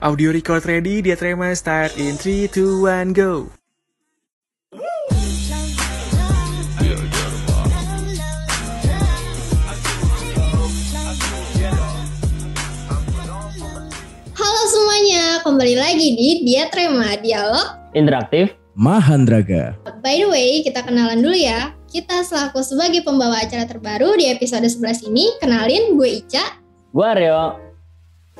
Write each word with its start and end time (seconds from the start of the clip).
Audio 0.00 0.32
record 0.32 0.64
ready, 0.64 1.04
dia 1.04 1.12
Trema 1.12 1.52
start 1.52 1.92
in 2.00 2.16
3, 2.16 2.48
2, 2.48 2.88
1, 2.88 3.12
go. 3.12 3.52
Halo 14.32 14.62
semuanya, 14.72 15.44
kembali 15.44 15.76
lagi 15.76 16.16
di 16.16 16.48
Dia 16.48 16.72
Trema 16.72 17.20
Dialog. 17.20 17.92
interaktif. 17.92 18.56
Mahandraga. 18.72 19.76
By 20.00 20.24
the 20.24 20.32
way, 20.32 20.64
kita 20.64 20.80
kenalan 20.80 21.20
dulu 21.20 21.36
ya. 21.36 21.76
Kita 21.92 22.24
selaku 22.24 22.64
sebagai 22.64 23.04
pembawa 23.04 23.44
acara 23.44 23.68
terbaru 23.68 24.16
di 24.16 24.32
episode 24.32 24.64
11 24.64 25.12
ini, 25.12 25.28
kenalin 25.44 25.92
gue 25.92 26.24
Ica. 26.24 26.56
Gua 26.88 27.12
Aryo. 27.12 27.60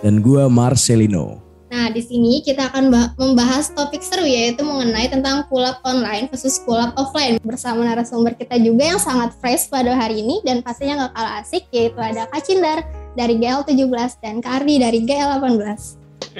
Dan 0.01 0.25
gua 0.25 0.49
Marcelino. 0.49 1.50
Nah, 1.71 1.87
di 1.87 2.03
sini 2.03 2.43
kita 2.43 2.67
akan 2.67 2.91
bah- 2.91 3.15
membahas 3.15 3.71
topik 3.71 4.03
seru 4.03 4.27
yaitu 4.27 4.67
mengenai 4.67 5.07
tentang 5.07 5.47
kulap 5.47 5.79
online 5.87 6.27
versus 6.27 6.59
kulap 6.67 6.91
offline 6.99 7.39
bersama 7.47 7.87
narasumber 7.87 8.35
kita 8.35 8.59
juga 8.59 8.91
yang 8.91 8.99
sangat 8.99 9.31
fresh 9.39 9.71
pada 9.71 9.95
hari 9.95 10.19
ini 10.19 10.43
dan 10.43 10.67
pastinya 10.67 11.07
gak 11.07 11.15
kalah 11.15 11.33
asik 11.39 11.71
yaitu 11.71 11.95
ada 12.03 12.27
Kak 12.27 12.43
Cindar 12.43 12.83
dari 13.15 13.39
GL17 13.39 14.19
dan 14.19 14.43
Kak 14.43 14.67
Ardi 14.67 14.83
dari 14.83 14.99
GL18. 15.07 15.79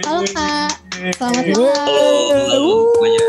Halo 0.03 0.21
Kak, 0.35 0.71
selamat 1.15 1.45
malam. 1.47 1.79
Halo 1.79 2.11
semuanya. 2.51 3.27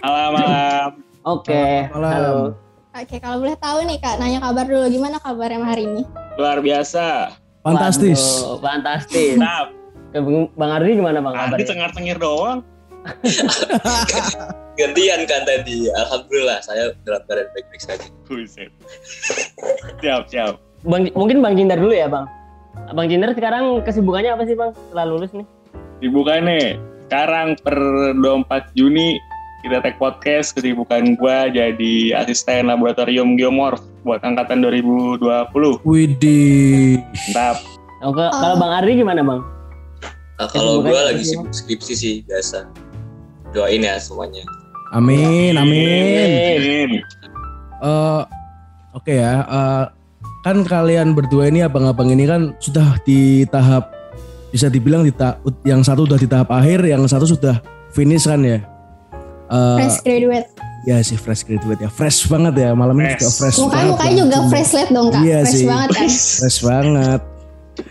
Malam 0.00 0.30
malam. 0.32 0.88
Oke. 1.28 1.64
Halo. 1.92 2.56
Oke, 2.96 3.16
kalau 3.20 3.44
boleh 3.44 3.60
tahu 3.60 3.84
nih 3.84 4.00
Kak, 4.00 4.16
nanya 4.16 4.40
kabar 4.40 4.64
dulu 4.64 4.88
gimana 4.88 5.20
kabarnya 5.20 5.60
hari 5.68 5.84
ini? 5.84 6.02
Luar 6.40 6.64
biasa. 6.64 7.36
Fantastis. 7.60 8.16
Waduh, 8.40 8.56
fantastis. 8.64 9.36
Nah, 9.36 9.68
Eh, 10.10 10.18
Bang 10.18 10.50
Bang 10.52 10.70
Ardi 10.72 10.94
gimana 10.94 11.18
Bang 11.18 11.34
kabarnya? 11.34 11.66
cengar-cengir 11.66 12.18
doang. 12.18 12.60
Gantian 14.76 15.20
kan 15.24 15.42
tadi. 15.44 15.88
Alhamdulillah 15.94 16.58
saya 16.60 16.92
dalam 17.02 17.22
keadaan 17.24 17.48
baik-baik 17.52 17.80
saja. 17.80 18.06
Buset. 18.24 18.70
siap, 20.00 20.26
siap. 20.26 20.54
Bang, 20.82 21.08
mungkin 21.12 21.40
Bang 21.40 21.54
Cindar 21.54 21.76
dulu 21.76 21.92
ya 21.92 22.06
Bang. 22.06 22.26
Bang 22.90 23.06
Cindar 23.06 23.32
sekarang 23.32 23.82
kesibukannya 23.82 24.32
apa 24.32 24.42
sih 24.44 24.54
Bang 24.54 24.72
setelah 24.72 25.06
lulus 25.06 25.30
nih? 25.30 25.46
Dibuka 26.00 26.38
nih. 26.38 26.80
Sekarang 27.06 27.58
per 27.58 27.76
24 28.16 28.70
Juni 28.72 29.18
kita 29.60 29.78
tag 29.78 30.00
podcast 30.00 30.56
kesibukan 30.56 31.14
gua 31.14 31.46
jadi 31.46 32.16
asisten 32.16 32.66
laboratorium 32.66 33.36
geomorf 33.36 33.82
buat 34.02 34.22
angkatan 34.22 34.64
2020. 34.64 35.20
Widih. 35.84 36.96
Mantap. 37.28 37.56
Oh, 38.00 38.10
ke- 38.10 38.32
Kalau 38.32 38.56
Bang 38.56 38.72
Ardi 38.72 38.96
gimana 38.96 39.20
Bang? 39.20 39.44
Nah, 40.40 40.48
kalau 40.48 40.80
gue 40.80 40.88
lagi 40.96 41.20
sih, 41.20 41.36
sibuk 41.36 41.52
skripsi 41.52 41.92
sih 41.92 42.14
biasa. 42.24 42.64
Doain 43.52 43.84
ya 43.84 44.00
semuanya. 44.00 44.40
Amin, 44.90 45.52
amin. 45.52 46.56
Amin. 46.56 46.90
Eh, 47.78 48.22
Oke 48.90 49.14
ya. 49.14 49.44
eh, 49.44 49.84
kan 50.40 50.64
kalian 50.64 51.12
berdua 51.12 51.46
ini 51.46 51.60
abang-abang 51.60 52.08
ini 52.08 52.24
kan 52.24 52.56
sudah 52.56 52.96
di 53.04 53.44
tahap 53.46 53.92
bisa 54.48 54.66
dibilang 54.66 55.04
di 55.04 55.12
ta- 55.12 55.36
yang 55.62 55.78
satu 55.80 56.08
udah 56.08 56.16
di 56.16 56.24
tahap 56.24 56.48
akhir, 56.48 56.82
yang 56.82 57.04
satu 57.04 57.28
sudah 57.28 57.60
finish 57.90 58.24
kan 58.24 58.40
ya. 58.40 58.64
Eh, 59.46 59.76
Fresh 59.78 60.00
graduate. 60.00 60.48
ya 60.80 60.96
sih 61.04 61.14
fresh 61.14 61.44
graduate 61.44 61.76
ya, 61.78 61.90
fresh 61.92 62.24
banget 62.24 62.56
ya 62.58 62.72
malam 62.72 62.96
ini 62.96 63.12
juga 63.12 63.28
Fresh. 63.28 63.36
fresh. 63.36 63.58
Mukanya 63.60 63.68
banget 63.68 63.92
mukanya 63.92 64.10
ya. 64.10 64.20
juga 64.24 64.38
fresh 64.48 64.70
light 64.72 64.90
dong 64.90 65.06
kak, 65.06 65.20
Iya 65.20 65.38
fresh 65.38 65.52
sih. 65.52 65.66
banget 65.68 65.88
kan. 65.92 66.08
Fresh 66.08 66.58
banget. 66.64 67.20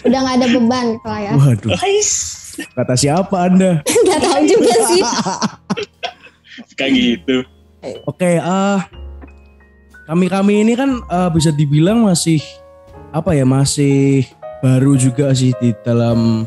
Udah 0.02 0.20
nggak 0.20 0.36
ada 0.36 0.48
beban 0.50 0.88
lah 1.00 1.20
ya. 1.22 1.32
Waduh, 1.36 1.70
kata 2.76 2.94
siapa 2.96 3.36
anda? 3.50 3.84
Gak 4.08 4.20
tahu 4.20 4.44
juga 4.46 4.74
sih. 4.92 5.04
Kayak 6.76 6.92
gitu. 6.96 7.36
Oke, 8.04 8.40
ah 8.40 8.84
kami-kami 10.10 10.66
ini 10.68 10.74
kan 10.76 11.00
eh, 11.00 11.30
bisa 11.32 11.54
dibilang 11.54 12.04
masih 12.04 12.42
apa 13.16 13.34
ya, 13.38 13.46
masih 13.48 14.28
baru 14.60 15.00
juga 15.00 15.32
sih 15.32 15.56
di 15.58 15.72
dalam 15.86 16.44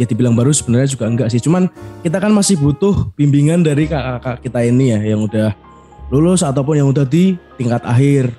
ya 0.00 0.08
dibilang 0.08 0.32
baru 0.32 0.48
sebenarnya 0.48 0.96
juga 0.96 1.04
enggak 1.08 1.28
sih. 1.28 1.40
Cuman 1.44 1.68
kita 2.00 2.16
kan 2.16 2.32
masih 2.32 2.56
butuh 2.56 3.12
bimbingan 3.16 3.60
dari 3.60 3.84
kakak-kakak 3.84 4.40
kita 4.48 4.60
ini 4.64 4.96
ya 4.96 5.00
yang 5.12 5.28
udah 5.28 5.52
lulus 6.08 6.40
ataupun 6.40 6.80
yang 6.80 6.88
udah 6.88 7.04
di 7.04 7.36
tingkat 7.60 7.84
akhir. 7.84 8.32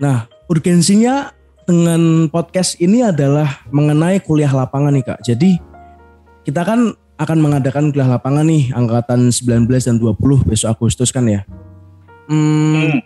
Nah, 0.00 0.30
urgensinya 0.48 1.34
dengan 1.68 2.26
podcast 2.32 2.80
ini 2.80 3.04
adalah 3.04 3.62
mengenai 3.70 4.18
kuliah 4.24 4.50
lapangan 4.50 4.94
nih 4.96 5.04
Kak. 5.04 5.20
Jadi 5.22 5.69
kita 6.42 6.64
kan 6.64 6.92
akan 7.20 7.38
mengadakan 7.38 7.92
kuliah 7.92 8.08
lapangan 8.08 8.48
nih 8.48 8.72
angkatan 8.72 9.28
19 9.28 9.68
dan 9.68 9.96
20 10.00 10.48
besok 10.48 10.68
Agustus 10.72 11.12
kan 11.12 11.28
ya. 11.28 11.44
Hmm, 12.26 12.96
Hmm. 12.96 12.98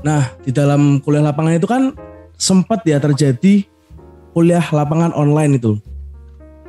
Nah, 0.00 0.32
di 0.40 0.50
dalam 0.50 0.98
kuliah 1.04 1.20
lapangan 1.20 1.54
itu 1.54 1.68
kan 1.68 1.92
sempat 2.34 2.80
ya 2.88 2.96
terjadi 2.96 3.68
kuliah 4.32 4.64
lapangan 4.72 5.12
online 5.12 5.60
itu. 5.60 5.76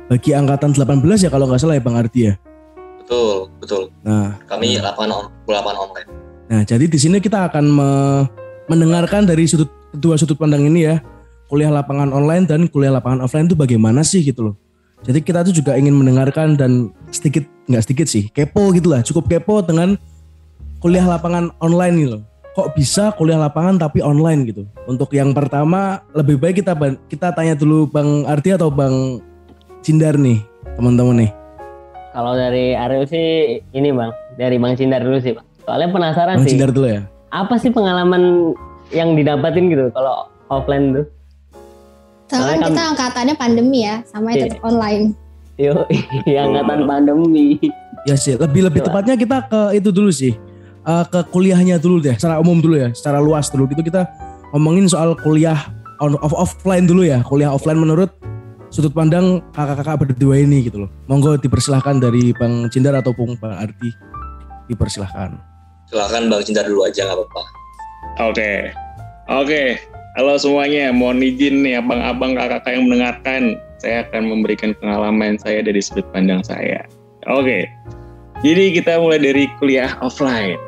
Bagi 0.06 0.36
angkatan 0.36 0.76
18 0.76 1.24
ya 1.24 1.30
kalau 1.32 1.48
nggak 1.48 1.58
salah 1.58 1.74
ya 1.74 1.82
Bang 1.82 1.96
Ardi 1.96 2.28
ya. 2.28 2.34
Betul, 3.00 3.48
betul. 3.58 3.82
Nah, 4.04 4.36
Kami 4.44 4.76
lapangan 4.78 5.10
on, 5.10 5.26
lapangan 5.48 5.78
online. 5.90 6.08
nah 6.52 6.60
jadi 6.68 6.84
di 6.84 6.98
sini 7.00 7.16
kita 7.16 7.48
akan 7.48 7.64
me- 7.64 8.26
mendengarkan 8.68 9.24
dari 9.24 9.48
sudut 9.48 9.72
kedua 9.90 10.20
sudut 10.20 10.36
pandang 10.36 10.68
ini 10.68 10.84
ya. 10.84 11.00
Kuliah 11.48 11.72
lapangan 11.72 12.12
online 12.12 12.44
dan 12.44 12.68
kuliah 12.68 12.92
lapangan 12.92 13.24
offline 13.24 13.48
itu 13.48 13.56
bagaimana 13.56 14.04
sih 14.04 14.20
gitu 14.20 14.52
loh. 14.52 14.54
Jadi 15.02 15.18
kita 15.18 15.42
tuh 15.42 15.50
juga 15.50 15.74
ingin 15.74 15.98
mendengarkan 15.98 16.54
dan 16.54 16.94
sedikit 17.10 17.42
nggak 17.66 17.82
sedikit 17.82 18.06
sih 18.06 18.30
kepo 18.30 18.70
gitu 18.70 18.94
lah, 18.94 19.02
cukup 19.02 19.26
kepo 19.26 19.58
dengan 19.62 19.98
kuliah 20.78 21.02
lapangan 21.02 21.50
online 21.58 21.94
gitu 21.98 22.10
loh. 22.18 22.22
Kok 22.52 22.76
bisa 22.76 23.10
kuliah 23.16 23.40
lapangan 23.40 23.80
tapi 23.80 24.04
online 24.04 24.44
gitu? 24.46 24.62
Untuk 24.84 25.10
yang 25.16 25.32
pertama 25.32 26.04
lebih 26.12 26.36
baik 26.36 26.62
kita 26.62 26.76
kita 27.08 27.32
tanya 27.32 27.56
dulu 27.58 27.88
Bang 27.88 28.28
Ardi 28.28 28.54
atau 28.54 28.68
Bang 28.70 29.24
Cindar 29.82 30.14
nih 30.14 30.38
teman-teman 30.78 31.26
nih. 31.26 31.30
Kalau 32.12 32.36
dari 32.36 32.76
Aryo 32.76 33.08
sih 33.08 33.58
ini 33.72 33.88
Bang, 33.90 34.12
dari 34.36 34.60
Bang 34.60 34.76
Cindar 34.76 35.00
dulu 35.00 35.18
sih 35.18 35.32
Bang. 35.32 35.46
Soalnya 35.64 35.88
penasaran 35.90 36.36
Bang 36.38 36.46
sih. 36.46 36.54
Cindar 36.54 36.70
dulu 36.70 36.86
ya. 36.92 37.02
Apa 37.32 37.56
sih 37.56 37.72
pengalaman 37.72 38.52
yang 38.92 39.16
didapatin 39.16 39.72
gitu 39.72 39.88
kalau 39.96 40.28
offline 40.52 40.92
tuh? 40.92 41.06
Soalnya 42.32 42.58
kan- 42.58 42.70
kita 42.72 42.82
angkatannya 42.96 43.34
pandemi 43.36 43.78
ya, 43.84 44.00
sama 44.06 44.32
Iya. 44.32 44.48
tetap 44.48 44.60
online. 44.64 45.04
Yo, 45.60 45.74
angkatan 46.48 46.80
pandemi. 46.84 47.60
Ya 48.02 48.16
sih, 48.16 48.34
lebih 48.34 48.66
lebih 48.66 48.80
Coba. 48.82 49.04
tepatnya 49.04 49.14
kita 49.14 49.36
ke 49.46 49.60
itu 49.76 49.92
dulu 49.92 50.08
sih. 50.08 50.32
Eh, 50.82 51.04
ke 51.06 51.20
kuliahnya 51.28 51.78
dulu 51.78 52.02
deh, 52.02 52.10
secara 52.12 52.42
umum 52.42 52.58
dulu 52.58 52.74
ya, 52.74 52.90
secara 52.90 53.22
luas 53.22 53.46
dulu 53.46 53.70
gitu 53.70 53.86
kita 53.86 54.08
ngomongin 54.50 54.90
soal 54.90 55.14
kuliah 55.14 55.70
on 56.02 56.18
off 56.18 56.34
offline 56.34 56.82
dulu 56.82 57.06
ya, 57.06 57.22
kuliah 57.22 57.54
offline 57.54 57.78
menurut 57.78 58.10
sudut 58.66 58.90
pandang 58.90 59.38
kakak-kakak 59.52 60.02
berdua 60.02 60.40
ini 60.40 60.66
gitu 60.66 60.82
loh. 60.82 60.90
Monggo 61.06 61.38
dipersilahkan 61.38 62.02
dari 62.02 62.34
Bang 62.34 62.66
Cindar 62.66 62.98
ataupun 62.98 63.38
Bang 63.38 63.54
Ardi 63.54 63.94
dipersilahkan. 64.66 65.38
Silahkan 65.86 66.26
Bang 66.26 66.42
Cinta 66.42 66.64
dulu 66.64 66.82
aja 66.82 67.04
nggak 67.04 67.18
apa-apa. 67.20 67.42
Oke. 68.26 68.50
Oke. 69.30 69.62
Halo 70.12 70.36
semuanya, 70.36 70.92
mohon 70.92 71.24
izin 71.24 71.64
nih 71.64 71.80
abang-abang 71.80 72.36
kakak-kakak 72.36 72.72
yang 72.76 72.84
mendengarkan. 72.84 73.42
Saya 73.80 74.04
akan 74.06 74.22
memberikan 74.28 74.76
pengalaman 74.76 75.40
saya 75.40 75.64
dari 75.64 75.80
sudut 75.80 76.04
pandang 76.12 76.44
saya. 76.44 76.84
Oke. 77.26 77.66
Jadi 78.44 78.76
kita 78.76 79.00
mulai 79.00 79.18
dari 79.18 79.48
kuliah 79.56 79.96
offline. 79.98 80.60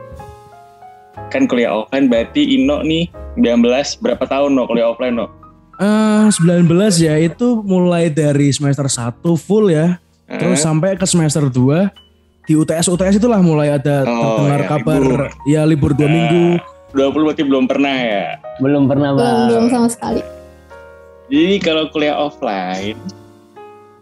Kan 1.28 1.44
kuliah 1.44 1.71
offline 1.77 2.09
berarti 2.09 2.56
Ino 2.56 2.81
nih 2.81 3.06
19 3.37 3.60
berapa 4.00 4.25
tahun 4.25 4.56
no 4.56 4.65
kuliah 4.65 4.91
offline 4.91 5.15
no? 5.15 5.28
Eh 5.76 6.26
19 6.31 6.71
ya 6.97 7.15
itu 7.19 7.61
mulai 7.61 8.09
dari 8.09 8.49
semester 8.49 8.87
1 8.87 9.21
full 9.37 9.69
ya, 9.69 9.99
terus 10.26 10.59
Eh, 10.59 10.65
sampai 10.65 10.94
ke 10.94 11.05
semester 11.05 11.47
2 11.47 11.91
di 12.44 12.55
UTS 12.55 12.87
UTS 12.87 13.19
itulah 13.19 13.43
mulai 13.43 13.75
ada 13.75 14.06
Oh, 14.06 14.38
terdengar 14.38 14.61
ya, 14.61 14.69
kabar 14.69 14.99
libur. 14.99 15.20
ya 15.44 15.61
libur 15.67 15.91
dua 15.93 16.06
Eh, 16.06 16.12
minggu. 16.12 16.44
20 16.94 17.26
berarti 17.26 17.43
belum 17.43 17.67
pernah 17.67 17.91
ya. 17.91 18.38
Belum 18.62 18.87
pernah 18.87 19.11
Belum, 19.12 19.26
Bang. 19.26 19.46
belum 19.50 19.67
sama 19.70 19.88
sekali. 19.91 20.23
Jadi 21.26 21.56
kalau 21.58 21.91
kuliah 21.91 22.14
offline, 22.14 22.99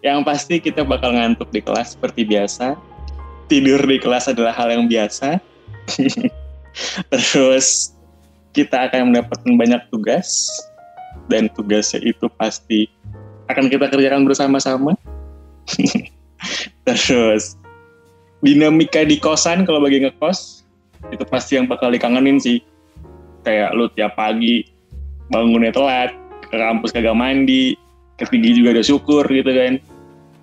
yang 0.05 0.21
pasti 0.21 0.59
kita 0.61 0.85
bakal 0.85 1.15
ngantuk 1.15 1.49
di 1.49 1.63
kelas 1.63 1.97
seperti 1.97 2.27
biasa. 2.27 2.77
Tidur 3.49 3.81
di 3.81 3.97
kelas 3.97 4.29
adalah 4.29 4.53
hal 4.53 4.69
yang 4.69 4.85
biasa. 4.85 5.41
Terus 7.11 7.95
kita 8.53 8.91
akan 8.91 9.09
mendapatkan 9.09 9.53
banyak 9.57 9.81
tugas 9.89 10.45
dan 11.31 11.49
tugasnya 11.55 12.03
itu 12.05 12.29
pasti 12.37 12.85
akan 13.49 13.71
kita 13.71 13.89
kerjakan 13.89 14.27
bersama-sama. 14.27 14.93
Terus 16.87 17.55
dinamika 18.43 19.07
di 19.07 19.17
kosan 19.17 19.63
kalau 19.63 19.79
bagi 19.79 20.03
ngekos 20.03 20.67
itu 21.11 21.23
pasti 21.27 21.55
yang 21.55 21.65
bakal 21.71 21.89
dikangenin 21.89 22.37
sih. 22.43 22.59
Kayak 23.43 23.75
lu 23.75 23.91
tiap 23.91 24.15
pagi 24.15 24.63
bangunnya 25.27 25.71
telat, 25.75 26.15
ke 26.47 26.55
kampus 26.55 26.95
kagak 26.95 27.15
mandi, 27.15 27.75
ketinggi 28.19 28.63
juga 28.63 28.79
udah 28.79 28.85
syukur 28.85 29.23
gitu 29.27 29.51
kan. 29.51 29.75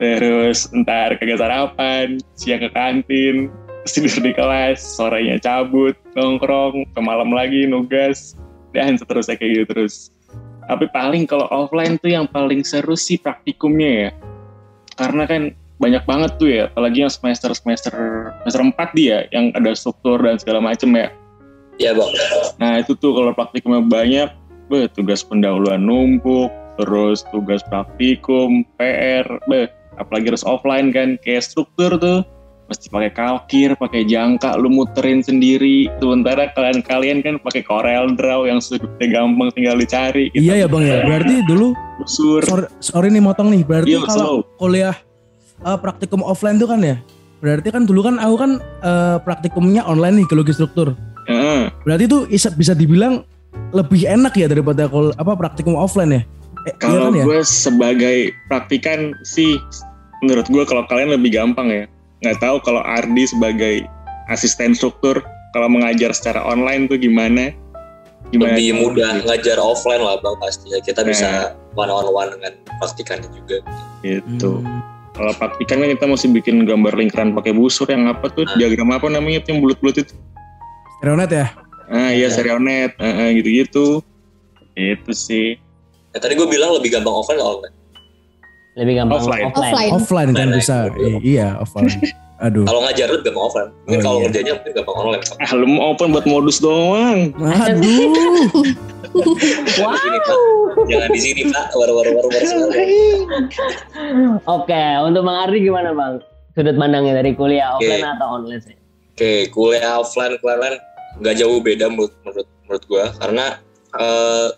terus 0.00 0.64
ntar 0.72 1.20
kagak 1.20 1.36
sarapan 1.36 2.16
siang 2.32 2.64
ke 2.64 2.72
kantin 2.72 3.52
tidur 3.84 4.16
di 4.24 4.32
kelas 4.32 4.80
sorenya 4.80 5.36
cabut 5.36 5.92
nongkrong 6.16 6.88
ke 6.96 7.00
malam 7.04 7.36
lagi 7.36 7.68
nugas 7.68 8.32
dan 8.72 8.96
seterusnya 8.96 9.36
kayak 9.36 9.50
gitu 9.52 9.64
terus. 9.76 10.08
Tapi 10.64 10.88
paling 10.88 11.28
kalau 11.28 11.44
offline 11.52 12.00
tuh 12.00 12.16
yang 12.16 12.24
paling 12.24 12.64
seru 12.64 12.96
sih 12.96 13.20
praktikumnya 13.20 13.90
ya. 13.90 14.10
Karena 14.96 15.28
kan 15.28 15.52
banyak 15.80 16.04
banget 16.04 16.30
tuh 16.36 16.48
ya 16.48 16.68
apalagi 16.68 17.04
yang 17.04 17.12
semester 17.12 17.56
semester 17.56 17.92
semester 18.44 18.62
4 18.68 18.96
dia 18.96 19.24
yang 19.32 19.48
ada 19.56 19.72
struktur 19.72 20.20
dan 20.20 20.36
segala 20.36 20.60
macem 20.60 20.92
ya 20.92 21.08
Iya 21.80 21.96
bang. 21.96 22.12
Nah 22.60 22.72
itu 22.84 22.92
tuh 22.92 23.16
kalau 23.16 23.32
praktikumnya 23.32 23.80
banyak, 23.80 24.28
beh, 24.68 24.92
tugas 24.92 25.24
pendahuluan 25.24 25.80
numpuk, 25.80 26.52
terus 26.76 27.24
tugas 27.32 27.64
praktikum, 27.64 28.68
PR, 28.76 29.24
beh, 29.48 29.72
apalagi 29.96 30.36
harus 30.36 30.44
offline 30.44 30.92
kan, 30.92 31.16
kayak 31.24 31.40
struktur 31.40 31.96
tuh 31.96 32.20
mesti 32.70 32.86
pakai 32.86 33.10
kalkir, 33.10 33.74
pakai 33.74 34.06
jangka, 34.06 34.54
lu 34.60 34.70
muterin 34.70 35.24
sendiri. 35.26 35.90
Sementara 35.98 36.54
kalian-kalian 36.54 37.18
kan 37.26 37.34
pakai 37.42 37.66
Corel 37.66 38.14
Draw 38.14 38.46
yang 38.46 38.62
sudutnya 38.62 39.10
gampang 39.10 39.50
tinggal 39.58 39.74
dicari. 39.74 40.30
gitu. 40.30 40.46
Iya 40.46 40.64
ya 40.64 40.66
bang 40.70 40.82
ya. 40.86 40.96
Berarti 41.02 41.34
dulu 41.50 41.74
Usur. 41.98 42.40
sorry, 42.46 42.66
sorry 42.78 43.08
nih 43.10 43.18
motong 43.18 43.50
nih. 43.50 43.66
Berarti 43.66 43.90
Iya, 43.90 44.06
kalau 44.06 44.46
kuliah 44.54 44.94
eh, 45.66 45.78
praktikum 45.82 46.22
offline 46.22 46.62
tuh 46.62 46.70
kan 46.70 46.78
ya. 46.78 46.96
Berarti 47.42 47.68
kan 47.74 47.82
dulu 47.82 48.06
kan 48.06 48.22
aku 48.22 48.36
kan 48.38 48.50
eh, 48.62 49.16
praktikumnya 49.26 49.82
online 49.82 50.22
nih 50.22 50.26
geologi 50.30 50.54
struktur. 50.54 50.94
Heeh. 51.30 51.62
Berarti 51.86 52.04
itu 52.10 52.18
bisa, 52.26 52.48
bisa 52.50 52.72
dibilang 52.74 53.22
lebih 53.70 54.06
enak 54.06 54.34
ya 54.34 54.46
daripada 54.50 54.90
kul 54.90 55.14
apa 55.14 55.32
praktikum 55.38 55.78
offline 55.78 56.10
ya. 56.10 56.22
Eh, 56.66 56.74
iya 56.74 56.74
Kalau 56.76 57.08
kan 57.08 57.16
ya? 57.16 57.24
gue 57.24 57.40
sebagai 57.46 58.18
praktikan 58.50 59.14
sih, 59.24 59.56
menurut 60.20 60.46
gue 60.50 60.62
kalau 60.66 60.84
kalian 60.90 61.14
lebih 61.14 61.32
gampang 61.32 61.70
ya. 61.70 61.84
Nggak 62.20 62.38
tahu 62.42 62.56
kalau 62.60 62.82
Ardi 62.84 63.24
sebagai 63.24 63.88
asisten 64.28 64.76
struktur, 64.76 65.24
kalau 65.56 65.72
mengajar 65.72 66.12
secara 66.12 66.44
online 66.44 66.90
tuh 66.90 67.00
gimana? 67.00 67.54
Gimana? 68.30 68.60
Lebih 68.60 68.76
mudah 68.76 69.24
ngajar 69.24 69.56
offline 69.58 70.04
lah 70.04 70.20
bang 70.20 70.36
pastinya. 70.38 70.78
Kita 70.84 71.00
bisa 71.02 71.56
one 71.74 71.88
on 71.88 72.06
one 72.12 72.30
dengan 72.36 72.52
praktikannya 72.78 73.30
juga. 73.32 73.58
Gitu. 74.04 74.60
Hmm. 74.60 74.80
Kalau 75.16 75.32
praktikan 75.34 75.82
kan 75.82 75.88
kita 75.90 76.06
mesti 76.06 76.26
bikin 76.30 76.64
gambar 76.68 76.94
lingkaran 76.94 77.34
pakai 77.34 77.56
busur 77.56 77.88
yang 77.90 78.06
apa 78.06 78.30
tuh? 78.30 78.46
Ah. 78.46 78.56
Diagram 78.60 78.94
apa 78.94 79.10
namanya 79.10 79.42
tuh 79.42 79.56
yang 79.56 79.60
bulat-bulat 79.64 80.06
itu? 80.06 80.14
Stereonet 81.00 81.30
ya? 81.32 81.46
Ah 81.88 82.12
iya, 82.12 82.28
serionet. 82.28 82.92
Ah, 83.00 83.26
ah, 83.26 83.28
gitu-gitu. 83.32 84.04
Itu 84.76 85.10
sih. 85.10 85.56
Nah, 86.12 86.20
tadi 86.20 86.36
gue 86.36 86.44
bilang 86.44 86.76
lebih 86.76 86.92
gampang 86.92 87.10
offline 87.10 87.40
atau 87.40 87.58
online. 87.58 87.74
Lebih 88.78 88.94
gampang 89.02 89.18
Offline. 89.18 89.44
offline. 89.48 89.66
Offline. 89.74 89.90
Offline 89.90 90.30
kan 90.30 90.46
Offline, 90.46 90.54
bisa. 90.54 90.76
iya. 90.94 91.18
Iya 91.20 91.48
offline. 91.58 91.90
Aduh. 92.46 92.64
Kalau 92.64 92.80
ngajar 92.84 93.06
lebih 93.10 93.24
gampang 93.26 93.44
offline. 93.44 93.70
Mungkin 93.84 93.98
Oh, 93.98 94.02
kalau 94.02 94.16
iya. 94.16 94.24
ngerjainnya 94.24 94.54
mungkin 94.56 94.72
gampang 94.76 94.96
online. 94.96 95.22
Ah, 95.36 95.50
lu 95.52 95.66
mau 95.66 95.82
open 95.90 96.08
buat 96.12 96.26
modus 96.26 96.56
doang. 96.60 97.18
Aduh. 97.34 98.12
Jangan 99.74 99.90
di 99.90 99.98
sini 99.98 100.18
pak. 100.22 100.38
Jangan 100.86 101.08
di 101.10 101.20
sini 101.20 101.42
pak. 101.50 101.66
Waru 101.74 101.92
waru 101.98 102.10
waru 102.14 102.28
waru 102.30 102.46
sekali. 102.46 102.86
Oke, 104.46 104.84
untuk 105.02 105.22
Bang 105.24 105.38
Ardi 105.48 105.58
gimana 105.60 105.90
Bang? 105.90 106.22
Sudut 106.54 106.76
pandangnya 106.76 107.18
dari 107.18 107.34
kuliah 107.34 107.74
offline 107.74 108.06
atau 108.06 108.38
online 108.38 108.62
sih? 108.62 108.76
Oke, 109.10 109.50
kuliah 109.50 109.98
offline 109.98 110.38
kuliah 110.38 110.56
online 110.56 110.78
nggak 111.18 111.36
jauh 111.42 111.58
beda 111.58 111.90
menurut 111.90 112.14
menurut 112.22 112.48
menurut 112.64 112.84
gue 112.86 113.04
karena 113.18 113.46
eh, 113.98 114.48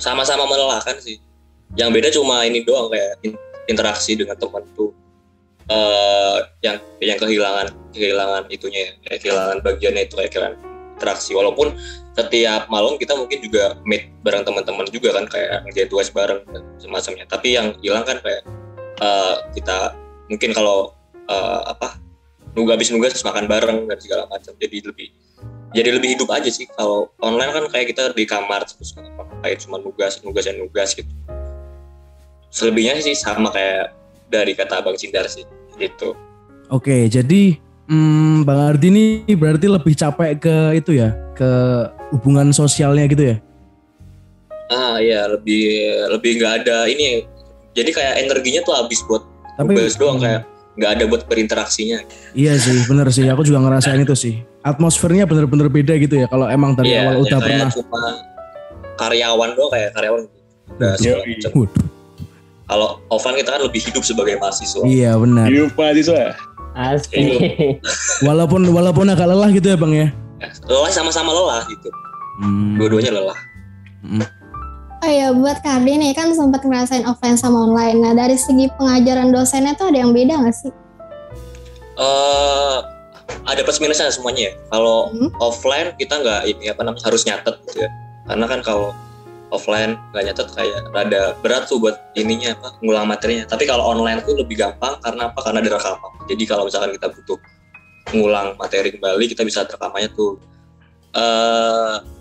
sama-sama 0.00 0.48
melelahkan 0.48 0.96
sih. 1.00 1.20
Yang 1.76 1.90
beda 1.92 2.08
cuma 2.14 2.46
ini 2.46 2.62
doang 2.64 2.88
kayak 2.88 3.20
in- 3.26 3.40
interaksi 3.68 4.16
dengan 4.16 4.38
teman 4.38 4.62
tuh 4.72 4.94
eh 5.66 6.38
yang 6.62 6.78
yang 7.02 7.18
kehilangan 7.18 7.74
kehilangan 7.90 8.46
itunya 8.54 8.94
ya, 9.02 9.18
kehilangan 9.18 9.58
bagiannya 9.66 10.06
itu 10.06 10.14
kayak 10.14 10.30
kehilangan 10.30 10.58
interaksi. 10.96 11.34
Walaupun 11.34 11.74
setiap 12.16 12.70
malam 12.70 12.96
kita 12.96 13.18
mungkin 13.18 13.42
juga 13.42 13.74
meet 13.84 14.08
bareng 14.22 14.46
teman-teman 14.46 14.86
juga 14.88 15.12
kan 15.12 15.26
kayak 15.26 15.66
ngerjain 15.66 15.90
tugas 15.90 16.08
bareng 16.14 16.40
semacamnya. 16.78 17.26
Tapi 17.26 17.58
yang 17.58 17.74
hilang 17.82 18.06
kan 18.06 18.22
kayak 18.22 18.46
eh, 19.02 19.36
kita 19.58 19.92
mungkin 20.30 20.54
kalau 20.54 20.94
eh, 21.26 21.60
apa 21.66 21.98
nunggu 22.54 22.72
habis 22.72 22.88
nugas 22.94 23.18
makan 23.26 23.50
bareng 23.50 23.90
dan 23.90 23.98
segala 24.00 24.24
macam 24.30 24.54
jadi 24.56 24.86
lebih 24.86 25.12
jadi 25.76 25.92
lebih 25.92 26.16
hidup 26.16 26.32
aja 26.32 26.48
sih. 26.48 26.64
Kalau 26.72 27.12
online 27.20 27.52
kan 27.52 27.64
kayak 27.68 27.92
kita 27.92 28.16
di 28.16 28.24
kamar 28.24 28.64
terus 28.64 28.96
kayak 29.44 29.60
cuma 29.60 29.76
nugas 29.76 30.16
nugas 30.24 30.48
dan 30.48 30.56
nugas 30.56 30.96
gitu. 30.96 31.12
Selebihnya 32.48 33.04
sih 33.04 33.12
sama 33.12 33.52
kayak 33.52 33.92
dari 34.32 34.56
kata 34.56 34.80
abang 34.80 34.96
Cindar 34.96 35.28
sih 35.28 35.44
gitu. 35.76 36.16
Oke, 36.72 37.06
jadi 37.12 37.60
hmm, 37.92 38.48
Bang 38.48 38.72
Ardi 38.72 38.88
ini 38.88 39.06
berarti 39.36 39.68
lebih 39.68 39.92
capek 39.92 40.40
ke 40.40 40.56
itu 40.80 40.96
ya, 40.96 41.12
ke 41.36 41.50
hubungan 42.16 42.50
sosialnya 42.50 43.04
gitu 43.06 43.36
ya? 43.36 43.36
ah 44.70 44.98
iya 44.98 45.30
lebih 45.30 45.62
lebih 46.10 46.42
nggak 46.42 46.66
ada 46.66 46.90
ini. 46.90 47.22
Jadi 47.76 47.92
kayak 47.92 48.24
energinya 48.24 48.64
tuh 48.64 48.74
habis 48.74 49.04
buat 49.04 49.22
Tapi 49.60 49.76
nugas 49.76 49.94
doang 50.00 50.18
kayak 50.18 50.48
nggak 50.76 50.90
ada 50.92 51.04
buat 51.08 51.22
berinteraksinya 51.24 52.04
Iya 52.32 52.60
sih, 52.60 52.84
bener 52.84 53.08
sih. 53.08 53.24
Aku 53.26 53.40
juga 53.40 53.64
ngerasain 53.64 53.96
itu 53.96 54.12
sih. 54.12 54.34
Atmosfernya 54.60 55.24
bener-bener 55.24 55.72
beda 55.72 55.96
gitu 55.96 56.20
ya. 56.20 56.26
Kalau 56.28 56.46
emang 56.46 56.76
dari 56.76 56.92
Iya, 56.92 57.08
awal 57.08 57.24
udah 57.24 57.38
pernah. 57.40 57.68
cuma 57.72 58.02
karyawan 58.96 59.50
doang 59.56 59.70
kayak 59.72 59.90
karyawan 59.92 60.20
udah 60.76 60.92
kalau 62.66 62.98
offline 63.08 63.38
kita 63.38 63.54
kan 63.54 63.62
lebih 63.62 63.78
hidup 63.78 64.02
sebagai 64.02 64.34
mahasiswa 64.36 64.82
iya 64.84 65.14
benar. 65.14 65.46
Yuk 65.46 65.70
mahasiswa. 65.78 66.34
Asik. 66.76 67.14
Walaupun 68.20 68.68
walaupun 68.68 69.06
agak 69.08 69.30
lelah 69.30 69.48
gitu 69.48 69.70
ya 69.70 69.78
bang 69.78 69.92
ya. 69.94 70.08
lelah 70.68 70.92
sama-sama 70.92 71.32
lelah 71.32 71.64
gitu 71.66 71.88
Hmm. 72.36 72.76
dua-duanya 72.76 73.16
lelah 73.16 73.38
Oh 75.06 75.12
iya, 75.14 75.30
buat 75.30 75.62
Kardi 75.62 76.02
nih 76.02 76.18
kan 76.18 76.34
sempat 76.34 76.66
ngerasain 76.66 77.06
offline 77.06 77.38
sama 77.38 77.62
online. 77.62 78.02
Nah 78.02 78.10
dari 78.10 78.34
segi 78.34 78.66
pengajaran 78.74 79.30
dosennya 79.30 79.78
tuh 79.78 79.94
ada 79.94 80.02
yang 80.02 80.10
beda 80.10 80.34
nggak 80.42 80.50
sih? 80.50 80.74
eh 81.96 82.78
ada 83.46 83.60
plus 83.62 83.78
minusnya 83.78 84.10
semuanya 84.10 84.50
ya. 84.50 84.52
Kalau 84.66 85.14
Hmm. 85.14 85.30
offline 85.38 85.94
kita 85.94 86.18
nggak 86.18 86.40
ini 86.50 86.74
apa 86.74 86.82
namanya 86.82 87.06
harus 87.06 87.22
nyatet 87.22 87.54
gitu 87.70 87.86
ya. 87.86 87.90
Karena 88.26 88.50
kan 88.50 88.60
kalau 88.66 88.90
offline 89.54 89.94
nggak 90.10 90.24
nyatet 90.26 90.46
kayak 90.58 90.90
rada 90.90 91.38
berat 91.38 91.70
tuh 91.70 91.78
buat 91.78 92.02
ininya 92.18 92.58
apa 92.58 92.74
ngulang 92.82 93.06
materinya. 93.06 93.46
Tapi 93.46 93.62
kalau 93.62 93.86
online 93.86 94.26
tuh 94.26 94.34
lebih 94.34 94.58
gampang 94.58 94.98
karena 95.06 95.30
apa? 95.30 95.38
Karena 95.38 95.62
ada 95.62 95.70
rekaman. 95.78 96.10
Jadi 96.26 96.42
kalau 96.50 96.66
misalkan 96.66 96.90
kita 96.98 97.06
butuh 97.14 97.38
ngulang 98.10 98.58
materi 98.58 98.90
kembali 98.90 99.24
kita 99.30 99.46
bisa 99.46 99.62
rekamannya 99.70 100.10
tuh. 100.18 100.34
eh 101.14 102.15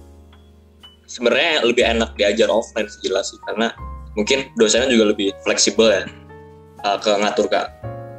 sebenarnya 1.15 1.63
lebih 1.63 1.83
enak 1.87 2.11
diajar 2.19 2.51
offline 2.51 2.91
sih 2.91 3.07
jelas 3.07 3.31
sih. 3.31 3.39
Karena 3.47 3.71
mungkin 4.19 4.51
dosennya 4.59 4.91
juga 4.91 5.15
lebih 5.15 5.31
fleksibel 5.47 5.87
ya 5.87 6.03
eh, 6.83 6.97
ke 6.99 7.11
ngatur 7.15 7.47
ke 7.47 7.61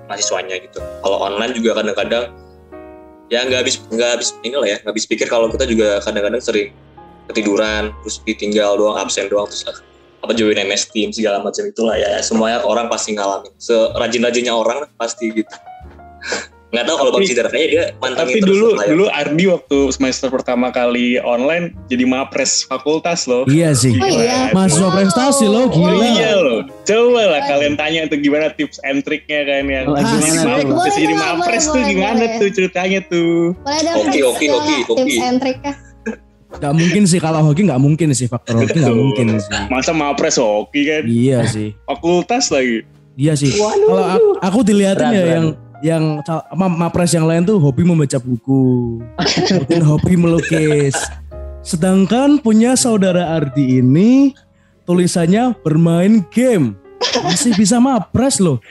mahasiswanya 0.09 0.57
gitu. 0.65 0.81
Kalau 0.81 1.19
online 1.21 1.53
juga 1.53 1.77
kadang-kadang 1.77 2.33
ya 3.29 3.43
nggak 3.45 3.61
habis 3.67 3.77
nggak 3.93 4.11
habis 4.17 4.29
ini 4.41 4.57
ya 4.65 4.81
nggak 4.81 4.93
habis 4.97 5.05
pikir. 5.05 5.29
Kalau 5.29 5.53
kita 5.53 5.69
juga 5.69 6.01
kadang-kadang 6.01 6.41
sering 6.41 6.73
ketiduran 7.29 7.93
terus 8.01 8.23
ditinggal 8.25 8.81
doang 8.81 8.97
absen 8.97 9.29
doang 9.29 9.51
terus 9.51 9.67
apa 10.25 10.33
join 10.33 10.57
MS 10.57 10.89
Team 10.91 11.13
segala 11.13 11.45
macam 11.45 11.69
itulah 11.69 12.01
ya. 12.01 12.17
Semuanya 12.25 12.65
orang 12.65 12.89
pasti 12.89 13.13
ngalamin. 13.13 13.53
Serajin-rajinnya 13.61 14.57
orang 14.57 14.89
pasti 14.97 15.29
gitu 15.31 15.53
nggak 16.67 16.83
tahu 16.83 16.97
kalau 16.97 17.11
bang 17.11 17.21
Tapi- 17.21 17.31
Cidar 17.31 17.47
kayaknya 17.47 17.71
dia 17.71 17.85
Tapi 18.13 18.31
terus 18.35 18.49
dulu 18.49 18.67
layar. 18.73 18.89
dulu 18.89 19.05
Ardi 19.09 19.45
waktu 19.47 19.79
semester 19.89 20.29
pertama 20.29 20.67
kali 20.69 21.07
online 21.17 21.71
jadi 21.87 22.05
mapres 22.05 22.63
fakultas 22.63 23.25
loh. 23.25 23.47
Iya 23.47 23.71
sih. 23.73 23.95
Oh 23.95 24.05
iya. 24.05 24.51
Mahasiswa 24.51 24.91
prestasi 24.91 25.47
loh, 25.47 25.65
Oh 25.65 25.73
gila. 25.73 26.05
iya 26.05 26.33
loh. 26.35 26.61
Coba 26.83 27.23
lah 27.29 27.43
kalian 27.45 27.75
tanya 27.75 28.07
tuh 28.07 28.19
gimana 28.19 28.51
tips 28.51 28.83
and 28.83 29.01
triknya 29.01 29.43
kan 29.43 29.63
yang 29.65 29.87
Oh, 29.87 29.95
jadi 29.95 30.11
gimana 30.13 30.41
mapres, 30.43 30.43
tuh? 30.61 30.75
Boleh, 30.75 30.93
jadi 30.93 31.07
boleh, 31.07 31.17
mapres 31.17 31.39
boleh, 31.39 31.63
tuh 31.65 31.73
boleh, 31.73 31.87
gimana 31.89 32.17
boleh. 32.19 32.35
tuh 32.37 32.49
ceritanya 32.51 33.01
tuh. 33.05 33.33
Oke, 33.97 34.21
oke, 34.21 34.47
oke, 34.51 34.75
oke. 34.85 34.99
tips 34.99 35.17
and 35.21 35.39
triknya? 35.39 35.73
Gak 36.57 36.73
mungkin 36.73 37.03
sih 37.05 37.19
kalau 37.19 37.41
hoki 37.43 37.63
gak 37.63 37.79
mungkin 37.79 38.09
sih 38.11 38.27
faktor 38.27 38.57
hoki 38.57 38.75
gak 38.77 38.91
mungkin 38.93 39.27
sih. 39.37 39.51
Masa 39.67 39.93
mapres 39.93 40.35
hoki 40.37 40.83
kan? 40.85 41.03
Iya 41.05 41.45
sih. 41.45 41.77
Fakultas 41.85 42.49
lagi. 42.49 42.83
Iya 43.15 43.33
sih. 43.33 43.49
Kalau 43.51 43.97
aku, 43.99 44.27
aku 44.41 44.59
dilihatin 44.63 45.09
ya 45.11 45.25
yang 45.33 45.47
yang 45.85 46.21
apa 46.25 46.67
mapres 46.69 47.13
yang 47.13 47.29
lain 47.29 47.45
tuh 47.45 47.61
hobi 47.61 47.83
membaca 47.85 48.17
buku, 48.21 49.01
mungkin 49.61 49.83
hobi 49.85 50.15
melukis. 50.17 50.97
Sedangkan 51.67 52.39
punya 52.39 52.79
saudara 52.79 53.37
Ardi 53.37 53.83
ini 53.83 54.33
tulisannya 54.87 55.59
bermain 55.67 56.23
game. 56.31 56.79
Masih 57.21 57.53
bisa 57.59 57.83
mapres 57.83 58.39
loh. 58.39 58.63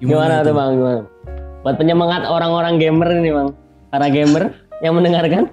Gimana 0.00 0.40
itu? 0.40 0.50
tuh 0.50 0.54
Bang? 0.56 0.70
Gimana? 0.74 1.02
Buat 1.62 1.76
penyemangat 1.76 2.22
orang-orang 2.26 2.80
gamer 2.80 3.08
ini 3.20 3.30
Bang. 3.30 3.48
Para 3.92 4.08
gamer 4.10 4.50
yang 4.82 4.96
mendengarkan. 4.96 5.52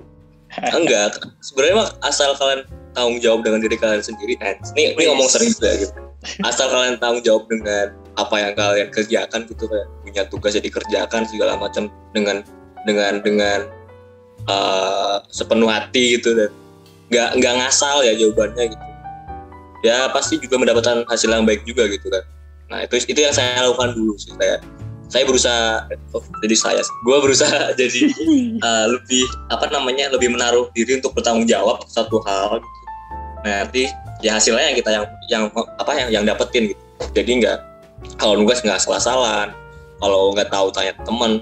enggak 0.75 1.15
sebenarnya 1.39 1.75
mah 1.79 1.89
asal 2.03 2.35
kalian 2.35 2.67
tanggung 2.91 3.23
jawab 3.23 3.39
dengan 3.47 3.63
diri 3.63 3.79
kalian 3.79 4.03
sendiri 4.03 4.35
eh, 4.43 4.59
ini 4.75 4.99
ini 4.99 5.03
ngomong 5.07 5.31
serius 5.31 5.55
ya 5.63 5.71
gitu 5.79 5.95
asal 6.43 6.67
kalian 6.67 6.99
tanggung 6.99 7.23
jawab 7.23 7.47
dengan 7.47 7.95
apa 8.19 8.35
yang 8.39 8.53
kalian 8.55 8.89
kerjakan 8.91 9.47
gitu 9.47 9.65
kayak 9.67 9.87
punya 10.03 10.23
tugas 10.27 10.51
ya 10.55 10.61
dikerjakan 10.63 11.23
segala 11.27 11.55
macam 11.55 11.87
dengan 12.11 12.43
dengan 12.83 13.23
dengan 13.23 13.59
eh, 14.47 15.15
sepenuh 15.31 15.69
hati 15.71 16.19
gitu 16.19 16.35
dan 16.35 16.51
nggak 17.11 17.29
nggak 17.39 17.53
ngasal 17.63 18.03
ya 18.03 18.15
jawabannya 18.15 18.71
gitu. 18.71 18.85
Ya 19.81 20.07
pasti 20.13 20.37
juga 20.37 20.61
mendapatkan 20.61 21.07
hasil 21.09 21.29
yang 21.31 21.47
baik 21.47 21.65
juga 21.65 21.89
gitu 21.89 22.07
kan. 22.11 22.23
Nah 22.71 22.79
itu 22.85 23.01
itu 23.03 23.19
yang 23.19 23.33
saya 23.35 23.65
lakukan 23.67 23.95
dulu 23.97 24.15
sih 24.19 24.31
kayak 24.37 24.63
saya 25.11 25.27
berusaha 25.27 25.91
oh, 26.15 26.23
jadi 26.39 26.55
saya 26.55 26.81
gue 26.87 27.17
berusaha 27.19 27.61
jadi 27.79 28.01
eh, 28.55 28.85
lebih 28.87 29.27
apa 29.51 29.67
namanya 29.67 30.07
lebih 30.15 30.31
menaruh 30.31 30.71
diri 30.71 31.03
untuk 31.03 31.11
bertanggung 31.11 31.43
jawab 31.43 31.83
satu 31.91 32.23
hal 32.23 32.63
gitu. 32.63 32.79
nah 33.43 33.65
nanti 33.65 33.91
ya 34.23 34.39
hasilnya 34.39 34.71
yang 34.71 34.77
kita 34.77 34.89
yang 34.93 35.05
yang 35.27 35.43
apa 35.51 35.91
yang 35.97 36.07
yang 36.21 36.23
dapetin 36.23 36.71
gitu. 36.71 36.81
Jadi 37.11 37.31
nggak 37.43 37.57
kalau 38.15 38.37
nugas 38.37 38.61
nggak 38.61 38.77
salah-salah 38.77 39.51
kalau 39.97 40.33
nggak 40.33 40.49
tahu 40.49 40.69
tanya 40.69 40.93
teman 41.01 41.41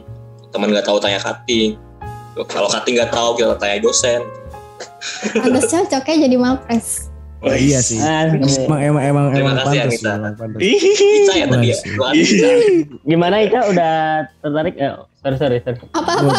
teman 0.50 0.68
nggak 0.70 0.86
tahu 0.86 0.98
tanya 0.98 1.20
cutting 1.20 1.78
kalau 2.48 2.68
cutting 2.68 2.96
nggak 2.96 3.12
tahu 3.12 3.36
kita 3.36 3.56
tanya 3.56 3.78
dosen 3.80 4.22
Pantes 5.36 5.68
cocoknya 5.68 6.28
jadi 6.28 6.38
malpres. 6.40 7.12
Oh, 7.40 7.52
iya 7.52 7.80
sih. 7.80 8.00
Ah, 8.00 8.28
Emang 8.28 8.80
emang 8.80 9.04
emang 9.04 9.24
Terima 9.32 9.56
emang 9.56 9.64
kasih, 9.64 9.80
pantas 9.80 10.04
emang 10.04 10.36
pantas. 10.36 10.60
Ica 10.60 11.34
ya 11.36 11.46
tadi 11.48 11.68
ya. 11.68 11.78
Gimana 13.04 13.36
Ica 13.40 13.60
udah 13.68 13.94
tertarik? 14.40 14.76
Eh, 14.76 14.92
sorry 15.20 15.36
sorry 15.36 15.58
sorry. 15.64 15.80
Apa 15.96 16.12
apa 16.16 16.32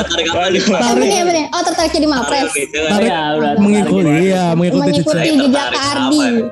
tertarik 0.00 0.26
apa 0.28 0.48
Waduh. 0.48 0.64
Apa 0.76 0.96
nih? 0.96 1.44
Oh 1.52 1.62
tertarik 1.64 1.92
jadi 1.92 2.06
malpres. 2.08 2.52
Tarik. 2.52 3.04
Ya, 3.04 3.20
udah 3.36 3.52
Mengikuti, 3.56 4.00
tertarik. 4.00 4.24
iya, 4.24 4.44
mengikuti 4.52 4.80
Mengikuti 4.80 5.04
tertarik 5.04 5.80
Ardi. 5.88 6.16
ini. 6.20 6.42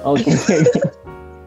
Oke. 0.00 0.30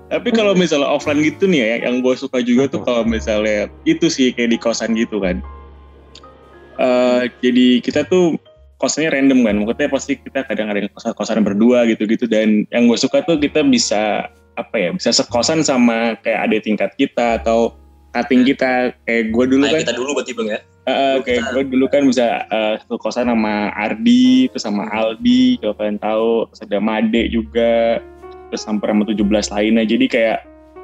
Tapi 0.09 0.33
kalau 0.33 0.57
misalnya 0.57 0.89
offline 0.89 1.21
gitu 1.21 1.45
nih 1.45 1.61
ya, 1.61 1.75
yang 1.85 2.01
gue 2.01 2.17
suka 2.17 2.41
juga 2.41 2.65
tuh 2.65 2.81
kalau 2.81 3.05
misalnya 3.05 3.69
itu 3.85 4.09
sih 4.09 4.33
kayak 4.33 4.57
di 4.57 4.57
kosan 4.57 4.97
gitu 4.97 5.21
kan. 5.21 5.37
Eh 6.81 7.29
jadi 7.45 7.77
kita 7.85 8.09
tuh 8.09 8.41
kosannya 8.81 9.13
random 9.13 9.45
kan, 9.45 9.55
maksudnya 9.61 9.89
pasti 9.93 10.17
kita 10.17 10.49
kadang 10.49 10.73
ada 10.73 10.81
kosan, 10.89 11.13
kosan 11.13 11.45
berdua 11.45 11.85
gitu-gitu. 11.85 12.25
Dan 12.25 12.65
yang 12.73 12.89
gue 12.89 12.97
suka 12.97 13.21
tuh 13.21 13.37
kita 13.37 13.61
bisa 13.61 14.33
apa 14.57 14.75
ya, 14.75 14.89
bisa 14.89 15.13
sekosan 15.13 15.61
sama 15.61 16.17
kayak 16.25 16.49
adik 16.49 16.65
tingkat 16.65 16.89
kita 16.97 17.37
atau 17.37 17.77
cutting 18.17 18.41
kita. 18.49 18.97
Kayak 19.05 19.29
gue 19.29 19.45
dulu 19.45 19.63
kan 19.69 19.85
kita 19.85 19.93
dulu 19.93 20.09
berarti 20.17 20.33
bang 20.33 20.47
ya? 20.57 20.59
Eh, 20.89 21.17
kayak 21.21 21.53
gue 21.53 21.63
dulu 21.69 21.85
kan 21.85 22.01
bisa 22.09 22.49
eh, 22.49 22.81
satu 22.81 22.97
kosan 22.97 23.29
sama 23.29 23.69
Ardi, 23.77 24.49
terus 24.49 24.65
sama 24.65 24.89
Aldi, 24.89 25.61
kalau 25.61 25.77
kalian 25.77 25.99
tahu, 26.01 26.49
terus 26.49 26.61
ada 26.65 26.79
Made 26.81 27.29
juga, 27.29 28.01
terus 28.49 28.65
sampai 28.65 28.91
sama 28.91 29.03
17 29.05 29.53
lainnya. 29.53 29.85
Jadi 29.85 30.05
kayak 30.09 30.39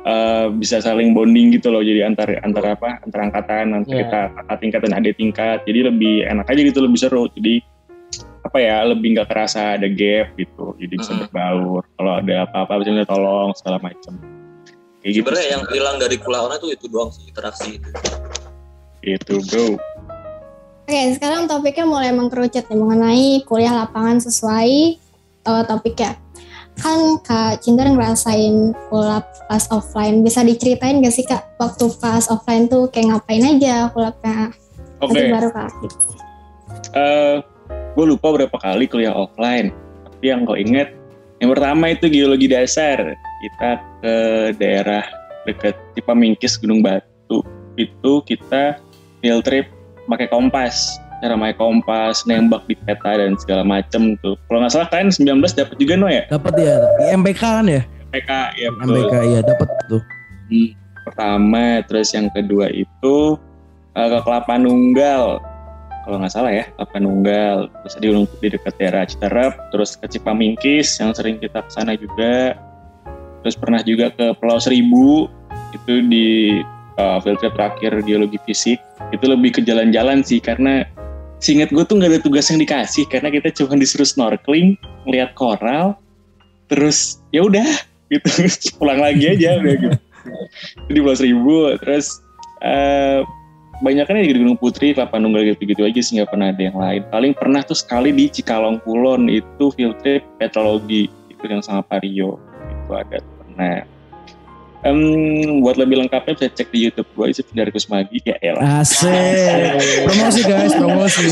eh, 0.06 0.48
bisa 0.54 0.78
saling 0.80 1.12
bonding 1.18 1.52
gitu 1.58 1.74
loh. 1.74 1.82
Jadi 1.82 2.06
antar 2.06 2.40
antar 2.46 2.78
apa? 2.78 3.02
Antar 3.04 3.20
angkatan, 3.30 3.66
antar 3.74 3.90
Iya. 3.92 4.00
kita 4.06 4.20
kakak 4.38 4.58
tingkat 4.62 4.80
dan 4.86 4.94
adik 5.02 5.14
tingkat. 5.18 5.58
Jadi 5.66 5.80
lebih 5.90 6.16
enak 6.30 6.46
aja 6.46 6.62
gitu, 6.62 6.80
lebih 6.86 7.00
seru. 7.02 7.26
Jadi 7.34 7.76
apa 8.46 8.62
ya 8.62 8.86
lebih 8.86 9.18
nggak 9.18 9.26
kerasa 9.28 9.74
ada 9.74 9.90
gap 9.90 10.38
gitu 10.38 10.78
jadi 10.78 10.94
bisa 11.02 11.18
Mm-mm. 11.18 11.22
berbaur 11.34 11.82
kalau 11.98 12.14
ada 12.22 12.46
apa-apa 12.46 12.78
bisa 12.86 12.94
minta 12.94 13.10
tolong 13.10 13.50
segala 13.58 13.82
macam 13.82 14.14
kayak 15.02 15.12
gitu 15.18 15.26
sebenarnya 15.26 15.50
yang 15.50 15.64
hilang 15.74 15.96
dari 15.98 16.16
kuliah 16.22 16.58
tuh 16.62 16.70
itu 16.70 16.86
doang 16.86 17.10
sih 17.10 17.26
interaksi 17.26 17.82
itu 17.82 17.90
gitu 19.02 19.36
bro 19.50 19.82
Oke, 20.86 21.18
sekarang 21.18 21.50
topiknya 21.50 21.90
mulai 21.90 22.14
mengkerucut 22.14 22.70
nih 22.70 22.78
mengenai 22.78 23.42
kuliah 23.50 23.74
lapangan 23.74 24.22
sesuai 24.22 25.02
eh, 25.42 25.64
topiknya. 25.66 26.14
Kan 26.76 27.20
Kak 27.24 27.64
Cinta 27.64 27.88
ngerasain 27.88 28.76
kulap 28.92 29.26
pas 29.48 29.64
offline. 29.72 30.22
Bisa 30.22 30.44
diceritain 30.44 31.00
gak 31.00 31.16
sih 31.16 31.24
Kak 31.24 31.56
waktu 31.60 31.88
pas 32.00 32.28
offline 32.28 32.68
tuh 32.68 32.92
kayak 32.92 33.16
ngapain 33.16 33.44
aja 33.44 33.90
kulapnya? 33.96 34.52
oke 35.00 35.12
Nanti 35.16 35.32
baru 35.32 35.50
Kak 35.52 35.64
Ardi. 35.72 35.88
eh 36.96 37.36
gue 37.96 38.06
lupa 38.06 38.28
berapa 38.36 38.58
kali 38.60 38.86
kuliah 38.92 39.16
offline. 39.16 39.72
Tapi 40.08 40.26
yang 40.32 40.44
gue 40.44 40.58
inget, 40.60 40.90
yang 41.40 41.52
pertama 41.52 41.92
itu 41.92 42.12
geologi 42.12 42.48
dasar. 42.52 43.16
Kita 43.16 43.70
ke 44.04 44.16
daerah 44.60 45.04
dekat 45.48 45.76
Cipamingkis 45.96 46.60
Gunung 46.60 46.84
Batu. 46.84 47.44
Itu 47.76 48.24
kita 48.28 48.80
field 49.24 49.44
trip 49.48 49.68
pakai 50.08 50.28
kompas. 50.32 51.00
Pakai 51.24 51.56
kompas, 51.58 52.28
nembak 52.28 52.68
di 52.68 52.76
peta 52.86 53.18
dan 53.18 53.34
segala 53.40 53.64
macem 53.64 54.20
tuh. 54.20 54.36
Kalau 54.48 54.60
nggak 54.62 54.72
salah 54.74 54.88
kalian 54.92 55.10
19 55.10 55.42
dapat 55.56 55.76
juga 55.80 55.94
no 55.96 56.08
ya? 56.12 56.24
Dapat 56.28 56.54
ya, 56.60 56.74
di 57.00 57.06
MBK 57.16 57.42
kan 57.42 57.66
ya? 57.66 57.82
PK 58.16 58.32
ya 58.56 58.70
betul. 58.72 58.96
MBK 58.96 59.14
iya 59.28 59.40
dapat 59.44 59.70
tuh. 59.92 60.02
Hmm, 60.48 60.70
pertama 61.04 61.66
terus 61.84 62.10
yang 62.16 62.28
kedua 62.32 62.72
itu 62.72 63.18
eh, 63.98 64.08
ke 64.08 64.20
Kelapa 64.24 64.56
Nunggal 64.56 65.44
kalau 66.06 66.22
nggak 66.22 66.34
salah 66.34 66.54
ya 66.54 66.66
Kelapa 66.78 66.98
Nunggal 67.02 67.58
terus 67.84 67.94
di 68.00 68.06
Gunung 68.08 68.26
di 68.40 68.48
dekat 68.48 68.74
daerah 68.80 69.04
Citerep 69.04 69.54
terus 69.74 69.98
ke 70.00 70.06
Cipamingkis 70.08 71.02
yang 71.02 71.12
sering 71.12 71.42
kita 71.42 71.66
ke 71.66 71.70
sana 71.74 71.98
juga 71.98 72.56
terus 73.44 73.58
pernah 73.58 73.82
juga 73.84 74.14
ke 74.14 74.34
Pulau 74.40 74.62
Seribu 74.62 75.28
itu 75.74 75.94
di 76.08 76.62
eh, 76.96 77.18
field 77.26 77.42
trip 77.44 77.54
terakhir 77.58 77.92
geologi 78.06 78.40
fisik 78.48 78.80
itu 79.12 79.26
lebih 79.28 79.60
ke 79.60 79.62
jalan-jalan 79.66 80.24
sih 80.24 80.40
karena 80.40 80.88
seingat 81.40 81.70
gue 81.72 81.84
tuh 81.84 82.00
nggak 82.00 82.12
ada 82.16 82.22
tugas 82.22 82.48
yang 82.50 82.60
dikasih 82.62 83.06
karena 83.12 83.30
kita 83.32 83.52
cuma 83.54 83.76
disuruh 83.76 84.08
snorkeling 84.08 84.80
ngeliat 85.06 85.36
koral 85.36 86.00
terus 86.72 87.22
ya 87.36 87.46
udah 87.46 87.66
gitu 88.14 88.30
pulang 88.80 89.02
lagi 89.02 89.36
aja 89.36 89.60
udah 89.60 89.74
gitu 89.76 89.98
di 90.94 91.00
Pulau 91.02 91.18
Seribu 91.18 91.76
terus 91.82 92.22
eh 92.66 93.22
banyak 93.84 94.08
kan 94.08 94.16
di 94.16 94.32
Gunung 94.32 94.56
Putri, 94.56 94.96
Kelapa 94.96 95.20
Nunggal 95.20 95.52
gitu-gitu 95.52 95.84
aja 95.84 96.00
sih 96.00 96.16
nggak 96.16 96.32
pernah 96.32 96.48
ada 96.54 96.62
yang 96.64 96.78
lain. 96.80 97.02
Paling 97.12 97.34
pernah 97.36 97.60
tuh 97.60 97.76
sekali 97.76 98.16
di 98.16 98.32
Cikalong 98.32 98.80
Kulon 98.88 99.28
itu 99.28 99.68
field 99.76 100.00
trip 100.00 100.24
petrologi 100.40 101.12
itu 101.28 101.44
yang 101.44 101.60
sama 101.60 101.84
Pario 101.84 102.40
itu 102.72 102.92
ada 102.96 103.20
pernah. 103.20 103.84
Em, 104.86 105.66
buat 105.66 105.82
lebih 105.82 105.98
lengkapnya 105.98 106.38
bisa 106.38 106.48
cek 106.54 106.70
di 106.70 106.86
YouTube 106.86 107.10
gue 107.18 107.34
itu 107.34 107.42
dari 107.58 107.74
Kusmagi 107.74 108.22
ya 108.22 108.38
elah. 108.38 108.86
Asik. 108.86 109.82
Promosi 110.06 110.42
guys, 110.46 110.74
promosi. 110.78 111.26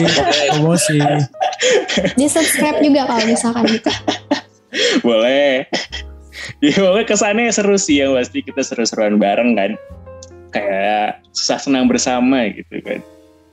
Promosi. 0.58 0.98
Di 2.18 2.26
subscribe 2.26 2.82
juga 2.82 3.06
kalau 3.06 3.26
misalkan 3.30 3.70
gitu. 3.70 3.94
boleh 5.06 5.70
ya 6.60 6.74
pokoknya 6.82 7.06
kesannya 7.06 7.54
seru 7.54 7.78
sih 7.78 8.02
yang 8.02 8.18
pasti 8.18 8.42
kita 8.42 8.62
seru-seruan 8.66 9.22
bareng 9.22 9.54
kan 9.54 9.72
kayak 10.54 11.22
susah 11.34 11.62
senang 11.62 11.86
bersama 11.86 12.50
gitu 12.50 12.82
kan 12.82 13.00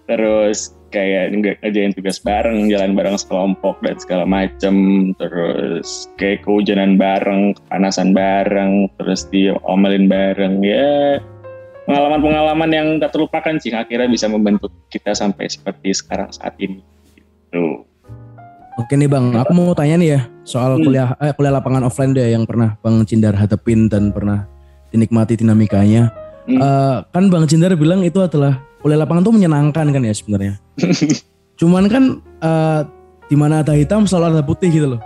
terus 0.08 0.74
kayak 0.90 1.32
nge- 1.32 1.58
ngerjain 1.62 1.94
tugas 1.94 2.18
bareng 2.20 2.68
jalan 2.68 2.92
bareng 2.92 3.16
sekelompok 3.16 3.78
dan 3.80 3.96
segala 3.96 4.26
macem. 4.26 4.74
Terus 5.16 6.10
kayak 6.18 6.44
kehujanan 6.44 6.98
bareng 6.98 7.56
kepanasan 7.56 8.12
bareng 8.12 8.90
terus 8.98 9.24
diomelin 9.30 10.10
bareng. 10.10 10.60
Ya 10.60 11.18
pengalaman-pengalaman 11.88 12.70
yang 12.70 12.88
tak 13.02 13.14
terlupakan 13.16 13.58
sih 13.58 13.74
akhirnya 13.74 14.06
bisa 14.06 14.30
membentuk 14.30 14.70
kita 14.92 15.10
sampai 15.16 15.50
seperti 15.50 15.90
sekarang 15.90 16.30
saat 16.30 16.54
ini. 16.62 16.78
Gitu. 17.18 17.82
Oke 18.78 18.94
nih 18.94 19.10
Bang, 19.10 19.34
aku 19.34 19.50
mau 19.52 19.74
tanya 19.74 19.98
nih 19.98 20.08
ya 20.16 20.20
soal 20.46 20.78
Hmm. 20.78 20.86
kuliah 20.86 21.08
eh, 21.18 21.34
kuliah 21.34 21.52
lapangan 21.52 21.84
offline 21.84 22.14
deh 22.14 22.32
yang 22.32 22.46
pernah 22.46 22.78
Bang 22.80 23.02
Cindar 23.04 23.34
hadapin 23.34 23.90
dan 23.90 24.14
pernah 24.14 24.46
dinikmati 24.94 25.36
dinamikanya. 25.36 26.14
Hmm. 26.50 26.58
Eh, 26.58 26.96
kan 27.14 27.24
Bang 27.30 27.46
Cindar 27.46 27.70
bilang 27.78 28.02
itu 28.02 28.18
adalah 28.18 28.58
kuliah 28.82 28.98
lapangan 28.98 29.22
tuh 29.22 29.34
menyenangkan 29.38 29.86
kan 29.94 30.02
ya 30.02 30.14
sebenarnya. 30.14 30.54
Cuman 31.60 31.86
kan 31.86 32.18
eh, 32.18 32.80
di 33.30 33.36
mana 33.38 33.62
ada 33.62 33.78
hitam 33.78 34.04
selalu 34.10 34.40
ada 34.40 34.44
putih 34.44 34.68
gitu 34.74 34.98
loh. 34.98 35.02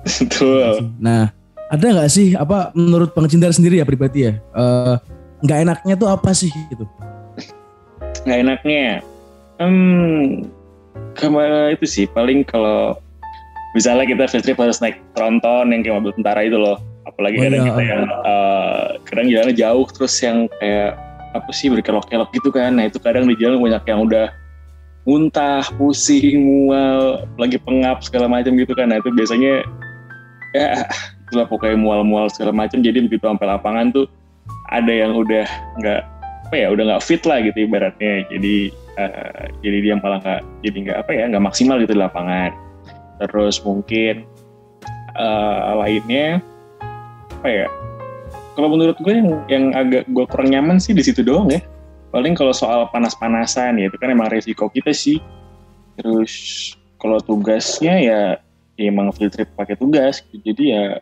betul 0.00 0.90
Nah, 0.96 1.28
ada 1.70 1.86
nggak 1.86 2.10
sih 2.10 2.34
apa 2.34 2.74
menurut 2.74 3.14
Bang 3.14 3.30
Cindar 3.30 3.54
sendiri 3.54 3.78
ya 3.78 3.86
pribadi 3.86 4.26
ya 4.26 4.34
eh, 4.36 4.94
nggak 5.40 5.58
enaknya 5.64 5.94
tuh 5.94 6.10
apa 6.10 6.34
sih 6.34 6.50
gitu? 6.68 6.84
nggak 8.26 8.38
enaknya 8.42 9.00
hmm 9.62 10.44
ke 11.16 11.26
mana 11.30 11.72
itu 11.72 11.86
sih 11.86 12.04
paling 12.10 12.44
kalau 12.44 12.98
misalnya 13.72 14.04
kita 14.04 14.26
trip 14.42 14.58
harus 14.58 14.82
naik 14.82 15.00
tronton 15.14 15.70
yang 15.72 15.80
kayak 15.80 15.96
mobil 16.02 16.12
tentara 16.12 16.42
itu 16.44 16.58
loh 16.58 16.76
apalagi 17.08 17.36
Oh 17.40 17.42
kadang 17.48 17.62
iya. 17.62 17.68
kita 17.72 17.82
yang 17.82 18.02
eh, 18.08 18.86
kadang 19.08 19.26
jalannya 19.32 19.56
jauh 19.56 19.86
terus 19.92 20.14
yang 20.20 20.38
kayak 20.60 20.92
apa 21.30 21.50
sih 21.54 21.70
berkelok-kelok 21.70 22.30
gitu 22.34 22.50
kan. 22.50 22.76
Nah 22.76 22.90
itu 22.90 22.98
kadang 22.98 23.30
di 23.30 23.38
jalan 23.38 23.62
banyak 23.62 23.82
yang 23.86 24.00
udah 24.04 24.26
muntah 25.08 25.64
pusing 25.80 26.44
mual 26.44 27.24
lagi 27.40 27.56
pengap 27.56 28.02
segala 28.04 28.26
macam 28.28 28.54
gitu 28.58 28.74
kan. 28.74 28.90
Nah 28.90 28.98
itu 28.98 29.10
biasanya 29.14 29.64
ya 30.52 30.84
itulah 31.26 31.46
pokoknya 31.46 31.78
mual-mual 31.78 32.26
segala 32.28 32.50
macam. 32.50 32.82
Jadi 32.82 33.06
begitu 33.06 33.24
sampai 33.24 33.46
lapangan 33.46 33.94
tuh 33.94 34.06
ada 34.74 34.90
yang 34.90 35.14
udah 35.14 35.46
nggak 35.80 36.00
apa 36.50 36.54
ya 36.58 36.66
udah 36.74 36.84
nggak 36.94 37.02
fit 37.06 37.22
lah 37.24 37.38
gitu 37.40 37.64
ibaratnya. 37.64 38.26
Jadi 38.28 38.74
eh, 38.98 39.44
jadi 39.62 39.78
dia 39.80 39.94
malah 40.02 40.18
nggak 40.18 40.40
jadi 40.66 40.76
nggak 40.90 40.98
apa 41.06 41.10
ya 41.14 41.24
nggak 41.30 41.44
maksimal 41.46 41.78
gitu 41.78 41.94
di 41.94 42.02
lapangan. 42.02 42.50
Terus 43.22 43.62
mungkin 43.62 44.26
eh, 45.14 45.72
lainnya 45.78 46.42
apa 47.40 47.48
ya 47.48 47.66
kalau 48.60 48.76
menurut 48.76 48.98
gue 49.00 49.14
yang 49.14 49.30
yang 49.48 49.64
agak 49.72 50.04
gue 50.10 50.24
kurang 50.28 50.52
nyaman 50.52 50.76
sih 50.76 50.92
di 50.92 51.00
situ 51.00 51.24
doang 51.24 51.48
ya. 51.48 51.64
Paling 52.12 52.36
kalau 52.36 52.52
soal 52.52 52.90
panas-panasan 52.92 53.80
ya 53.80 53.88
itu 53.88 53.96
kan 53.96 54.12
emang 54.12 54.28
resiko 54.28 54.68
kita 54.68 54.92
sih. 54.92 55.16
Terus 55.96 56.32
kalau 57.00 57.22
tugasnya 57.24 57.94
ya, 58.02 58.20
ya 58.76 58.84
emang 58.90 59.14
field 59.16 59.32
trip 59.32 59.48
pakai 59.56 59.78
tugas. 59.80 60.20
Jadi 60.34 60.76
ya 60.76 61.00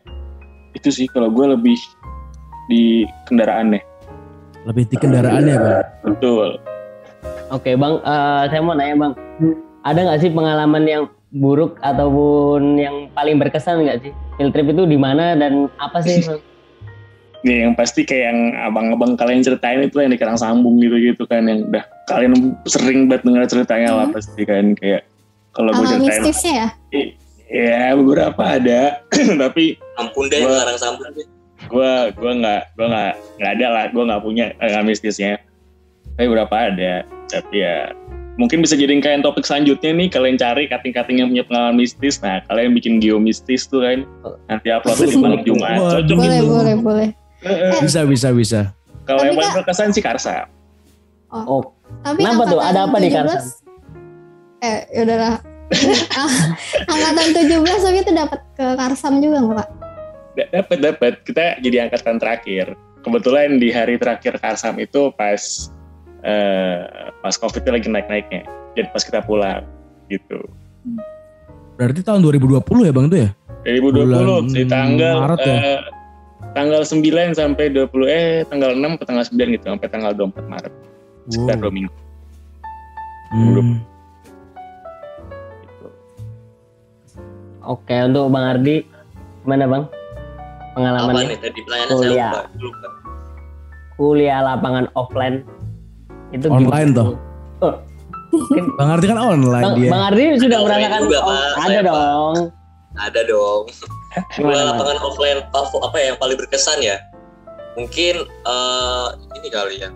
itu 0.76 0.88
sih 0.92 1.11
kalau 1.11 1.33
gue 1.35 1.50
lebih 1.50 1.75
di 2.71 3.09
kendaraannya. 3.26 3.83
Lebih 4.68 4.85
di 4.92 4.97
kendaraannya 5.00 5.54
bang. 5.59 5.87
Betul. 6.04 6.62
Oke 7.50 7.75
bang, 7.75 7.95
eh, 8.04 8.42
saya 8.52 8.61
mau 8.61 8.76
nanya 8.76 8.95
bang, 9.09 9.12
ada 9.83 9.99
nggak 9.99 10.21
sih 10.21 10.30
pengalaman 10.30 10.85
yang 10.85 11.09
buruk 11.31 11.77
ataupun 11.81 12.77
yang 12.77 12.97
paling 13.13 13.37
berkesan 13.37 13.83
nggak 13.83 13.99
sih? 14.01 14.13
Field 14.35 14.51
trip 14.51 14.69
itu 14.69 14.83
di 14.85 14.97
mana 14.97 15.33
dan 15.33 15.69
apa 15.77 16.01
sih? 16.01 16.25
Nih 17.45 17.57
yang 17.63 17.75
pasti 17.75 18.03
kayak 18.03 18.25
yang 18.27 18.39
abang-abang 18.63 19.15
kalian 19.15 19.41
ceritain 19.41 19.81
itu 19.81 19.99
yang 19.99 20.09
di 20.09 20.17
Karang 20.17 20.37
Sambung 20.37 20.79
gitu-gitu 20.79 21.23
kan 21.25 21.45
yang 21.45 21.65
udah 21.65 21.85
kalian 22.07 22.33
sering 22.65 23.07
banget 23.07 23.23
dengar 23.25 23.45
ceritanya 23.45 23.91
lah 23.95 24.07
Hmm. 24.07 24.17
pasti 24.17 24.43
kan 24.43 24.73
kayak 24.75 25.05
kalau 25.51 25.71
gue 25.73 25.87
ceritain 25.87 26.23
mistisnya 26.23 26.55
ya? 26.55 26.69
ya 27.49 27.83
beberapa 27.95 28.43
ada 28.43 28.81
tapi 29.43 29.77
Ampun 29.97 30.27
deh 30.27 30.41
Gua- 30.41 30.57
ngarang 30.57 30.79
sambung 30.79 31.13
deh. 31.13 31.27
gue 31.61 31.93
gue 32.15 32.33
nggak 32.39 32.63
gue 32.75 32.87
nggak 32.87 33.13
nggak 33.37 33.53
ada 33.55 33.67
lah 33.69 33.85
gue 33.89 34.03
nggak 34.03 34.23
punya 34.23 34.45
eh, 34.57 34.83
mistisnya 34.83 35.37
tapi 36.15 36.27
beberapa 36.27 36.55
ada 36.55 36.93
tapi 37.27 37.57
ya 37.61 37.93
mungkin 38.38 38.62
bisa 38.62 38.78
jadiin 38.78 39.02
kalian 39.02 39.21
topik 39.21 39.42
selanjutnya 39.42 39.90
nih 39.90 40.09
kalian 40.09 40.38
cari 40.38 40.71
kating-kating 40.71 41.21
yang 41.21 41.28
punya 41.35 41.45
pengalaman 41.45 41.76
mistis 41.83 42.23
nah 42.23 42.38
kalian 42.47 42.71
bikin 42.73 43.02
geomistis 43.02 43.66
tuh 43.66 43.83
kan 43.83 44.07
nanti 44.47 44.71
upload 44.71 45.02
di 45.02 45.18
malam 45.18 45.42
Jumat 45.42 45.76
cocok 45.76 46.16
Boleh, 46.16 46.38
itu 46.38 46.47
boleh, 46.47 46.75
boleh. 46.78 47.09
Eh, 47.42 47.50
eh. 47.50 47.83
Bisa 47.83 48.07
bisa 48.07 48.30
bisa. 48.30 48.61
kalau 49.02 49.26
yang 49.26 49.35
paling 49.35 49.54
berkesan 49.59 49.90
sih 49.90 50.02
Karsa 50.02 50.47
Oh, 51.28 51.76
Tapi 52.00 52.25
Kenapa 52.25 52.49
tuh? 52.49 52.57
Ada 52.57 52.88
apa 52.88 52.97
di 53.04 53.12
17 53.12 53.16
Karsam? 53.21 53.42
Eh, 54.64 54.80
yaudahlah. 54.97 55.37
Ah, 56.16 56.33
angkatan 56.88 57.45
17 57.45 57.85
tapi 57.85 57.99
itu 58.00 58.12
dapat 58.16 58.40
ke 58.57 58.64
Karsam 58.73 59.21
juga 59.21 59.45
nggak 59.45 59.57
Kak? 59.61 59.68
D- 60.33 60.50
dapat 60.57 60.78
dapat 60.80 61.12
kita 61.28 61.61
jadi 61.61 61.76
angkatan 61.85 62.16
terakhir 62.16 62.73
kebetulan 63.04 63.61
di 63.61 63.68
hari 63.68 64.00
terakhir 64.00 64.40
Karsam 64.40 64.80
itu 64.80 65.12
pas 65.12 65.68
eh, 66.21 66.79
pas 67.17 67.35
covid 67.35 67.59
itu 67.59 67.71
lagi 67.71 67.87
naik 67.87 68.07
naiknya 68.07 68.43
jadi 68.73 68.89
pas 68.89 69.03
kita 69.03 69.21
pulang 69.21 69.63
gitu 70.07 70.41
Berarti 71.75 72.03
tahun 72.03 72.19
2020 72.21 72.59
ya 72.81 72.91
bang 72.91 73.07
tuh 73.07 73.19
ya? 73.21 73.31
2020 73.63 74.03
Bulan 74.03 74.45
di 74.49 74.63
tanggal 74.65 75.15
Maret 75.21 75.39
ya? 75.41 75.55
eh, 75.55 75.81
tanggal 76.51 76.83
9 76.83 76.99
sampai 77.33 77.65
20 77.71 77.87
eh 78.09 78.43
tanggal 78.45 78.71
6 78.73 78.99
ke 78.99 79.05
tanggal 79.05 79.25
9 79.25 79.55
gitu 79.55 79.65
sampai 79.69 79.87
tanggal 79.87 80.11
24 80.13 80.43
Maret 80.49 80.73
sekitar 81.29 81.57
dua 81.59 81.71
minggu 81.71 81.95
Hmm. 83.29 83.85
gitu. 85.61 85.87
oke 87.63 87.97
untuk 88.03 88.25
bang 88.27 88.45
Ardi, 88.49 88.77
gimana 89.39 89.65
bang? 89.67 89.85
Apa 89.85 90.73
Pengalamannya 90.75 91.25
nih 91.29 91.39
tadi 91.39 91.59
pertanyaannya 91.61 91.93
saya 91.93 92.01
Kuliah. 92.01 92.31
lupa. 92.33 92.43
lupa. 92.57 92.89
kuliah 93.93 94.41
lapangan 94.41 94.87
offline 94.95 95.37
itu 96.35 96.47
Online 96.49 96.93
gimana? 96.93 96.99
toh? 96.99 97.09
Oh, 97.59 97.75
Bang 98.79 98.89
Ardi 98.93 99.07
kan 99.09 99.19
online 99.19 99.65
Bang, 99.65 99.77
dia. 99.81 99.91
Bang 99.91 100.05
Ardi 100.13 100.25
sudah 100.37 100.59
merasakan 100.63 101.01
juga, 101.09 101.21
oh, 101.25 101.53
ada 101.57 101.81
dong. 101.81 102.35
Ada 102.99 103.21
dong. 103.25 103.63
Bang? 104.41 104.67
lapangan 104.75 104.99
offline 105.05 105.39
apa 105.55 105.97
ya 106.01 106.05
yang 106.15 106.19
paling 106.19 106.37
berkesan 106.37 106.79
ya? 106.83 106.97
Mungkin 107.79 108.15
eh, 108.27 109.07
ini 109.39 109.49
kali 109.49 109.75
ya. 109.81 109.91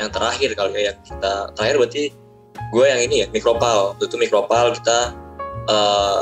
Yang 0.00 0.10
terakhir 0.16 0.50
kali 0.56 0.72
ya 0.74 0.82
yang 0.92 0.98
kita 1.04 1.32
terakhir 1.54 1.76
berarti 1.78 2.02
gue 2.70 2.84
yang 2.84 3.00
ini 3.04 3.16
ya 3.24 3.26
mikropal. 3.30 3.94
Itu 4.00 4.16
mikropal 4.18 4.74
kita 4.76 5.14
eh, 5.70 6.20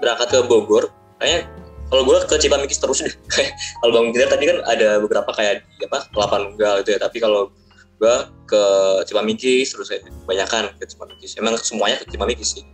berangkat 0.00 0.28
ke 0.32 0.38
Bogor. 0.48 0.88
Kayaknya 1.20 1.40
kalau 1.86 2.02
gue 2.02 2.16
ke 2.26 2.36
Cipamikis 2.40 2.80
terus 2.80 3.04
deh. 3.04 3.14
kalau 3.82 3.92
Bang 3.92 4.10
Ginter 4.10 4.34
tadi 4.34 4.44
kan 4.48 4.58
ada 4.66 4.98
beberapa 4.98 5.30
kayak 5.36 5.62
apa 5.86 6.08
Kelapa 6.10 6.36
Nunggal 6.42 6.82
gitu 6.82 6.96
ya. 6.96 7.00
Tapi 7.02 7.18
kalau 7.20 7.52
gue 7.96 8.16
ke 8.46 8.64
Cipamikis 9.08 9.72
terus 9.72 9.88
ya, 9.88 9.98
kebanyakan 10.00 10.72
ke 10.76 10.84
Cipamikis. 10.84 11.36
Emang 11.40 11.56
semuanya 11.60 12.00
ke 12.00 12.06
Cipamikis 12.12 12.60
sih. 12.60 12.64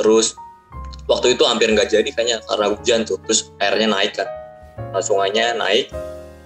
Terus 0.00 0.34
waktu 1.06 1.36
itu 1.36 1.44
hampir 1.44 1.68
nggak 1.70 1.92
jadi 1.92 2.08
kayaknya 2.10 2.40
karena 2.48 2.66
hujan 2.72 3.00
tuh. 3.04 3.20
Terus 3.28 3.52
airnya 3.60 3.88
naik 3.92 4.16
kan. 4.16 4.28
Nah, 4.90 5.02
sungainya 5.04 5.54
naik. 5.54 5.92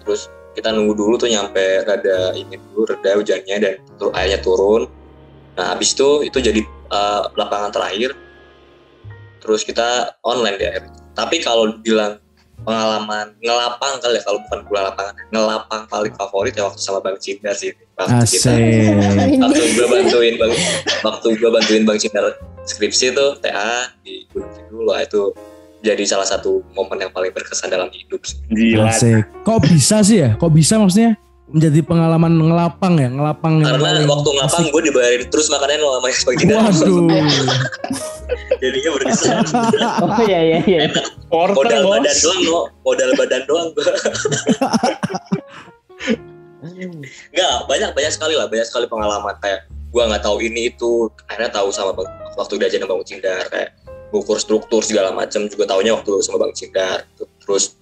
Terus 0.04 0.28
kita 0.52 0.74
nunggu 0.74 0.98
dulu 0.98 1.14
tuh 1.16 1.30
nyampe 1.30 1.86
rada 1.86 2.34
ini 2.34 2.58
dulu 2.58 2.90
reda 2.90 3.14
hujannya 3.14 3.56
dan 3.62 3.74
tur- 3.96 4.14
airnya 4.14 4.42
turun. 4.42 4.90
Nah 5.54 5.74
habis 5.74 5.94
itu 5.94 6.26
itu 6.26 6.38
jadi 6.42 6.60
eh, 6.66 7.22
lapangan 7.38 7.70
terakhir. 7.70 8.18
Terus 9.38 9.62
kita 9.62 10.18
online 10.26 10.58
di 10.58 10.66
air 10.66 10.82
tapi 11.18 11.42
kalau 11.42 11.74
bilang 11.82 12.22
pengalaman 12.66 13.26
ngelapang 13.38 14.02
kali 14.02 14.18
ya 14.18 14.22
kalau 14.26 14.38
bukan 14.46 14.58
bola 14.66 14.80
lapangan 14.90 15.14
ngelapang 15.30 15.82
paling 15.86 16.14
favorit 16.14 16.52
ya 16.58 16.66
waktu 16.66 16.80
sama 16.82 16.98
Bang 16.98 17.18
Cinta 17.22 17.54
sih 17.54 17.70
waktu 17.94 18.24
kita 18.26 18.50
Asik. 18.54 19.38
waktu 19.42 19.62
gue 19.74 19.86
bantuin 19.86 20.34
bang 20.38 20.52
waktu 21.06 21.28
gue 21.38 21.50
bantuin 21.50 21.82
bang 21.86 21.98
Cindar 21.98 22.24
skripsi 22.66 23.14
tuh 23.14 23.38
TA 23.40 23.94
di 24.02 24.26
Gunung 24.34 24.50
Kidul 24.52 24.84
lah 24.90 25.00
itu 25.06 25.32
jadi 25.78 26.02
salah 26.02 26.26
satu 26.26 26.66
momen 26.74 26.98
yang 27.06 27.12
paling 27.14 27.30
berkesan 27.30 27.70
dalam 27.70 27.86
hidup 27.94 28.18
sih. 28.26 28.42
gila 28.50 28.90
Asik. 28.90 29.22
Kok 29.46 29.58
bisa 29.62 30.02
sih 30.02 30.26
ya? 30.26 30.34
Kok 30.34 30.50
bisa 30.50 30.74
maksudnya 30.74 31.14
menjadi 31.48 31.80
pengalaman 31.80 32.32
ngelapang 32.44 32.94
ya? 33.00 33.08
Ngelapang 33.08 33.64
yang 33.64 33.72
karena 33.72 33.88
paling 33.88 34.08
waktu 34.08 34.30
asik. 34.44 34.66
gue 34.68 34.82
dibayarin 34.92 35.28
terus 35.32 35.46
makanannya 35.48 35.80
lo 35.80 35.90
sama 35.96 36.08
Cindar 36.36 36.58
Waduh. 36.68 37.08
jadinya 38.62 38.90
berkesan 38.92 39.36
Oh 40.04 40.20
iya 40.28 40.40
iya 40.44 40.58
iya. 40.68 40.80
porter 41.32 41.56
modal 41.56 41.82
bos 41.88 41.92
badan 41.96 42.16
doang 42.20 42.40
lo 42.44 42.60
modal 42.84 43.10
badan 43.16 43.42
doang 43.48 43.68
gue 43.72 43.84
Enggak, 47.32 47.54
banyak 47.70 47.90
banyak 47.94 48.12
sekali 48.12 48.34
lah, 48.36 48.50
banyak 48.50 48.66
sekali 48.66 48.84
pengalaman 48.90 49.34
kayak 49.40 49.64
gua 49.88 50.10
nggak 50.10 50.20
tahu 50.26 50.42
ini 50.42 50.68
itu, 50.68 51.08
akhirnya 51.30 51.54
tahu 51.54 51.72
sama 51.72 51.96
waktu 52.36 52.54
diajarin 52.60 52.84
sama 52.84 52.92
Bang 52.98 53.06
Cindar 53.08 53.46
kayak 53.48 53.68
ukur 54.12 54.40
struktur 54.40 54.80
segala 54.80 55.12
macam 55.12 55.48
juga 55.48 55.68
taunya 55.68 55.92
waktu 55.96 56.22
sama 56.24 56.48
Bang 56.48 56.54
Cindar. 56.56 57.04
gitu. 57.14 57.24
Terus 57.44 57.76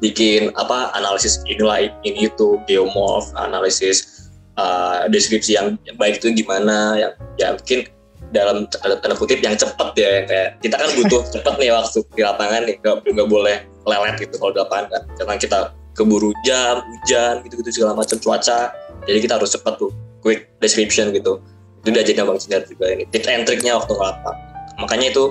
bikin 0.00 0.52
apa 0.56 0.92
analisis 0.96 1.40
inilah 1.44 1.92
ini 2.04 2.28
itu 2.28 2.60
geomorph, 2.64 3.32
analisis 3.36 4.28
uh, 4.56 5.04
deskripsi 5.08 5.56
yang 5.56 5.76
baik 6.00 6.20
itu 6.20 6.32
gimana, 6.32 6.96
yang 6.96 7.12
ya 7.36 7.52
mungkin 7.56 7.88
dalam 8.34 8.66
tanda 8.72 8.98
tanda 8.98 9.14
kutip 9.14 9.38
yang 9.38 9.54
cepat 9.54 9.94
ya 9.94 10.08
yang 10.22 10.26
kayak 10.26 10.48
kita 10.58 10.74
kan 10.74 10.88
butuh 10.98 11.22
cepat 11.34 11.54
nih 11.62 11.70
waktu 11.70 11.98
di 12.16 12.22
lapangan 12.24 12.60
nih 12.66 12.74
nggak 12.82 12.96
nggak 13.06 13.28
boleh 13.30 13.56
lelet 13.86 14.14
gitu 14.18 14.34
kalau 14.40 14.50
di 14.50 14.60
lapangan 14.60 14.86
kan 14.90 15.02
karena 15.14 15.34
kita 15.38 15.58
keburu 15.94 16.30
jam 16.42 16.82
hujan 16.82 17.40
gitu-gitu 17.46 17.70
segala 17.80 17.94
macam 17.94 18.18
cuaca 18.18 18.74
jadi 19.06 19.18
kita 19.22 19.32
harus 19.38 19.54
cepat 19.54 19.78
tuh 19.78 19.94
quick 20.20 20.50
description 20.58 21.14
gitu 21.14 21.38
itu 21.86 21.88
udah 21.94 22.02
jadi 22.02 22.18
bang 22.26 22.38
Sindar 22.42 22.62
juga 22.66 22.86
ini 22.90 23.04
tips 23.14 23.26
and 23.30 23.46
triknya 23.46 23.78
waktu 23.78 23.94
ngelapang 23.94 24.36
makanya 24.82 25.06
itu 25.14 25.24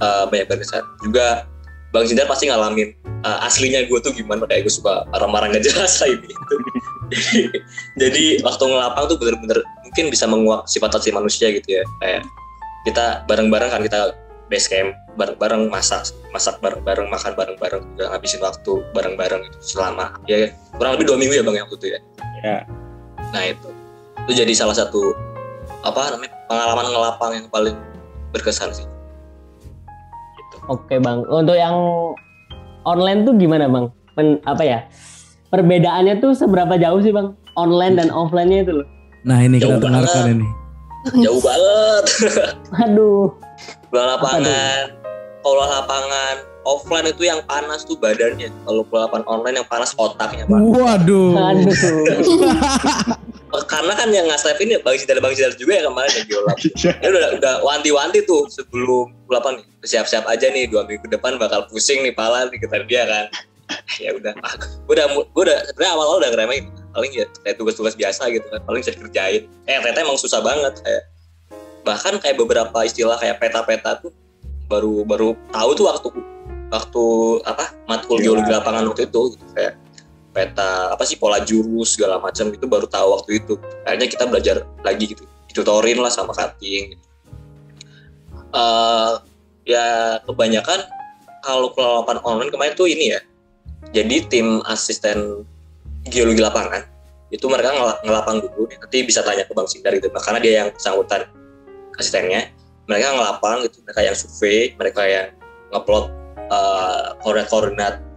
uh, 0.00 0.24
banyak 0.28 0.48
berkesan 0.48 0.84
juga 1.04 1.46
bang 1.90 2.06
Sindar 2.06 2.26
pasti 2.30 2.46
ngalamin 2.46 2.94
uh, 3.26 3.46
aslinya 3.46 3.84
gue 3.86 3.98
tuh 4.00 4.12
gimana 4.14 4.46
kayak 4.46 4.66
gue 4.66 4.74
suka 4.74 5.04
marah-marah 5.10 5.52
nggak 5.52 5.64
jelas 5.66 6.00
lah 6.00 6.08
ini. 6.10 6.30
Itu 6.30 6.54
jadi 8.02 8.24
waktu 8.46 8.62
ngelapang 8.70 9.04
tuh 9.10 9.16
bener-bener 9.18 9.58
mungkin 9.82 10.04
bisa 10.08 10.24
menguak 10.30 10.66
sifat 10.70 10.94
asli 10.94 11.10
manusia 11.10 11.50
gitu 11.50 11.82
ya. 11.82 11.84
Kayak 12.02 12.22
kita 12.86 13.26
bareng-bareng 13.26 13.70
kan 13.70 13.82
kita 13.84 14.14
base 14.50 14.66
camp 14.66 14.90
bareng-bareng 15.14 15.70
masak 15.70 16.10
masak 16.34 16.58
bareng-bareng 16.58 17.06
makan 17.06 17.38
bareng-bareng 17.38 17.82
juga 17.94 18.04
ngabisin 18.10 18.42
waktu 18.42 18.72
bareng-bareng 18.94 19.46
itu 19.46 19.58
selama 19.62 20.18
ya 20.26 20.50
kurang 20.74 20.98
lebih 20.98 21.06
dua 21.06 21.16
minggu 21.22 21.34
ya 21.38 21.42
bang 21.46 21.54
yang 21.62 21.66
waktu 21.70 21.78
itu 21.78 21.86
ya. 21.90 22.00
Ya. 22.40 22.58
nah 23.30 23.42
itu. 23.46 23.68
Itu 24.26 24.32
jadi 24.46 24.52
salah 24.54 24.74
satu 24.74 25.14
apa 25.86 26.14
namanya 26.14 26.34
pengalaman 26.50 26.86
ngelapang 26.90 27.30
yang 27.34 27.46
paling 27.50 27.76
berkesan 28.30 28.74
sih. 28.74 28.86
gitu. 28.86 28.99
Oke 30.70 30.96
bang. 30.96 31.26
Untuk 31.26 31.56
yang 31.56 31.74
online 32.84 33.24
tuh 33.24 33.34
gimana 33.34 33.66
bang? 33.66 33.86
Pen, 34.14 34.38
apa 34.44 34.62
ya? 34.62 34.78
Perbedaannya 35.48 36.18
tuh 36.18 36.32
seberapa 36.32 36.74
jauh 36.76 37.00
sih 37.00 37.10
bang? 37.10 37.34
Online 37.52 37.94
dan 37.96 38.08
offline-nya 38.08 38.62
itu 38.62 38.72
loh. 38.72 38.86
Nah 39.20 39.38
ini 39.38 39.58
kita 39.58 39.76
Jauh 39.76 39.82
dengarkan 39.82 40.22
banget. 40.24 40.36
ini. 40.38 40.48
jauh 41.18 41.40
banget 41.40 42.04
Aduh. 42.84 43.32
bola 43.88 44.14
lapangan 44.14 44.92
kalau 45.40 45.64
lapangan 45.64 46.34
offline 46.62 47.08
itu 47.08 47.24
yang 47.24 47.40
panas 47.42 47.82
tuh 47.82 47.96
badannya 47.96 48.52
kalau 48.62 48.84
bola 48.84 49.08
lapangan 49.08 49.24
online 49.26 49.56
yang 49.56 49.66
panas 49.66 49.96
otaknya 49.96 50.44
pak 50.44 50.60
Waduh. 50.60 51.32
Aduh. 51.32 51.72
karena 53.66 53.92
kan 53.98 54.08
yang 54.14 54.26
ngasih 54.30 54.54
ini 54.62 54.78
bang 54.78 54.96
Sidar 54.98 55.18
bang 55.18 55.34
Sidar 55.34 55.54
juga 55.58 55.72
ya 55.78 55.82
kemarin 55.90 56.10
yang 56.14 56.26
biolab 56.30 56.56
ini 57.02 57.08
udah 57.10 57.30
udah 57.38 57.54
wanti-wanti 57.66 58.18
tuh 58.24 58.46
sebelum 58.46 59.10
balapan 59.26 59.58
nih. 59.58 59.66
Siap-siap 59.80 60.28
aja 60.28 60.46
nih 60.52 60.68
dua 60.68 60.84
minggu 60.86 61.08
depan 61.08 61.40
bakal 61.40 61.66
pusing 61.66 62.04
nih 62.04 62.14
pala 62.14 62.46
nih 62.48 62.58
kata 62.62 62.86
dia 62.86 63.04
kan. 63.06 63.26
Ya 64.02 64.10
udah 64.10 64.34
ah, 64.42 64.58
gue 64.58 64.98
udah 64.98 65.06
gue 65.14 65.42
udah 65.46 65.58
sebenarnya 65.70 65.92
awal-awal 65.94 66.18
udah 66.26 66.30
ngeremehin. 66.34 66.74
Paling 66.90 67.10
ya 67.14 67.24
kayak 67.46 67.54
tugas-tugas 67.54 67.94
biasa 67.94 68.26
gitu 68.34 68.42
kan 68.50 68.58
paling 68.66 68.82
bisa 68.82 68.98
dikerjain. 68.98 69.46
Eh 69.70 69.78
ternyata 69.78 70.02
emang 70.02 70.18
susah 70.18 70.42
banget 70.42 70.74
kayak 70.82 71.02
bahkan 71.86 72.18
kayak 72.18 72.34
beberapa 72.34 72.78
istilah 72.82 73.14
kayak 73.22 73.38
peta-peta 73.38 74.02
tuh 74.02 74.10
baru 74.66 75.06
baru 75.06 75.38
tahu 75.54 75.70
tuh 75.78 75.86
waktu 75.86 76.08
waktu 76.70 77.04
apa 77.46 77.74
matkul 77.90 78.18
geologi 78.22 78.50
lapangan 78.50 78.86
waktu 78.90 79.10
itu 79.10 79.34
gitu. 79.34 79.44
kayak 79.54 79.74
peta 80.30 80.94
apa 80.94 81.02
sih 81.02 81.18
pola 81.18 81.42
jurus 81.42 81.98
segala 81.98 82.22
macam 82.22 82.50
itu 82.54 82.64
baru 82.66 82.86
tahu 82.86 83.18
waktu 83.18 83.30
itu. 83.42 83.54
Akhirnya 83.82 84.08
kita 84.08 84.24
belajar 84.30 84.56
lagi 84.86 85.04
gitu 85.10 85.26
ditutorin 85.50 85.98
lah 85.98 86.10
sama 86.10 86.30
cutting. 86.30 86.94
Eh, 88.50 89.12
ya 89.66 90.18
kebanyakan 90.26 90.86
kalau 91.42 91.74
kelalapan 91.74 92.18
online 92.22 92.50
kemarin 92.54 92.74
tuh 92.78 92.86
ini 92.86 93.18
ya. 93.18 93.20
Jadi 93.90 94.30
tim 94.30 94.62
asisten 94.70 95.42
geologi 96.06 96.38
lapangan 96.38 96.86
itu 97.30 97.46
mereka 97.46 97.70
ngel- 97.70 98.00
ngelapang 98.06 98.42
dulu 98.42 98.66
nanti 98.66 99.06
bisa 99.06 99.22
tanya 99.22 99.46
ke 99.46 99.52
bang 99.54 99.66
Sindar 99.66 99.92
gitu. 99.98 100.10
Karena 100.10 100.38
dia 100.38 100.52
yang 100.64 100.68
bersangkutan 100.70 101.26
asistennya. 101.98 102.50
Mereka 102.86 103.06
ngelapang 103.14 103.66
gitu 103.70 103.82
mereka 103.86 104.02
yang 104.02 104.16
survei 104.18 104.74
mereka 104.74 105.02
yang 105.06 105.26
ngupload 105.70 106.10
eh, 106.50 107.06
koordinat-koordinat 107.22 108.09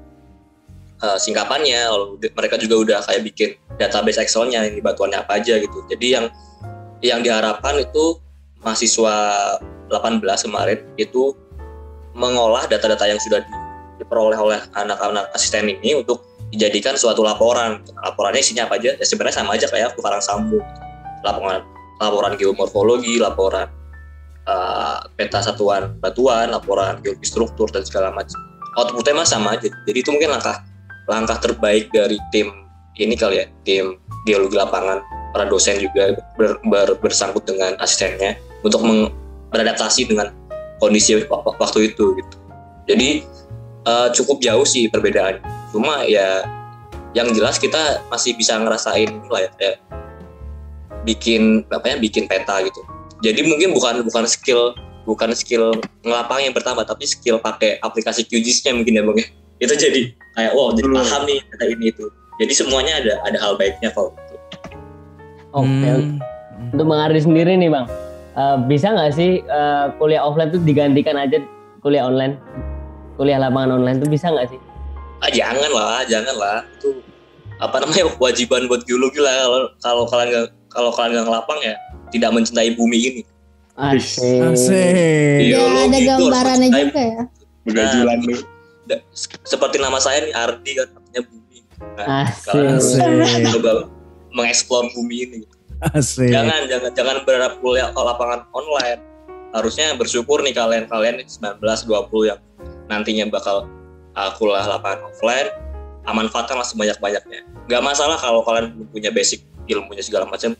singkapannya 1.19 1.83
lalu 1.91 2.05
mereka 2.31 2.55
juga 2.55 2.75
udah 2.79 2.99
kayak 3.03 3.21
bikin 3.27 3.49
database 3.75 4.19
Excel-nya 4.23 4.63
ini 4.63 4.79
batuannya 4.79 5.19
apa 5.19 5.39
aja 5.39 5.59
gitu 5.59 5.83
jadi 5.91 6.07
yang 6.19 6.25
yang 7.03 7.19
diharapkan 7.19 7.83
itu 7.83 8.23
mahasiswa 8.63 9.15
18 9.91 10.23
kemarin 10.23 10.79
itu 10.95 11.35
mengolah 12.15 12.65
data-data 12.69 13.05
yang 13.09 13.19
sudah 13.19 13.43
di- 13.43 13.61
diperoleh 14.01 14.39
oleh 14.39 14.59
anak-anak 14.73 15.29
asisten 15.35 15.69
ini 15.69 15.99
untuk 15.99 16.23
dijadikan 16.53 16.93
suatu 16.93 17.25
laporan. 17.25 17.81
Laporannya 18.05 18.39
isinya 18.39 18.69
apa 18.69 18.77
aja? 18.77 18.93
Ya 18.95 19.05
sebenarnya 19.05 19.41
sama 19.41 19.57
aja 19.57 19.65
kayak 19.67 19.97
tukang 19.97 20.21
sambung. 20.21 20.63
Laporan 21.25 21.65
laporan 21.97 22.37
geomorfologi, 22.37 23.17
laporan 23.17 23.67
eh, 24.45 24.97
peta 25.17 25.41
satuan 25.41 25.97
batuan, 25.97 26.53
laporan 26.53 27.01
geologi 27.01 27.25
struktur 27.25 27.69
dan 27.73 27.81
segala 27.83 28.13
macam. 28.13 28.37
Outputnya 28.77 29.13
mah 29.17 29.27
sama 29.27 29.57
aja. 29.57 29.69
Jadi 29.69 29.97
itu 29.97 30.09
mungkin 30.13 30.33
langkah 30.33 30.61
langkah 31.07 31.37
terbaik 31.39 31.91
dari 31.91 32.17
tim 32.31 32.49
ini 32.95 33.17
kali 33.17 33.41
ya, 33.41 33.45
tim 33.65 33.97
geologi 34.29 34.55
lapangan 34.55 35.01
para 35.33 35.49
dosen 35.49 35.81
juga 35.81 36.13
ber- 36.37 36.61
ber- 36.69 36.97
bersangkut 37.01 37.43
dengan 37.43 37.73
asistennya 37.81 38.37
untuk 38.61 38.85
meng- 38.85 39.09
beradaptasi 39.49 40.09
dengan 40.09 40.29
kondisi 40.77 41.25
wa- 41.25 41.41
wa- 41.41 41.57
waktu 41.57 41.93
itu 41.93 42.17
gitu. 42.21 42.35
Jadi 42.87 43.09
eh, 43.83 44.07
cukup 44.15 44.39
jauh 44.39 44.63
sih 44.63 44.87
perbedaan. 44.87 45.43
Cuma 45.75 46.07
ya 46.07 46.45
yang 47.13 47.29
jelas 47.35 47.59
kita 47.59 48.01
masih 48.09 48.33
bisa 48.37 48.57
ngerasain 48.57 49.09
lah 49.29 49.43
ya, 49.43 49.49
kayak 49.59 49.77
bikin 51.03 51.67
apa 51.69 51.93
ya 51.93 51.95
bikin 51.99 52.25
peta 52.25 52.63
gitu. 52.63 52.81
Jadi 53.23 53.43
mungkin 53.43 53.75
bukan 53.75 54.03
bukan 54.07 54.25
skill 54.27 54.75
bukan 55.03 55.35
skill 55.35 55.75
ngelapang 56.03 56.47
yang 56.47 56.55
pertama 56.55 56.87
tapi 56.87 57.03
skill 57.03 57.39
pakai 57.39 57.79
aplikasi 57.83 58.23
QGIS-nya 58.23 58.71
mungkin 58.71 58.99
ya 58.99 59.03
bang 59.03 59.17
ya. 59.19 59.27
Itu 59.63 59.73
jadi 59.79 60.11
kayak 60.35 60.51
wow 60.51 60.75
jadi 60.75 60.87
paham 60.91 61.21
nih 61.23 61.39
data 61.55 61.65
ini 61.71 61.85
itu. 61.89 62.05
Jadi 62.43 62.53
semuanya 62.53 62.99
ada 62.99 63.13
ada 63.23 63.37
hal 63.39 63.53
baiknya 63.55 63.89
kalau 63.95 64.11
gitu. 64.11 64.35
Oke, 65.53 65.69
Hmm. 65.69 66.17
untuk 66.73 66.85
Bang 66.89 67.01
Ardi 67.07 67.21
sendiri 67.21 67.53
nih 67.55 67.69
Bang, 67.69 67.85
eh, 68.35 68.57
bisa 68.67 68.91
nggak 68.91 69.11
sih 69.15 69.39
eh, 69.39 69.85
kuliah 69.95 70.25
offline 70.25 70.51
tuh 70.51 70.59
digantikan 70.59 71.15
aja 71.15 71.39
kuliah 71.79 72.03
online? 72.03 72.35
Kuliah 73.15 73.37
lapangan 73.37 73.77
online 73.77 74.01
tuh 74.01 74.09
bisa 74.09 74.27
nggak 74.33 74.49
sih? 74.51 74.59
ah 75.23 75.31
jangan 75.31 75.71
lah 75.71 76.03
jangan 76.03 76.35
lah 76.35 76.59
itu 76.75 76.99
apa 77.63 77.79
namanya 77.79 78.11
kewajiban 78.19 78.67
buat 78.67 78.83
geologi 78.83 79.23
lah 79.23 79.47
kalau 79.47 79.59
kalau 79.79 80.03
kalian 80.11 80.43
kalau 80.67 80.91
kalian 80.91 81.11
nggak 81.15 81.25
ngelapang 81.31 81.59
ya 81.63 81.75
tidak 82.11 82.29
mencintai 82.35 82.75
bumi 82.75 82.99
ini 82.99 83.23
Asik. 83.73 84.53
Asik. 84.53 85.49
Iya. 85.49 85.57
Ya, 85.57 85.89
ada 85.89 85.97
gambarannya 85.97 86.69
juga 86.69 87.01
ya. 87.01 87.21
Begajulan 87.65 88.17
lu. 88.21 88.37
Seperti 89.43 89.79
nama 89.79 89.97
saya 89.99 90.27
nih 90.27 90.33
Ardi 90.35 90.71
kan 90.75 90.87
artinya 90.91 91.21
bumi. 91.27 91.57
Nah, 91.99 92.27
Asik. 92.27 92.51
kalian 92.99 93.43
coba 93.59 93.71
mengeksplor 94.33 94.91
bumi 94.95 95.17
ini. 95.29 95.39
Asik. 95.83 96.31
jangan 96.31 96.67
jangan 96.71 96.91
jangan 96.95 97.17
berharap 97.27 97.59
kuliah 97.59 97.91
lapangan 97.91 98.47
online. 98.55 99.01
Harusnya 99.53 99.93
bersyukur 99.93 100.41
nih 100.41 100.55
kalian 100.55 100.89
kalian 100.89 101.21
19 101.21 101.61
20 101.61 102.31
yang 102.31 102.39
nantinya 102.89 103.29
bakal 103.29 103.69
uh, 104.17 104.31
kuliah 104.35 104.65
lapangan 104.65 105.11
offline. 105.11 105.51
Ah, 106.03 106.11
manfaatkanlah 106.11 106.67
sebanyak 106.67 106.99
banyaknya 106.99 107.47
nggak 107.67 107.83
masalah 107.83 108.19
kalau 108.19 108.43
kalian 108.43 108.75
belum 108.75 108.87
punya 108.91 109.09
basic 109.13 109.43
ilmunya 109.71 110.03
segala 110.03 110.27
macam. 110.27 110.55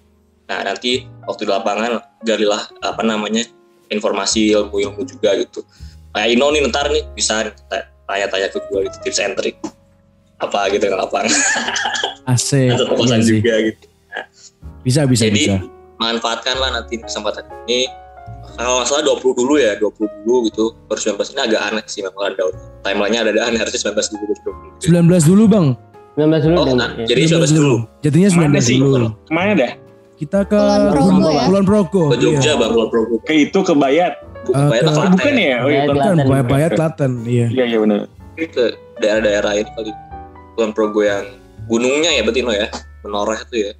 Nah 0.47 0.59
nanti 0.63 1.07
waktu 1.27 1.47
di 1.47 1.51
lapangan 1.51 1.99
galilah 2.23 2.63
apa 2.79 3.01
namanya 3.03 3.43
informasi 3.91 4.55
ilmu 4.55 4.75
ilmu 4.79 5.01
juga 5.03 5.35
gitu. 5.39 5.67
Kayak 6.15 6.29
Ino 6.39 6.47
nih 6.53 6.61
ntar 6.71 6.87
nih 6.93 7.03
bisa 7.11 7.51
tanya-tanya 8.13 8.47
ke 8.47 8.61
gue 8.61 8.79
gitu 8.85 8.97
tips 9.01 9.19
and 9.19 9.33
trick 9.33 9.57
apa 10.37 10.69
gitu 10.69 10.85
nggak 10.85 11.01
lapangan 11.01 11.33
Asik. 12.29 12.71
atau 12.71 12.85
Iya 12.85 12.95
kosan 12.95 13.19
sih. 13.19 13.39
juga 13.39 13.55
gitu 13.63 13.85
Bisa 14.81 15.01
bisa 15.03 15.23
Jadi 15.25 15.39
bisa. 15.41 15.55
manfaatkanlah 15.95 16.69
nanti 16.71 16.99
kesempatan 16.99 17.47
ini. 17.65 17.87
Kalau 18.53 18.77
nggak 18.77 18.85
salah 18.85 19.03
20 19.09 19.31
dulu 19.33 19.53
ya, 19.55 19.73
20 19.75 19.95
dulu 20.21 20.37
gitu. 20.45 20.65
Baru 20.85 20.99
19 20.99 21.33
ini 21.33 21.41
agak 21.41 21.61
aneh 21.63 21.83
sih 21.85 22.03
memang 22.03 22.29
ada 22.29 22.43
timelinenya 22.81 23.19
ada 23.23 23.31
ada 23.31 23.41
aneh 23.47 23.57
harusnya 23.57 23.79
19 23.81 24.11
dulu 24.13 24.23
baru 24.27 24.41
20. 24.83 24.91
19 25.23 25.31
dulu 25.31 25.43
bang. 25.47 25.67
19 26.13 26.45
dulu 26.45 26.55
Oh, 26.59 26.75
nah, 26.75 26.89
ya. 26.93 27.05
jadi 27.09 27.21
19 27.31 27.49
dulu. 27.55 27.75
Jadinya 27.99 28.29
19 28.29 28.35
Ke 28.35 28.39
mana 28.43 28.59
sih? 28.61 28.77
dulu. 28.77 29.07
Ke 29.17 29.31
mana 29.31 29.51
dah? 29.55 29.71
Kita 30.13 30.39
ke 30.43 30.59
Kulon 30.59 30.85
Progo 30.91 31.09
Kulon 31.09 31.33
ya? 31.33 31.43
Kulon 31.47 31.63
Progo. 31.65 32.03
Ke 32.05 32.17
Jogja 32.19 32.43
iya. 32.45 32.53
Bang, 32.55 32.71
Kulon 32.71 32.89
Progo. 32.89 33.15
Ke 33.23 33.33
itu 33.41 33.59
ke 33.59 33.73
Bayat. 33.73 34.13
Bukan 34.43 34.65
Bayat, 34.67 34.83
ke- 34.83 34.89
Klaten. 34.89 35.11
Bukan 35.13 35.33
ya? 35.33 35.55
Oh 35.57 35.69
iya, 35.69 35.79
Bayat, 35.79 35.87
Klaten. 35.89 36.03
Kan 36.13 36.25
Klaten. 36.25 36.47
Bayat 36.47 36.71
Klaten. 36.73 37.11
Iya. 37.23 37.47
Iya 37.49 37.63
iya 37.65 37.77
benar. 37.79 37.99
Ke 38.35 38.65
daerah-daerah 38.97 39.51
ini 39.55 39.69
kali. 39.71 39.91
Kulon 40.53 40.71
Progo 40.71 41.01
yang 41.01 41.23
gunungnya 41.65 42.11
ya 42.11 42.21
berarti 42.21 42.41
no 42.41 42.51
ya. 42.51 42.67
Menoreh 43.01 43.39
itu 43.41 43.55
ya. 43.61 43.71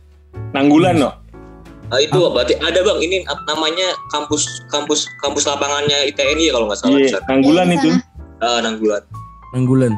Nanggulan 0.52 0.96
no. 0.98 1.12
Nah, 1.84 2.00
itu 2.00 2.18
berarti 2.26 2.58
ada 2.58 2.80
Bang, 2.82 2.98
ini 2.98 3.22
namanya 3.46 3.94
kampus 4.10 4.50
kampus 4.68 5.06
kampus 5.20 5.46
lapangannya 5.46 6.10
ITNI 6.10 6.50
ya 6.50 6.52
kalau 6.52 6.66
nggak 6.66 6.80
salah. 6.80 6.98
Iya. 6.98 7.20
Nanggulan 7.28 7.68
Iya, 7.68 7.76
itu. 7.78 7.90
Ah, 8.40 8.60
Nanggulan. 8.60 9.04
Nanggulan. 9.54 9.94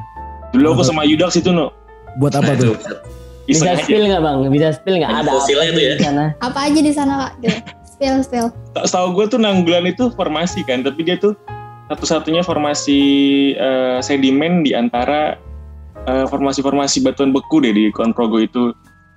Dulu 0.51 0.65
aku 0.71 0.83
sama 0.83 1.01
Yudak 1.03 1.31
situ 1.31 1.49
no. 1.49 1.71
Buat 2.17 2.35
apa 2.35 2.51
Nah, 2.51 2.59
tuh? 2.59 2.73
itu. 2.73 2.95
Bisa 3.45 3.77
spill 3.77 4.03
nggak 4.03 4.19
Bang? 4.19 4.37
Bisa 4.49 4.67
spill 4.73 4.95
nggak? 4.97 5.11
Ada 5.13 5.31
apa 5.31 5.39
tuh 5.39 5.55
ya? 5.77 5.93
di 5.93 6.03
sana? 6.03 6.25
Apa 6.41 6.59
aja 6.65 6.79
di 6.81 6.91
sana 6.91 7.13
kak? 7.15 7.31
Spill. 8.17 8.47
Setahu 8.77 9.07
gue 9.13 9.25
tuh 9.27 9.39
Nanggulan 9.39 9.85
itu 9.85 10.11
formasi 10.11 10.61
kan, 10.61 10.81
tapi 10.81 11.01
dia 11.01 11.15
tuh 11.15 11.33
satu-satunya 11.87 12.41
formasi 12.41 12.99
eh, 13.53 13.97
sedimen 13.99 14.61
di 14.61 14.71
antara 14.71 15.37
eh, 16.03 16.25
formasi-formasi 16.25 17.01
batuan 17.01 17.29
beku 17.29 17.59
deh 17.59 17.71
di 17.71 17.89
Kulon 17.89 18.11
Progo 18.11 18.37
itu. 18.37 18.73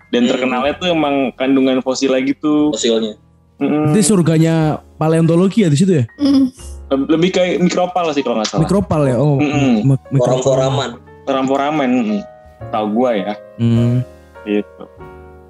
Dan 0.09 0.25
Hmm. 0.25 0.31
terkenalnya 0.33 0.73
tuh 0.75 0.89
emang 0.89 1.31
kandungan 1.35 1.81
fosil 1.81 2.09
lagi 2.09 2.33
tuh. 2.35 2.73
Fosilnya. 2.73 3.21
Mm-mm. 3.59 3.91
Itu 3.91 4.01
surganya 4.09 4.79
paleontologi 4.97 5.67
ya 5.67 5.69
di 5.69 5.77
situ 5.77 5.93
ya? 5.97 6.05
Hmm. 6.17 6.49
Lebih 6.89 7.31
kayak 7.31 7.61
mikropal 7.61 8.09
sih 8.11 8.23
kalau 8.23 8.41
nggak 8.41 8.49
salah. 8.49 8.63
Mikropal 8.65 9.01
ya. 9.05 9.17
Oh, 9.19 9.37
mik- 9.37 10.09
mikropal. 10.09 10.41
Foram-foraman. 10.41 10.91
Ramporamen. 11.29 11.91
mm. 11.93 12.21
Tahu 12.71 12.87
gua 12.91 13.11
ya. 13.13 13.33
Hmm. 13.59 14.01
Gitu. 14.43 14.83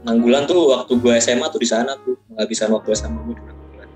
Nanggulan 0.03 0.43
tuh 0.45 0.73
waktu 0.73 0.93
gue 0.97 1.13
SMA 1.21 1.47
tuh 1.47 1.61
di 1.61 1.69
sana 1.69 1.95
tuh 2.01 2.17
penghabisan 2.39 2.71
waktu 2.71 2.95
SMA 2.95 3.19
gue. 3.27 3.37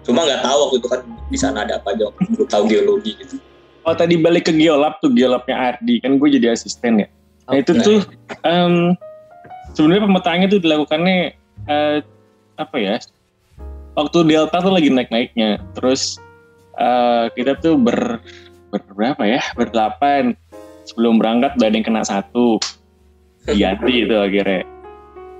Cuma 0.02 0.26
nggak 0.26 0.42
tahu 0.42 0.58
waktu 0.66 0.76
itu 0.82 0.88
kan 0.90 1.00
di 1.30 1.38
sana 1.38 1.62
ada 1.62 1.78
apa 1.78 1.94
aja, 1.94 2.10
belum 2.10 2.50
tahu 2.50 2.62
geologi 2.66 3.14
gitu. 3.14 3.38
Oh 3.86 3.94
tadi 3.94 4.18
balik 4.18 4.50
ke 4.50 4.52
geolab 4.58 4.98
tuh 4.98 5.14
geolabnya 5.14 5.54
Ardi 5.54 6.02
kan 6.02 6.18
gue 6.18 6.28
jadi 6.34 6.50
asisten 6.50 7.06
ya. 7.06 7.08
Nah 7.46 7.62
itu 7.62 7.70
tuh 7.86 8.02
em, 8.42 8.98
sebenarnya 9.78 10.02
pemetaannya 10.10 10.46
tuh 10.50 10.58
dilakukannya 10.58 11.38
eh, 11.70 11.98
apa 12.58 12.76
ya? 12.82 12.98
Waktu 13.94 14.18
delta 14.26 14.58
tuh 14.58 14.74
lagi 14.74 14.90
naik-naiknya. 14.90 15.62
Terus 15.78 16.18
eh, 16.82 17.30
kita 17.38 17.62
tuh 17.62 17.78
ber, 17.78 18.18
ber 18.74 18.82
berapa 18.90 19.22
ya? 19.22 19.42
Berdelapan. 19.54 20.34
Sebelum 20.82 21.22
berangkat 21.22 21.54
udah 21.62 21.66
ada 21.70 21.76
yang 21.78 21.86
kena 21.86 22.02
satu. 22.02 22.58
Diganti 23.46 24.02
itu 24.02 24.14
akhirnya. 24.18 24.66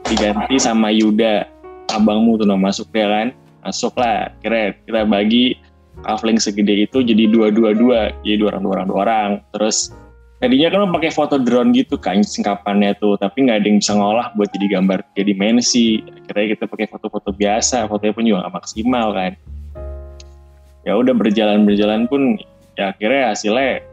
Diganti 0.06 0.54
sama 0.58 0.94
Yuda. 0.94 1.50
Abangmu 1.90 2.38
tuh 2.38 2.46
masuk 2.46 2.86
dia 2.94 3.10
kan. 3.10 3.28
Masuk 3.66 3.96
lah. 3.98 4.30
Kira 4.44 4.76
kita 4.86 5.02
bagi 5.08 5.58
kafling 6.00 6.40
segede 6.40 6.88
itu 6.88 7.04
jadi 7.04 7.28
dua 7.28 7.52
dua 7.52 7.76
dua 7.76 8.10
jadi 8.24 8.40
dua 8.40 8.48
orang 8.56 8.62
dua 8.64 8.72
orang 8.72 8.86
dua 8.88 8.98
orang 9.04 9.30
terus 9.52 9.92
tadinya 10.40 10.72
kan 10.72 10.88
pakai 10.88 11.10
foto 11.12 11.36
drone 11.36 11.70
gitu 11.76 12.00
kan 12.00 12.24
singkapannya 12.24 12.96
tuh 12.96 13.20
tapi 13.20 13.46
nggak 13.46 13.62
ada 13.62 13.66
yang 13.68 13.78
bisa 13.78 13.92
ngolah 13.94 14.32
buat 14.34 14.48
jadi 14.50 14.80
gambar 14.80 14.98
tiga 15.12 15.22
dimensi 15.28 16.00
akhirnya 16.02 16.56
kita 16.56 16.64
pakai 16.66 16.86
foto-foto 16.88 17.30
biasa 17.36 17.86
fotonya 17.86 18.12
pun 18.16 18.24
juga 18.24 18.38
nggak 18.48 18.54
maksimal 18.56 19.06
kan 19.12 19.32
ya 20.82 20.92
udah 20.98 21.14
berjalan 21.14 21.68
berjalan 21.68 22.08
pun 22.08 22.40
ya 22.74 22.90
akhirnya 22.90 23.36
hasilnya 23.36 23.84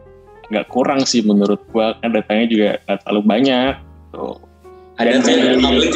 nggak 0.50 0.66
kurang 0.66 1.06
sih 1.06 1.22
menurut 1.22 1.62
gua 1.70 1.94
kan 2.02 2.10
datanya 2.10 2.44
juga 2.50 2.68
nggak 2.88 2.98
terlalu 3.06 3.22
banyak 3.28 3.74
tuh 4.10 4.40
Ada 5.00 5.16
yang 5.16 5.24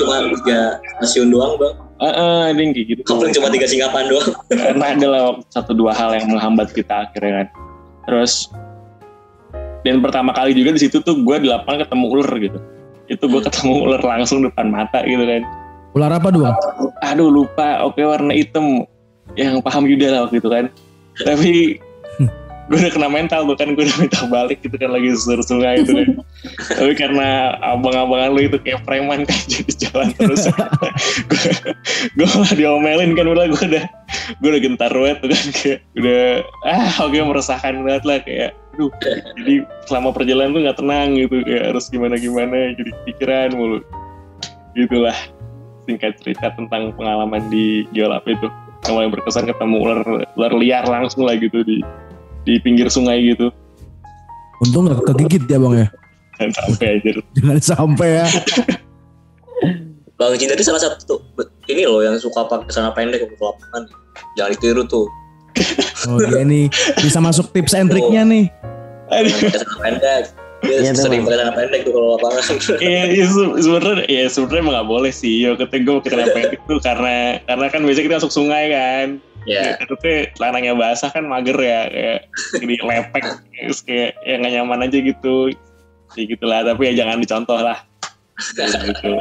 cuma 0.01 0.17
tiga 0.33 0.81
stasiun 0.97 1.29
doang 1.29 1.61
bang. 1.61 1.77
Ada 2.05 2.61
yang 2.61 2.73
kayak 2.77 2.87
gitu. 2.93 3.01
Coupling 3.09 3.33
cuma 3.33 3.49
tiga 3.49 3.67
singkapan 3.71 4.05
doang. 4.11 4.31
karena 4.53 4.85
ada 4.93 5.07
lah 5.09 5.25
satu 5.49 5.73
dua 5.73 5.97
hal 5.97 6.13
yang 6.19 6.29
menghambat 6.29 6.75
kita 6.77 7.09
akhirnya 7.09 7.45
kan. 7.45 7.49
Terus 8.05 8.53
dan 9.85 10.01
pertama 10.01 10.33
kali 10.33 10.57
juga 10.57 10.77
di 10.77 10.81
situ 10.81 11.01
tuh 11.05 11.21
gue 11.21 11.37
di 11.45 11.49
lapangan 11.49 11.85
ketemu 11.89 12.05
ular 12.09 12.31
gitu. 12.41 12.59
Itu 13.09 13.25
gue 13.29 13.41
ketemu 13.45 13.73
ular 13.85 14.03
langsung 14.05 14.41
depan 14.45 14.73
mata 14.73 15.05
gitu 15.05 15.25
kan. 15.25 15.43
Ular 15.95 16.11
apa 16.11 16.29
dua? 16.33 16.51
aduh 17.05 17.29
lupa. 17.29 17.85
Oke 17.85 18.01
warna 18.05 18.33
hitam. 18.33 18.89
Yang 19.37 19.65
paham 19.65 19.89
Yuda 19.89 20.07
lah 20.13 20.21
waktu 20.29 20.37
itu 20.41 20.49
kan. 20.53 20.65
Tapi 21.25 21.81
gue 22.65 22.81
udah 22.81 22.93
kena 22.97 23.09
mental 23.13 23.45
tuh 23.45 23.57
kan 23.61 23.77
gue 23.77 23.85
udah 23.85 23.97
minta 24.01 24.25
balik 24.25 24.65
gitu 24.65 24.77
kan 24.81 24.89
lagi 24.89 25.13
susur 25.13 25.41
sungai 25.45 25.85
itu 25.85 25.93
kan. 25.93 26.09
Tapi 26.81 26.93
karena 26.97 27.61
abang-abangan 27.61 28.33
lu 28.33 28.41
itu 28.49 28.57
kayak 28.65 28.81
preman 28.89 29.29
kan 29.29 29.37
jadi 29.53 29.73
jalan 29.85 30.09
terus. 30.17 30.49
Gue 31.31 31.45
gue 32.17 32.27
malah 32.27 32.55
diomelin 32.57 33.13
kan 33.13 33.27
udah 33.29 33.45
gue 33.53 33.65
udah 33.69 33.85
gue 34.41 34.49
udah 34.49 34.63
gentar 34.65 34.93
banget 34.93 35.17
tuh 35.21 35.29
kan 35.29 35.47
kayak 35.53 35.79
udah 36.01 36.25
ah 36.65 36.93
oke 37.05 37.17
meresahkan 37.21 37.75
banget 37.85 38.05
lah 38.09 38.19
kayak 38.25 38.51
aduh 38.75 38.91
jadi 39.39 39.55
selama 39.87 40.11
perjalanan 40.11 40.51
tuh 40.57 40.61
nggak 40.67 40.79
tenang 40.81 41.09
gitu 41.15 41.37
kayak 41.47 41.65
harus 41.71 41.85
gimana 41.93 42.17
gimana 42.17 42.73
jadi 42.73 42.91
pikiran 43.05 43.49
mulu. 43.53 43.79
Gitulah 44.73 45.17
singkat 45.85 46.17
cerita 46.25 46.49
tentang 46.57 46.97
pengalaman 46.97 47.45
di 47.53 47.85
Geolap 47.93 48.25
itu. 48.25 48.49
Yang 48.85 48.95
paling 49.01 49.13
berkesan 49.17 49.45
ketemu 49.49 49.77
ular 49.81 50.01
ular 50.37 50.53
liar 50.57 50.85
langsung 50.89 51.25
lah 51.25 51.37
gitu 51.41 51.65
di 51.65 51.81
di 52.45 52.57
pinggir 52.59 52.87
sungai 52.87 53.21
gitu 53.27 53.49
Untung 54.61 54.87
nggak 54.87 55.03
kegigit 55.05 55.45
ya 55.45 55.59
bang 55.59 55.75
ya. 55.77 55.87
dan 56.35 56.51
sampai 56.51 56.87
aja 56.97 57.11
Jangan 57.35 57.59
sampai 57.61 58.09
ya. 58.15 58.27
Bang 60.15 60.31
Cinta 60.35 60.55
itu 60.55 60.63
salah 60.63 60.79
satu 60.79 61.19
ini 61.67 61.85
loh 61.85 61.99
yang 61.99 62.15
suka 62.17 62.47
pakai 62.47 62.71
celana 62.71 62.95
pendek 62.95 63.25
untuk 63.25 63.39
lapangan. 63.41 63.83
Jangan 64.35 64.51
ditiru 64.53 64.83
tuh. 64.85 65.07
Oh 66.05 66.21
dia 66.21 66.45
nih 66.45 66.69
bisa 67.01 67.17
masuk 67.17 67.49
tips 67.51 67.73
and 67.73 67.89
triknya 67.89 68.23
nih. 68.23 68.45
aduh 69.09 69.25
Yang 69.25 69.41
pakai 69.41 69.51
celana 69.57 69.79
pendek. 69.81 70.23
Dia 70.61 70.77
Iya 70.77 70.93
tuh, 70.93 71.03
sering 71.03 71.21
pakai 71.23 71.33
celana 71.35 71.53
pendek 71.53 71.81
tuh 71.83 71.93
kalau 71.93 72.09
lapangan. 72.15 72.43
Iya, 72.85 73.03
iya 73.11 73.25
se- 73.27 73.57
sebenarnya 73.59 74.05
ya 74.07 74.25
sebenarnya 74.29 74.61
emang 74.61 74.75
nggak 74.75 74.89
boleh 74.89 75.11
sih. 75.11 75.35
Yo 75.41 75.51
ketika 75.55 75.81
gue 75.83 75.95
pakai 75.99 76.11
celana 76.11 76.31
pendek 76.33 76.61
tuh 76.63 76.79
karena 76.79 77.15
karena 77.43 77.67
kan 77.69 77.81
biasanya 77.83 78.05
kita 78.05 78.17
masuk 78.19 78.33
sungai 78.33 78.65
kan. 78.69 79.07
Ya. 79.45 79.77
Itu 79.77 79.95
tuh 79.95 79.99
celananya 80.33 80.73
basah 80.75 81.09
kan 81.09 81.25
mager 81.25 81.57
ya 81.57 81.81
kayak 81.87 82.19
jadi 82.55 82.75
lepek 82.81 83.25
terus 83.55 83.81
kayak 83.81 84.17
ya 84.23 84.35
nggak 84.37 84.53
nyaman 84.53 84.85
aja 84.85 84.99
gitu. 84.99 85.37
Kayak 86.11 86.27
gitulah 86.33 86.61
tapi 86.63 86.83
ya 86.89 87.05
jangan 87.05 87.19
dicontoh 87.19 87.59
lah. 87.59 87.79
gitu. 88.59 89.13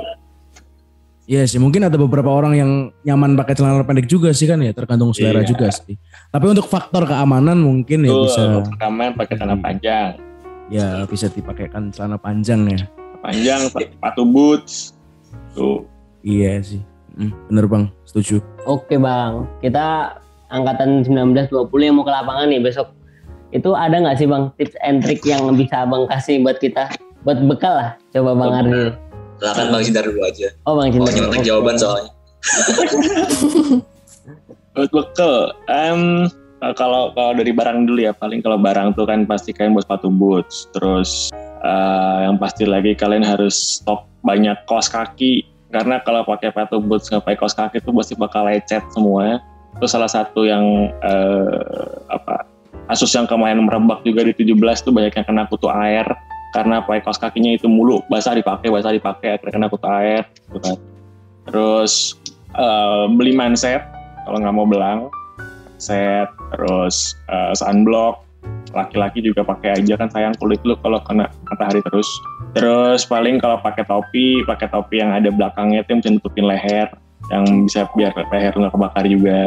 Iya 1.23 1.47
sih 1.47 1.55
mungkin 1.55 1.88
ada 1.88 1.95
beberapa 1.95 2.27
orang 2.27 2.51
yang 2.53 2.71
nyaman 3.01 3.39
pakai 3.39 3.55
celana 3.55 3.79
pendek 3.81 4.12
juga 4.12 4.36
sih 4.36 4.43
kan 4.43 4.59
ya 4.59 4.75
tergantung 4.75 5.15
selera 5.15 5.39
Iya. 5.39 5.55
juga 5.55 5.71
sih. 5.71 5.95
Tapi 6.27 6.45
untuk 6.51 6.67
faktor 6.67 7.07
keamanan 7.07 7.63
mungkin 7.63 8.03
ya 8.03 8.12
Tuh, 8.12 8.23
bisa 8.27 8.41
rekaman 8.59 9.15
pakai 9.15 9.36
celana 9.39 9.55
panjang. 9.55 10.19
ya 10.67 11.07
bisa 11.07 11.31
dipakaikan 11.31 11.95
celana 11.95 12.19
panjang 12.19 12.67
ya. 12.67 12.83
Panjang, 13.23 13.71
sepatu 13.71 14.27
boots. 14.27 14.91
Tuh. 15.55 15.88
Iya 16.27 16.59
sih. 16.59 16.83
Hmm, 17.15 17.31
bener 17.47 17.71
bang, 17.71 17.83
setuju. 18.03 18.43
Oke 18.63 18.95
bang, 18.95 19.43
kita 19.60 20.15
angkatan 20.47 21.04
1920 21.04 21.52
yang 21.84 21.99
mau 21.99 22.08
ke 22.08 22.13
lapangan 22.15 22.47
nih 22.47 22.63
besok. 22.63 22.95
Itu 23.52 23.76
ada 23.76 23.99
nggak 23.99 24.15
sih 24.15 24.28
bang 24.28 24.47
tips 24.56 24.76
and 24.80 25.04
trick 25.04 25.19
yang 25.28 25.52
bisa 25.52 25.84
abang 25.84 26.08
kasih 26.08 26.39
buat 26.39 26.63
kita? 26.63 26.88
Buat 27.28 27.43
bekal 27.43 27.73
lah, 27.76 27.89
coba 28.15 28.32
bang 28.39 28.52
Ardi. 28.56 28.71
Silakan 29.43 29.65
Bang 29.67 29.84
Cinta 29.84 30.02
dulu 30.08 30.19
aja. 30.23 30.47
Oh 30.63 30.80
bang 30.80 30.95
Oh, 30.95 30.97
Cinta. 31.04 31.12
nyontek 31.12 31.43
jawaban 31.43 31.76
soalnya. 31.76 32.12
Buat 34.73 34.89
bekal, 34.89 35.36
em, 35.67 36.02
eh, 36.63 36.73
kalau 36.80 37.12
kalau 37.13 37.32
dari 37.36 37.52
barang 37.52 37.84
dulu 37.86 37.99
ya 37.99 38.15
paling 38.15 38.39
kalau 38.39 38.56
barang 38.58 38.95
tuh 38.95 39.06
kan 39.06 39.28
pasti 39.28 39.52
kalian 39.52 39.76
buat 39.76 39.86
sepatu 39.86 40.08
boots, 40.08 40.71
terus 40.71 41.30
eh, 41.62 42.17
yang 42.26 42.39
pasti 42.39 42.63
lagi 42.63 42.95
kalian 42.95 43.28
harus 43.28 43.84
stok 43.84 44.08
banyak 44.23 44.56
kaos 44.65 44.88
kaki 44.88 45.43
karena 45.73 45.97
kalau 46.05 46.21
pakai 46.21 46.53
sepatu 46.53 46.77
boots 46.77 47.09
nggak 47.09 47.25
pakai 47.25 47.38
kaos 47.41 47.57
kaki 47.57 47.81
tuh 47.81 47.91
pasti 47.97 48.13
bakal 48.13 48.45
lecet 48.45 48.86
semua. 48.93 49.41
Terus 49.81 49.89
salah 49.89 50.07
satu 50.07 50.45
yang 50.45 50.93
eh, 51.01 51.89
apa 52.13 52.45
Asus 52.91 53.15
yang 53.15 53.23
kemarin 53.23 53.63
merebak 53.63 54.03
juga 54.03 54.27
di 54.27 54.36
17 54.36 54.59
tuh 54.83 54.91
banyak 54.91 55.15
yang 55.15 55.25
kena 55.25 55.47
kutu 55.47 55.71
air 55.71 56.03
karena 56.51 56.83
pakai 56.83 57.01
kaos 57.01 57.17
kakinya 57.17 57.55
itu 57.55 57.65
mulu 57.65 58.03
basah 58.12 58.36
dipakai 58.36 58.67
basah 58.69 58.91
dipakai 58.91 59.39
akhirnya 59.39 59.53
kena 59.55 59.67
kutu 59.71 59.88
air 59.88 60.23
gitu 60.51 60.59
kan. 60.59 60.77
Terus 61.47 62.19
eh, 62.53 63.05
beli 63.15 63.33
mindset 63.33 63.81
kalau 64.27 64.38
nggak 64.43 64.55
mau 64.55 64.67
belang 64.67 65.07
set 65.79 66.27
terus 66.55 67.15
eh, 67.31 67.51
sunblock 67.55 68.22
laki-laki 68.73 69.21
juga 69.21 69.45
pakai 69.45 69.79
aja 69.79 69.93
kan 69.95 70.10
sayang 70.10 70.34
kulit 70.41 70.58
lu 70.65 70.73
kalau 70.82 70.97
kena 71.06 71.29
matahari 71.45 71.79
terus 71.86 72.10
terus 72.58 73.06
paling 73.06 73.38
kalau 73.38 73.62
pakai 73.62 73.86
topi 73.86 74.41
pakai 74.43 74.67
topi 74.73 74.99
yang 74.99 75.13
ada 75.13 75.29
belakangnya 75.29 75.86
itu 75.86 75.89
yang 75.93 75.99
bisa 76.01 76.12
nutupin 76.17 76.45
leher 76.49 76.88
yang 77.29 77.45
bisa 77.69 77.86
biar 77.93 78.12
leher 78.34 78.53
nggak 78.53 78.73
kebakar 78.73 79.06
juga 79.06 79.41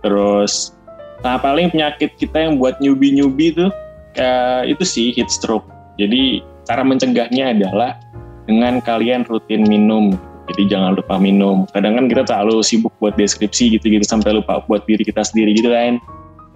terus 0.00 0.72
nah 1.20 1.36
paling 1.36 1.68
penyakit 1.68 2.16
kita 2.16 2.48
yang 2.48 2.56
buat 2.56 2.80
newbie 2.80 3.52
tuh 3.52 3.70
eh, 4.16 4.72
itu 4.72 4.84
sih 4.84 5.12
heat 5.12 5.28
stroke 5.28 5.68
jadi 6.00 6.40
cara 6.64 6.80
mencegahnya 6.80 7.52
adalah 7.52 8.00
dengan 8.48 8.80
kalian 8.80 9.28
rutin 9.28 9.68
minum 9.68 10.16
jadi 10.50 10.66
jangan 10.66 10.98
lupa 10.98 11.14
minum. 11.14 11.62
Kadang 11.70 11.94
kan 11.94 12.10
kita 12.10 12.26
terlalu 12.26 12.58
sibuk 12.66 12.90
buat 12.98 13.14
deskripsi 13.14 13.78
gitu-gitu 13.78 14.02
sampai 14.02 14.34
lupa 14.34 14.58
buat 14.66 14.82
diri 14.82 15.06
kita 15.06 15.22
sendiri 15.22 15.54
gitu 15.54 15.70
kan. 15.70 16.02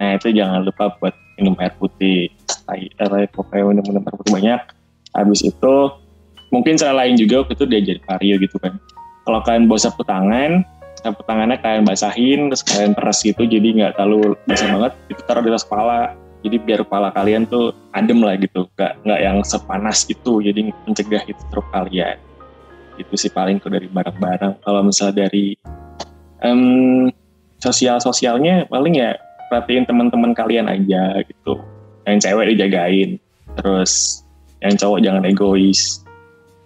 Nah 0.03 0.19
itu 0.19 0.35
jangan 0.35 0.67
lupa 0.67 0.91
buat 0.99 1.15
minum 1.37 1.53
air 1.59 1.73
putih. 1.77 2.31
Tai- 2.65 2.91
eh, 2.91 3.27
Pokoknya 3.31 3.63
minum, 3.75 3.83
minum 3.85 4.03
air 4.03 4.15
putih 4.15 4.33
banyak. 4.33 4.61
Habis 5.15 5.41
itu 5.47 5.73
mungkin 6.51 6.75
cara 6.75 7.05
lain 7.05 7.15
juga 7.15 7.43
waktu 7.43 7.53
itu 7.55 7.65
diajarin 7.67 8.03
vario 8.03 8.35
gitu 8.39 8.57
kan. 8.59 8.73
Kalau 9.25 9.39
kalian 9.41 9.65
bawa 9.65 9.79
sapu 9.79 10.03
tangan, 10.05 10.61
sapu 11.01 11.21
tangannya 11.25 11.57
kalian 11.59 11.83
basahin, 11.87 12.39
terus 12.51 12.61
kalian 12.61 12.93
peres 12.93 13.25
gitu, 13.25 13.41
jadi 13.47 13.67
nggak 13.73 13.91
terlalu 13.97 14.37
basah 14.45 14.69
banget. 14.69 14.91
Itu 15.09 15.21
taruh 15.25 15.41
di 15.41 15.49
atas 15.49 15.65
kepala. 15.65 16.13
Jadi 16.45 16.61
biar 16.61 16.85
kepala 16.85 17.09
kalian 17.09 17.49
tuh 17.49 17.73
adem 17.97 18.21
lah 18.21 18.37
gitu, 18.37 18.69
nggak 18.77 19.01
nggak 19.01 19.19
yang 19.23 19.37
sepanas 19.41 20.05
itu. 20.05 20.45
Jadi 20.45 20.69
mencegah 20.85 21.25
itu 21.25 21.41
stroke 21.49 21.73
kalian 21.73 22.21
itu 22.95 23.15
sih 23.19 23.31
paling 23.31 23.59
tuh 23.59 23.71
dari 23.71 23.87
barang-barang 23.91 24.63
kalau 24.63 24.81
misal 24.83 25.11
dari 25.11 25.55
em, 26.43 27.11
sosial 27.59 27.99
sosialnya 27.99 28.67
paling 28.71 28.95
ya 28.95 29.15
perhatiin 29.49 29.85
teman-teman 29.85 30.31
kalian 30.33 30.67
aja 30.69 31.21
gitu 31.25 31.61
yang 32.05 32.17
cewek 32.21 32.53
dijagain 32.53 33.17
terus 33.59 34.23
yang 34.61 34.75
cowok 34.77 34.99
jangan 35.01 35.23
egois 35.25 36.01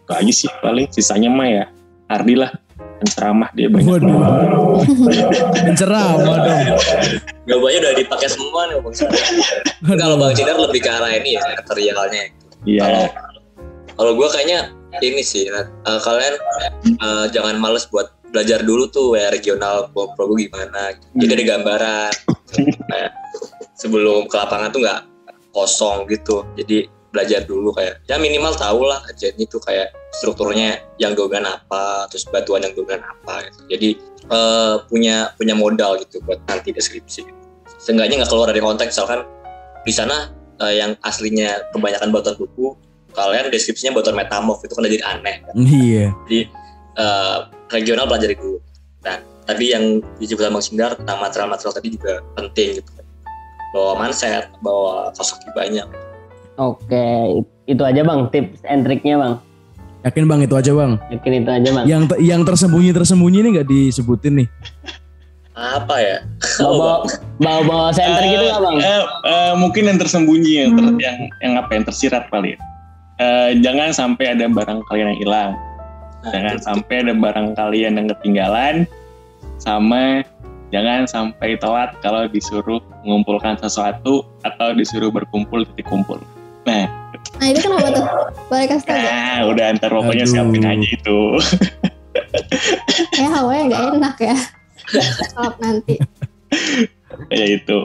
itu 0.06 0.12
aja 0.16 0.32
sih 0.34 0.50
paling 0.64 0.88
sisanya 0.90 1.30
mah 1.30 1.48
ya 1.48 1.66
Ardi 2.10 2.34
lah 2.34 2.50
dan 3.00 3.08
ceramah 3.16 3.50
dia 3.56 3.72
banyak 3.72 3.88
Waduh. 3.88 4.84
Penceramah 5.56 6.36
dong. 6.48 6.62
Jawabannya 7.48 7.80
udah 7.80 7.94
dipakai 7.96 8.28
semua 8.28 8.68
nih 8.68 8.76
Bang. 8.84 8.96
Kalau 9.96 10.16
Bang 10.20 10.36
Cinta 10.36 10.52
lebih 10.60 10.84
ke 10.84 10.90
arah 10.92 11.12
ini 11.16 11.40
ya 11.40 11.42
materialnya. 11.48 12.24
iya 12.68 12.84
Kalau 12.84 13.04
kalau 13.96 14.12
gue 14.20 14.28
kayaknya 14.36 14.76
ini 15.00 15.24
sih 15.24 15.48
eh, 15.48 15.68
kalian 16.04 16.36
eh, 17.00 17.26
jangan 17.32 17.56
males 17.56 17.88
buat 17.88 18.12
belajar 18.30 18.62
dulu 18.62 18.88
tuh 18.90 19.18
ya 19.18 19.30
regional 19.34 19.90
pro 19.94 20.14
pro 20.14 20.30
gue 20.32 20.50
gimana. 20.50 20.94
Jadi 21.18 21.32
ada 21.34 21.46
gambaran. 21.58 22.12
Kayak 22.90 23.12
sebelum 23.82 24.30
ke 24.30 24.36
lapangan 24.38 24.70
tuh 24.74 24.82
nggak 24.86 25.02
kosong 25.54 26.06
gitu. 26.10 26.46
Jadi 26.58 26.90
belajar 27.10 27.42
dulu 27.42 27.74
kayak 27.74 28.06
ya 28.06 28.22
minimal 28.22 28.54
tahu 28.54 28.86
lah 28.86 29.02
aja 29.10 29.34
itu 29.34 29.58
kayak 29.66 29.90
strukturnya 30.14 30.78
yang 31.02 31.18
dogan 31.18 31.42
apa, 31.42 32.06
terus 32.14 32.30
batuan 32.30 32.62
yang 32.62 32.74
dogan 32.78 33.02
apa 33.02 33.50
gitu. 33.50 33.60
Jadi 33.70 33.90
eh, 34.30 34.76
punya 34.86 35.34
punya 35.34 35.58
modal 35.58 35.98
gitu 36.02 36.22
buat 36.26 36.38
nanti 36.46 36.70
deskripsi. 36.70 37.26
Seenggaknya 37.82 38.22
nggak 38.22 38.32
keluar 38.32 38.54
dari 38.54 38.62
konteks 38.62 38.94
misalkan 38.94 39.26
di 39.82 39.94
sana 39.96 40.30
eh, 40.62 40.78
yang 40.78 40.94
aslinya 41.02 41.74
kebanyakan 41.74 42.14
batuan 42.14 42.38
buku 42.38 42.78
kalian 43.14 43.50
deskripsinya 43.50 43.98
botol 43.98 44.14
metamorf 44.14 44.62
itu 44.64 44.74
kan 44.74 44.86
jadi 44.86 45.00
aneh 45.06 45.36
Iya. 45.58 46.14
jadi 46.30 46.40
eh, 47.00 47.38
regional 47.72 48.06
pelajari 48.06 48.36
dulu 48.36 48.60
nah 49.00 49.16
tadi 49.48 49.72
yang 49.72 50.04
disebut 50.20 50.44
sama 50.44 50.54
Bang 50.54 50.66
Sindar 50.66 50.92
tentang 50.94 51.18
material-material 51.18 51.74
tadi 51.74 51.88
juga 51.96 52.14
penting 52.36 52.70
gitu 52.84 52.92
bawa 53.72 53.92
manset 53.98 54.52
bawa 54.60 55.10
kaki 55.16 55.50
banyak 55.56 55.88
Oke, 56.60 57.40
itu 57.72 57.80
aja 57.80 58.04
bang 58.04 58.28
tips 58.36 58.60
and 58.68 58.84
triknya 58.84 59.16
bang. 59.16 59.34
Yakin 60.04 60.28
bang 60.28 60.40
itu 60.44 60.56
aja 60.60 60.72
bang. 60.76 61.00
Yakin 61.08 61.32
itu 61.40 61.50
aja 61.56 61.70
bang. 61.72 61.86
Yang 61.88 62.04
yang 62.20 62.42
tersembunyi 62.44 62.92
tersembunyi 62.92 63.38
ini 63.40 63.50
nggak 63.56 63.70
disebutin 63.72 64.44
nih. 64.44 64.50
apa 65.56 65.96
ya 66.00 66.18
Bawa 66.64 67.04
bawa 67.40 67.60
bawa 67.64 67.88
center 67.96 68.28
gitu 68.28 68.44
nggak 68.44 68.60
bang? 68.60 68.76
Eh, 68.76 69.02
eh, 69.24 69.54
mungkin 69.56 69.88
yang 69.88 70.00
tersembunyi 70.04 70.52
yang 70.68 70.72
ter- 70.76 70.84
Hmm. 70.84 71.00
yang 71.00 71.18
yang 71.40 71.54
apa 71.64 71.72
yang 71.80 71.84
tersirat 71.88 72.28
kali. 72.28 72.56
ya. 72.56 72.58
Eh, 73.20 73.50
jangan 73.64 73.96
sampai 73.96 74.36
ada 74.36 74.44
barang 74.52 74.84
kalian 74.92 75.16
yang 75.16 75.20
hilang. 75.24 75.52
Nah, 76.20 76.32
Jangan 76.36 76.56
itu- 76.56 76.66
sampai 76.68 76.96
ada 77.02 77.14
barang 77.16 77.48
kalian 77.56 77.94
yang 77.96 78.08
ketinggalan. 78.12 78.76
Sama 79.60 80.24
jangan 80.70 81.04
sampai 81.04 81.56
telat 81.60 81.96
kalau 82.00 82.28
disuruh 82.28 82.80
mengumpulkan 83.04 83.56
sesuatu 83.58 84.24
atau 84.44 84.72
disuruh 84.72 85.10
berkumpul 85.10 85.64
titik 85.74 85.88
kumpul. 85.88 86.20
Nah, 86.64 86.88
Nah 87.36 87.48
itu 87.52 87.60
kenapa 87.62 87.88
tuh? 87.92 88.06
Boleh 88.48 88.68
kasih 88.68 88.88
gak? 88.88 89.00
nah 89.04 89.40
udah 89.48 89.66
antar 89.72 89.92
pokoknya 89.92 90.24
Aduh. 90.24 90.34
siapin 90.34 90.64
aja 90.64 90.88
itu. 90.88 91.20
Ya 93.20 93.28
hawanya 93.32 93.64
nggak 93.68 93.84
enak 93.96 94.16
ya. 94.24 94.38
Kalau 95.36 95.52
nanti. 95.60 95.96
ya 97.30 97.46
itu 97.50 97.80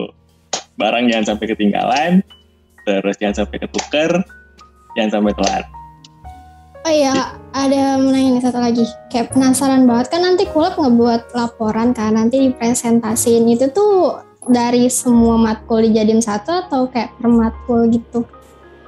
barang 0.75 1.05
jangan 1.11 1.35
sampai 1.35 1.45
ketinggalan, 1.51 2.11
terus 2.83 3.15
jangan 3.19 3.43
sampai 3.43 3.57
ketuker, 3.59 4.11
jangan 4.95 5.11
sampai 5.19 5.33
telat. 5.35 5.65
Oh 6.85 6.93
iya, 6.93 7.33
ada 7.49 7.97
mau 7.97 8.13
nanya 8.13 8.37
nih 8.37 8.43
satu 8.45 8.61
lagi. 8.61 8.85
Kayak 9.09 9.33
penasaran 9.33 9.89
banget 9.89 10.13
kan 10.13 10.21
nanti 10.21 10.45
kulap 10.45 10.77
ngebuat 10.77 11.33
laporan 11.33 11.97
kan 11.97 12.13
nanti 12.13 12.45
dipresentasiin 12.45 13.49
itu 13.49 13.73
tuh 13.73 14.21
dari 14.45 14.85
semua 14.93 15.33
matkul 15.41 15.81
dijadiin 15.81 16.21
satu 16.21 16.69
atau 16.69 16.85
kayak 16.85 17.17
per 17.17 17.25
matkul 17.25 17.89
gitu 17.89 18.21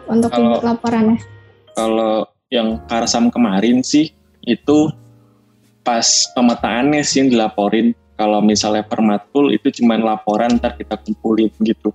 untuk 0.06 0.30
Kalau- 0.30 0.62
dibuat 0.62 0.78
laporannya. 0.78 1.18
Kalau 1.74 2.30
yang 2.54 2.86
Karsam 2.86 3.34
kemarin 3.34 3.82
sih 3.82 4.14
itu 4.46 4.94
pas 5.82 6.06
pemetaannya 6.38 7.02
sih 7.02 7.26
yang 7.26 7.34
dilaporin. 7.34 7.98
Kalau 8.14 8.46
misalnya 8.46 8.86
per 8.86 9.02
matkul 9.02 9.50
itu 9.50 9.74
cuman 9.82 10.06
laporan 10.06 10.62
ntar 10.62 10.78
kita 10.78 11.02
kumpulin 11.02 11.50
gitu. 11.66 11.90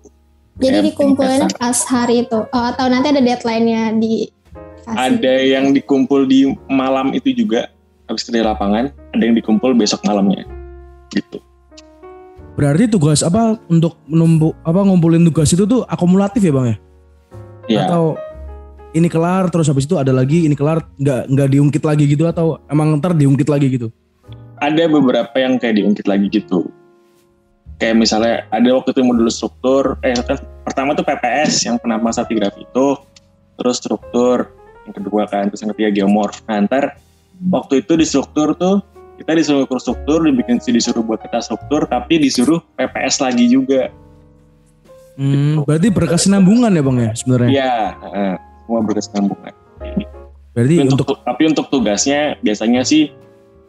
Jadi 0.59 0.67
Kayak 0.67 0.87
dikumpulin 0.91 1.47
pas 1.63 1.79
hari 1.87 2.27
itu. 2.27 2.39
Oh, 2.43 2.65
atau 2.75 2.91
nanti 2.91 3.15
ada 3.15 3.23
deadline-nya 3.23 3.95
di 4.03 4.42
kasih. 4.85 4.99
Ada 4.99 5.35
yang 5.43 5.73
dikumpul 5.73 6.27
di 6.27 6.53
malam 6.69 7.15
itu 7.17 7.33
juga 7.33 7.71
habis 8.11 8.27
dari 8.29 8.45
lapangan, 8.45 8.91
ada 9.15 9.23
yang 9.23 9.37
dikumpul 9.39 9.73
besok 9.79 10.03
malamnya. 10.05 10.45
Gitu. 11.15 11.39
Berarti 12.53 12.85
tugas 12.91 13.25
apa 13.25 13.57
untuk 13.71 13.97
menumpuk 14.05 14.53
apa 14.61 14.81
ngumpulin 14.85 15.25
tugas 15.25 15.49
itu 15.55 15.65
tuh 15.65 15.89
akumulatif 15.89 16.45
ya 16.45 16.53
bang 16.53 16.67
ya? 16.67 16.77
Ya, 17.71 17.81
Atau 17.89 18.21
ini 18.93 19.09
kelar 19.09 19.49
terus 19.49 19.71
habis 19.73 19.89
itu 19.89 19.97
ada 19.97 20.13
lagi 20.13 20.45
ini 20.45 20.53
kelar 20.53 20.85
nggak 21.01 21.33
nggak 21.33 21.49
diungkit 21.49 21.83
lagi 21.87 22.05
gitu 22.05 22.29
atau 22.29 22.61
emang 22.69 23.01
ntar 23.01 23.17
diungkit 23.17 23.49
lagi 23.49 23.73
gitu? 23.73 23.89
ada 24.63 24.85
beberapa 24.87 25.35
yang 25.43 25.59
kayak 25.59 25.83
diungkit 25.83 26.07
lagi 26.07 26.31
gitu. 26.31 26.71
Kayak 27.83 27.99
misalnya 27.99 28.47
ada 28.55 28.69
waktu 28.79 28.95
itu 28.95 29.03
modul 29.03 29.27
struktur, 29.27 29.99
eh 30.07 30.15
kan 30.15 30.39
pertama 30.63 30.95
tuh 30.95 31.03
PPS 31.03 31.67
yang 31.67 31.83
penama 31.83 32.15
graf 32.15 32.55
itu, 32.55 32.87
terus 33.59 33.83
struktur, 33.83 34.55
yang 34.87 34.95
kedua 34.95 35.23
kan, 35.31 35.49
terus 35.51 35.63
yang 35.63 35.71
ketiga 35.77 35.91
geomorf. 36.03 36.43
Nah 36.47 36.67
ntar 36.67 36.99
waktu 37.51 37.83
itu 37.83 37.93
di 37.99 38.07
struktur 38.07 38.55
tuh 38.55 38.83
kita 39.21 39.39
disuruh 39.39 39.63
ukur 39.69 39.79
struktur, 39.79 40.19
dibikin 40.27 40.59
disuruh 40.59 41.05
buat 41.05 41.23
kita 41.23 41.39
struktur, 41.39 41.87
tapi 41.87 42.19
disuruh 42.19 42.59
PPS 42.75 43.23
lagi 43.23 43.47
juga. 43.47 43.93
Hmm, 45.15 45.63
berarti 45.63 45.93
berkesinambungan 45.93 46.73
ya 46.73 46.83
bang 46.83 46.99
ya 46.99 47.11
sebenarnya. 47.13 47.51
Iya, 47.53 47.77
heeh, 48.01 48.33
semua 48.65 48.81
berkesinambungan. 48.83 49.53
Berarti 50.53 50.75
Tapi 50.77 50.85
untuk, 50.89 51.07
untuk 51.07 51.19
tapi 51.25 51.43
untuk 51.49 51.67
tugasnya 51.69 52.37
biasanya 52.41 52.83
sih 52.85 53.13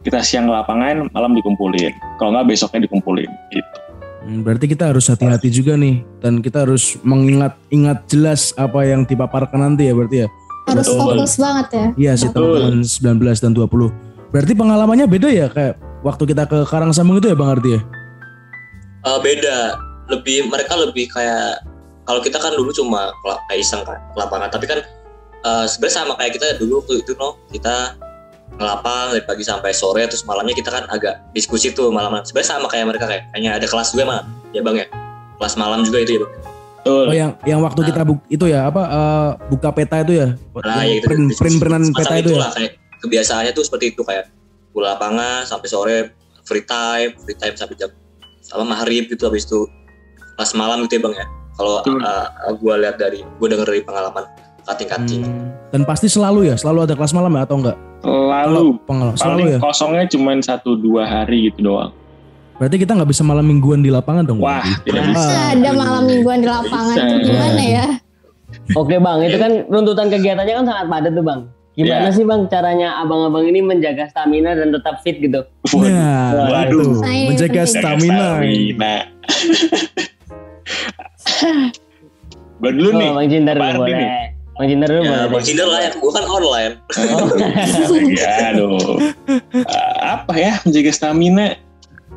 kita 0.04 0.20
siang 0.20 0.48
lapangan, 0.52 1.08
malam 1.16 1.32
dikumpulin. 1.32 1.92
Kalau 2.20 2.36
nggak 2.36 2.48
besoknya 2.52 2.84
dikumpulin. 2.84 3.30
Gitu. 3.52 3.76
Hmm, 4.24 4.40
berarti 4.40 4.64
kita 4.68 4.88
harus 4.88 5.08
hati-hati 5.12 5.52
juga 5.52 5.76
nih 5.76 6.00
dan 6.24 6.40
kita 6.40 6.64
harus 6.64 6.96
mengingat 7.04 7.60
ingat 7.68 8.08
jelas 8.08 8.56
apa 8.56 8.84
yang 8.88 9.04
dipaparkan 9.04 9.60
nanti 9.60 9.88
ya 9.88 9.92
berarti 9.92 10.24
ya. 10.24 10.28
Harus 10.64 10.88
Betul. 10.88 10.98
fokus 11.00 11.32
banget 11.36 11.66
ya. 11.72 11.86
Iya 11.94 12.12
sih 12.16 12.28
Betul. 12.32 12.80
teman-teman 12.80 13.28
19 13.36 13.44
dan 13.44 13.52
20. 13.52 14.32
Berarti 14.32 14.52
pengalamannya 14.56 15.06
beda 15.06 15.28
ya 15.30 15.46
kayak 15.52 15.74
waktu 16.02 16.22
kita 16.26 16.44
ke 16.48 16.58
Karangsambung 16.66 17.20
itu 17.20 17.30
ya 17.30 17.36
Bang 17.36 17.54
Arti 17.54 17.76
ya? 17.76 17.80
Eh, 19.04 19.18
beda 19.20 19.56
lebih 20.08 20.48
mereka 20.48 20.76
lebih 20.76 21.12
kayak 21.12 21.60
kalau 22.04 22.20
kita 22.20 22.36
kan 22.40 22.52
dulu 22.56 22.72
cuma 22.72 23.12
kayak 23.48 23.60
iseng 23.60 23.84
kan 23.84 24.00
ke 24.00 24.16
lapangan 24.16 24.48
tapi 24.52 24.64
kan 24.68 24.80
eh, 25.44 25.64
sebenarnya 25.68 25.96
sama 26.04 26.12
kayak 26.16 26.32
kita 26.40 26.46
dulu 26.60 26.80
waktu 26.84 27.04
itu 27.04 27.12
no 27.16 27.36
kita 27.52 27.96
ngelapang 28.56 29.16
dari 29.16 29.24
pagi 29.24 29.44
sampai 29.44 29.72
sore 29.76 30.04
terus 30.06 30.22
malamnya 30.24 30.54
kita 30.56 30.70
kan 30.70 30.84
agak 30.88 31.20
diskusi 31.36 31.72
tuh 31.72 31.90
malam 31.90 32.16
sebenarnya 32.22 32.48
sama 32.56 32.66
kayak 32.70 32.86
mereka 32.86 33.04
kayak 33.10 33.24
kayaknya 33.32 33.50
ada 33.60 33.66
kelas 33.66 33.92
juga 33.92 34.04
mah 34.06 34.20
ya 34.54 34.60
bang 34.62 34.76
ya 34.84 34.86
kelas 35.40 35.54
malam 35.58 35.82
juga 35.82 35.98
itu 36.04 36.16
ya 36.16 36.20
bang 36.24 36.32
Betul. 36.84 37.04
Oh 37.08 37.14
yang 37.14 37.32
yang 37.42 37.58
waktu 37.58 37.80
Nah. 37.80 37.88
kita 37.88 38.00
bu- 38.04 38.26
itu 38.28 38.44
ya 38.44 38.68
apa 38.68 38.82
eh, 38.84 39.30
buka 39.48 39.72
peta 39.72 39.96
itu 39.98 40.12
ya? 40.14 40.28
nah 40.60 40.84
ya 40.84 40.94
itu 40.94 41.06
print 41.06 41.24
print 41.32 41.56
printan 41.56 41.82
peta 41.90 42.14
itu 42.14 42.28
ya? 42.28 42.36
itulah, 42.36 42.50
kayak 42.52 42.72
kebiasaannya 43.00 43.52
tuh 43.52 43.64
seperti 43.64 43.86
itu 43.90 44.00
kayak 44.00 44.28
pulang 44.70 44.92
lapangan 44.92 45.42
sampai 45.42 45.64
sore 45.66 45.96
free 46.42 46.60
time 46.62 47.16
free 47.18 47.34
time 47.34 47.54
sampai 47.54 47.72
jam 47.74 47.88
apa 48.46 48.60
maghrib 48.62 49.08
gitu 49.08 49.24
habis 49.24 49.42
itu 49.42 49.64
kelas 50.36 50.52
malam 50.52 50.84
gitu 50.84 50.96
ya 50.96 51.02
bang 51.02 51.14
ya 51.16 51.26
kalau 51.54 51.80
Betul. 51.80 52.04
gue 52.54 52.74
lihat 52.78 52.96
dari 52.98 53.18
gue 53.24 53.46
denger 53.48 53.64
dari 53.64 53.80
pengalaman 53.80 54.24
kating-kating 54.62 55.22
Hmm. 55.24 55.48
Dan 55.70 55.82
pasti 55.82 56.06
selalu 56.06 56.46
ya, 56.46 56.54
selalu 56.54 56.84
ada 56.84 56.94
kelas 56.94 57.10
malam 57.10 57.34
ya 57.34 57.42
atau 57.42 57.58
enggak? 57.58 57.74
Lalu 58.04 58.78
Pengalaman 58.84 59.18
selalu 59.18 59.34
paling 59.34 59.50
ya. 59.50 59.58
kosongnya 59.58 60.04
cuma 60.06 60.30
satu 60.38 60.76
dua 60.76 61.02
hari 61.02 61.50
gitu 61.50 61.66
doang. 61.66 61.90
Berarti 62.54 62.76
kita 62.78 62.92
nggak 62.92 63.08
bisa 63.08 63.22
malam 63.22 63.42
mingguan 63.42 63.78
di 63.78 63.88
lapangan 63.88 64.24
dong. 64.24 64.38
Wah, 64.38 64.62
berarti? 64.62 64.84
tidak 64.86 65.00
Ah. 65.00 65.08
bisa. 65.10 65.52
ada 65.52 65.70
malam 65.72 66.02
mingguan 66.04 66.38
di 66.38 66.46
lapangan 66.46 66.94
Bisa. 66.94 67.04
tuh 67.04 67.20
gimana 67.20 67.62
ya? 67.62 67.86
Oke 68.72 68.96
bang, 68.96 69.18
itu 69.22 69.36
kan 69.36 69.52
runtutan 69.66 70.06
kegiatannya 70.08 70.54
kan 70.54 70.64
sangat 70.64 70.86
padat 70.88 71.12
tuh 71.12 71.22
bang. 71.22 71.40
Gimana 71.74 72.04
Ya. 72.04 72.08
sih 72.08 72.22
bang 72.22 72.40
caranya 72.46 72.88
abang-abang 72.96 73.42
ini 73.42 73.60
menjaga 73.60 74.06
stamina 74.06 74.54
dan 74.54 74.70
tetap 74.70 75.02
fit 75.02 75.18
gitu? 75.18 75.42
Nah, 75.74 76.48
Waduh. 76.48 77.02
menjaga 77.02 77.62
stamina. 77.64 78.38
Stamina. 78.38 78.94
Gue 82.54 82.70
dulu 82.72 82.88
Oh, 82.88 82.94
nih. 82.94 83.10
bang 83.12 83.28
Cinder 83.28 83.56
Ardi 83.58 83.76
boleh. 83.76 83.92
nih. 83.92 84.10
Bang 84.54 84.66
Cinder 84.70 84.88
dulu 84.88 85.00
ya 85.00 85.10
boleh. 85.10 85.28
bang 85.28 85.42
Cinder 85.42 85.66
lah 85.66 85.80
ya 85.80 85.90
gue 85.92 86.10
kan 86.14 86.24
online 86.24 86.74
Oh. 86.94 87.26
ya, 88.14 88.30
aduh. 88.46 88.96
Eh, 89.58 89.94
apa 90.14 90.32
ya 90.32 90.52
menjaga 90.62 90.92
stamina? 90.94 91.58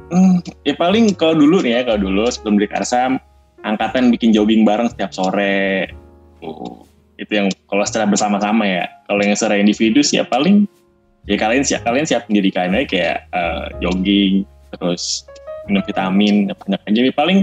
Hmm, 0.08 0.40
ya 0.64 0.76
paling 0.78 1.12
kalau 1.20 1.36
dulu 1.36 1.60
nih 1.60 1.80
ya, 1.80 1.82
kalau 1.84 2.00
dulu 2.08 2.24
sebelum 2.32 2.56
di 2.56 2.68
Karsam, 2.68 3.20
angkatan 3.68 4.08
bikin 4.14 4.32
jogging 4.32 4.64
bareng 4.64 4.88
setiap 4.88 5.12
sore. 5.12 5.92
Oh, 6.40 6.88
itu 7.20 7.32
yang 7.34 7.48
kalau 7.68 7.84
secara 7.84 8.08
bersama-sama 8.08 8.64
ya. 8.64 8.86
Kalau 9.10 9.22
yang 9.24 9.36
secara 9.36 9.60
individu 9.60 10.00
sih 10.00 10.22
ya 10.22 10.26
paling 10.28 10.68
ya 11.28 11.36
kalian 11.36 11.64
siap 11.66 11.84
kalian 11.84 12.08
siap 12.08 12.30
pendidikannya 12.32 12.88
kayak 12.88 13.28
eh, 13.36 13.66
jogging 13.84 14.48
terus 14.72 15.28
minum 15.68 15.84
vitamin 15.84 16.48
banyak 16.56 16.82
aja. 16.88 17.00
Ya, 17.04 17.14
paling 17.16 17.38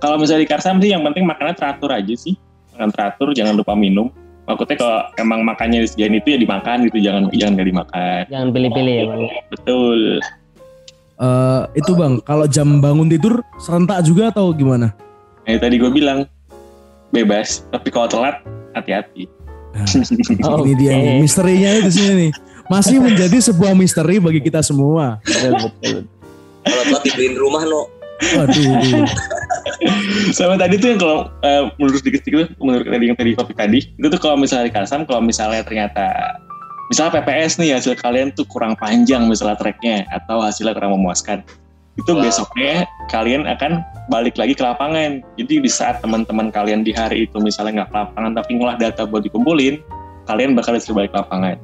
kalau 0.00 0.16
misalnya 0.20 0.44
di 0.44 0.50
Karsam 0.50 0.80
sih 0.80 0.92
yang 0.92 1.04
penting 1.04 1.24
makannya 1.24 1.56
teratur 1.56 1.92
aja 1.92 2.14
sih. 2.16 2.36
Makan 2.76 2.90
teratur, 2.92 3.36
jangan 3.36 3.56
lupa 3.56 3.76
minum. 3.76 4.08
Maksudnya 4.48 4.76
kalau 4.80 4.98
emang 5.20 5.46
makannya 5.46 5.84
disediain 5.84 6.16
itu 6.16 6.34
ya 6.34 6.38
dimakan 6.40 6.88
gitu, 6.88 6.98
jangan 7.04 7.22
jangan 7.30 7.60
gak 7.60 7.68
dimakan. 7.70 8.22
Jangan 8.26 8.48
pilih-pilih 8.50 8.94
ya 8.96 9.04
bang. 9.06 9.22
Betul. 9.52 10.00
Eh, 11.20 11.62
itu 11.76 11.92
bang, 11.92 12.16
kalau 12.24 12.48
jam 12.48 12.80
bangun 12.80 13.04
tidur 13.04 13.44
serentak 13.60 14.00
juga 14.08 14.32
atau 14.32 14.56
gimana? 14.56 14.96
Nah, 15.44 15.60
tadi 15.60 15.76
gue 15.76 15.92
bilang 15.92 16.24
bebas, 17.12 17.60
tapi 17.68 17.92
kalau 17.92 18.08
telat 18.08 18.40
hati-hati. 18.72 19.28
Oh, 20.48 20.64
Ini 20.64 20.72
dia 20.80 20.92
nih, 20.96 21.20
misterinya 21.20 21.76
itu 21.76 21.92
sini 21.92 22.12
nih. 22.16 22.30
Masih 22.72 23.04
menjadi 23.04 23.36
sebuah 23.52 23.76
misteri 23.76 24.16
bagi 24.16 24.40
kita 24.40 24.64
semua. 24.64 25.20
Kalau 25.28 25.68
telat 26.88 27.02
dibeliin 27.04 27.36
rumah 27.36 27.68
no 27.68 28.00
Waduh. 28.20 29.08
Sama 30.36 30.60
tadi 30.60 30.76
tuh 30.76 30.92
yang 30.92 31.00
kalau 31.00 31.28
eh, 31.40 31.68
menurut 31.80 32.00
sedikit-sedikit 32.00 32.52
menurut 32.60 32.84
tadi 32.84 33.04
yang 33.08 33.16
tadi 33.16 33.30
topik 33.32 33.56
tadi, 33.56 33.78
itu 33.92 34.06
tuh 34.08 34.20
kalau 34.20 34.36
misalnya 34.36 34.68
di 34.68 34.74
Karsam, 34.76 35.08
kalau 35.08 35.24
misalnya 35.24 35.64
ternyata 35.64 36.36
misalnya 36.90 37.22
PPS 37.22 37.62
nih 37.62 37.78
hasil 37.78 37.94
kalian 38.02 38.34
tuh 38.34 38.44
kurang 38.50 38.74
panjang 38.74 39.30
misalnya 39.30 39.54
tracknya 39.54 40.04
atau 40.10 40.42
hasilnya 40.42 40.74
kurang 40.74 40.98
memuaskan, 40.98 41.46
itu 41.94 42.10
Wah. 42.10 42.26
besoknya 42.26 42.84
kalian 43.08 43.46
akan 43.46 43.86
balik 44.10 44.34
lagi 44.34 44.58
ke 44.58 44.62
lapangan. 44.66 45.22
Jadi 45.38 45.62
di 45.62 45.70
saat 45.70 46.02
teman-teman 46.02 46.50
kalian 46.50 46.82
di 46.82 46.90
hari 46.90 47.30
itu 47.30 47.38
misalnya 47.38 47.82
nggak 47.82 47.90
ke 47.90 47.96
lapangan 47.96 48.32
tapi 48.34 48.50
ngolah 48.58 48.76
data 48.76 49.06
buat 49.06 49.22
dikumpulin, 49.22 49.78
kalian 50.26 50.58
bakal 50.58 50.74
disuruh 50.74 51.06
balik 51.06 51.14
ke 51.14 51.18
lapangan. 51.22 51.56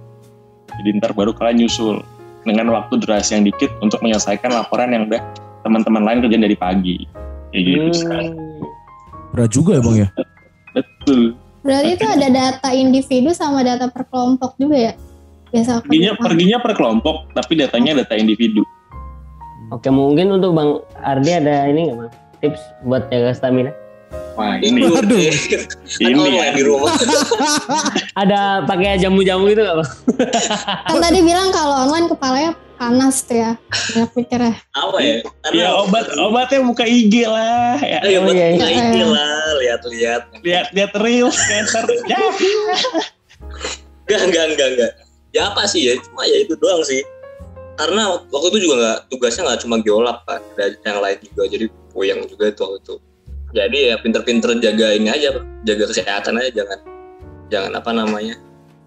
Jadi 0.79 0.89
ntar 1.03 1.11
baru 1.11 1.35
kalian 1.35 1.67
nyusul 1.67 2.07
dengan 2.47 2.71
waktu 2.71 3.03
durasi 3.03 3.35
yang 3.35 3.45
dikit 3.51 3.71
untuk 3.83 3.99
menyelesaikan 4.07 4.55
laporan 4.55 4.95
yang 4.95 5.11
udah 5.11 5.19
teman-teman 5.67 6.07
lain 6.07 6.19
kerjain 6.23 6.45
dari 6.47 6.55
pagi. 6.55 6.97
Kayak 7.51 7.63
gitu 7.67 8.07
sekarang. 8.07 8.27
Hmm. 8.39 8.67
Berat 9.35 9.51
juga 9.51 9.71
ya 9.75 9.83
bang 9.83 9.97
ya? 9.99 10.09
Betul. 10.77 11.21
Berarti 11.67 11.91
itu 11.99 12.07
ada 12.07 12.29
data 12.31 12.69
individu 12.71 13.35
sama 13.35 13.67
data 13.67 13.91
per 13.91 14.07
kelompok 14.07 14.55
juga 14.55 14.77
ya? 14.79 14.93
Biasa 15.57 15.81
Perginya, 15.81 16.13
perginya 16.13 16.59
per 16.61 16.73
kelompok, 16.77 17.33
tapi 17.33 17.57
datanya 17.57 18.05
data 18.05 18.13
individu. 18.13 18.61
Oke, 19.73 19.89
mungkin 19.89 20.31
untuk 20.31 20.53
Bang 20.53 20.85
Ardi 21.01 21.33
ada 21.33 21.65
ini 21.65 21.89
nggak 21.89 21.97
Bang? 21.97 22.11
Tips 22.39 22.61
buat 22.85 23.09
jaga 23.09 23.33
stamina? 23.33 23.73
Wah 24.37 24.61
ini 24.61 24.85
Waduh. 24.85 25.17
ini 26.05 26.13
online 26.13 26.53
di 26.53 26.61
ya. 26.61 26.69
rumah 26.69 26.93
Ada 28.21 28.69
pakai 28.69 29.01
jamu-jamu 29.01 29.49
gitu 29.49 29.65
nggak 29.65 29.77
Bang? 29.81 29.91
Kan 30.85 30.97
tadi 31.01 31.25
bilang 31.25 31.49
kalau 31.51 31.89
online 31.89 32.07
kepalanya 32.07 32.53
panas 32.77 33.25
tuh 33.25 33.41
ya. 33.41 33.51
Banyak 33.97 34.11
pikirnya. 34.13 34.55
apa 34.71 34.97
ya 35.01 35.15
karena 35.41 35.57
Ya 35.57 35.69
obat 35.73 36.05
obatnya 36.15 36.61
buka 36.61 36.85
IG 36.85 37.25
lah. 37.25 37.81
Ya, 37.81 37.99
Ayo, 38.05 38.21
Oh, 38.21 38.29
buat 38.29 38.37
iya, 38.37 38.47
iya. 38.47 38.55
buka 38.61 38.69
IG 38.69 38.97
lah, 39.03 39.41
lihat-lihat. 39.57 40.23
lihat 40.45 40.67
lihat 40.77 40.93
reels 41.01 41.35
scatter. 41.35 41.85
ya. 42.13 42.21
Enggak, 44.07 44.21
enggak, 44.29 44.45
enggak, 44.53 44.69
enggak. 44.77 44.93
Ya 45.37 45.53
apa 45.53 45.69
sih 45.69 45.85
ya, 45.85 46.01
cuma 46.01 46.25
ya 46.25 46.41
itu 46.41 46.57
doang 46.57 46.81
sih. 46.81 47.05
Karena 47.77 48.17
waktu 48.33 48.57
itu 48.57 48.59
juga 48.65 48.75
nggak 48.81 48.99
tugasnya 49.13 49.53
nggak 49.53 49.61
cuma 49.69 49.77
geolab 49.85 50.25
kan, 50.25 50.41
ada 50.57 50.73
yang 50.81 51.05
lain 51.05 51.19
juga. 51.29 51.43
Jadi 51.53 51.65
puyeng 51.93 52.25
juga 52.25 52.49
itu 52.49 52.61
waktu 52.65 52.79
itu. 52.81 52.95
Jadi 53.53 53.79
ya 53.93 53.97
pinter-pinter 54.01 54.51
jaga 54.65 54.97
ini 54.97 55.13
aja, 55.13 55.37
jaga 55.69 55.85
kesehatan 55.93 56.41
aja, 56.41 56.51
jangan 56.57 56.79
jangan 57.53 57.73
apa 57.77 57.91
namanya, 57.93 58.35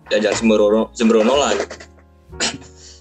ya 0.10 0.18
jangan 0.18 0.38
sembrono, 0.42 0.82
sembrono 0.98 1.34
lah. 1.38 1.54
Gitu. 1.54 1.76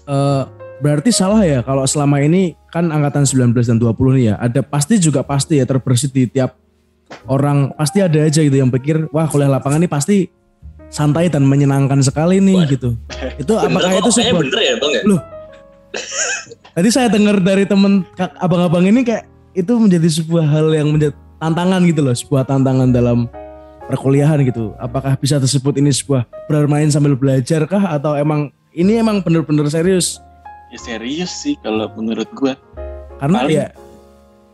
Eh, 0.09 0.43
berarti 0.81 1.09
salah 1.09 1.41
ya 1.41 1.65
kalau 1.65 1.85
selama 1.89 2.21
ini 2.21 2.57
kan 2.69 2.89
angkatan 2.89 3.25
19 3.25 3.53
dan 3.65 3.77
20 3.81 4.17
nih 4.17 4.25
ya. 4.33 4.35
Ada 4.37 4.61
pasti 4.61 5.01
juga 5.01 5.25
pasti 5.25 5.57
ya 5.57 5.65
terbersit 5.65 6.13
di 6.13 6.29
tiap 6.29 6.53
orang 7.25 7.73
pasti 7.73 8.01
ada 8.01 8.21
aja 8.21 8.41
gitu 8.41 8.53
yang 8.53 8.69
pikir 8.69 9.09
wah 9.09 9.25
kuliah 9.25 9.49
lapangan 9.49 9.81
ini 9.81 9.89
pasti 9.89 10.29
santai 10.89 11.29
dan 11.29 11.45
menyenangkan 11.45 12.01
sekali 12.01 12.37
nih 12.37 12.57
Waduh. 12.57 12.69
gitu. 12.69 12.89
Itu 13.41 13.53
Bener 13.55 13.69
apakah 13.71 13.89
kok, 13.91 13.99
itu 13.99 14.11
sebuah 14.11 14.41
bener 14.41 14.59
ya 14.59 14.73
bang 14.75 14.91
ya? 14.91 15.01
Loh. 15.05 15.21
Tadi 16.69 16.89
saya 16.89 17.07
dengar 17.07 17.37
dari 17.37 17.65
temen 17.65 18.05
kak- 18.13 18.37
abang-abang 18.37 18.85
ini 18.85 19.01
kayak 19.01 19.25
itu 19.51 19.73
menjadi 19.73 20.05
sebuah 20.07 20.45
hal 20.45 20.67
yang 20.71 20.89
menjadi 20.89 21.11
tantangan 21.37 21.81
gitu 21.83 22.01
loh, 22.01 22.13
sebuah 22.13 22.43
tantangan 22.45 22.89
dalam 22.89 23.25
perkuliahan 23.85 24.39
gitu. 24.43 24.71
Apakah 24.77 25.15
bisa 25.15 25.37
tersebut 25.37 25.75
ini 25.75 25.89
sebuah 25.89 26.29
bermain 26.45 26.87
sambil 26.87 27.13
belajar 27.13 27.65
kah 27.65 27.89
atau 27.89 28.13
emang 28.13 28.47
ini 28.71 28.97
emang 28.97 29.19
bener-bener 29.19 29.65
serius? 29.67 30.21
Ya 30.69 30.77
serius 30.77 31.33
sih 31.33 31.57
kalau 31.59 31.89
menurut 31.93 32.29
gua. 32.31 32.53
Karena 33.17 33.37
Paling- 33.43 33.57
ya 33.57 33.67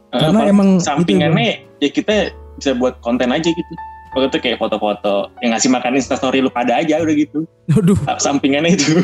Eh, 0.07 0.21
Karena 0.23 0.47
emang 0.47 0.79
sampingannya 0.79 1.59
ya 1.75 1.89
kita 1.91 2.31
bisa 2.55 2.71
buat 2.71 2.95
konten 3.03 3.27
aja 3.27 3.51
gitu. 3.51 3.73
Waktu 4.15 4.31
itu 4.31 4.39
kayak 4.47 4.63
foto-foto 4.63 5.27
yang 5.43 5.51
ngasih 5.51 5.67
makan 5.75 5.99
instastory 5.99 6.39
lu 6.39 6.47
pada 6.47 6.79
aja 6.79 7.03
udah 7.03 7.15
gitu. 7.19 7.43
aduh. 7.75 7.99
Sampingannya 8.15 8.79
itu. 8.79 9.03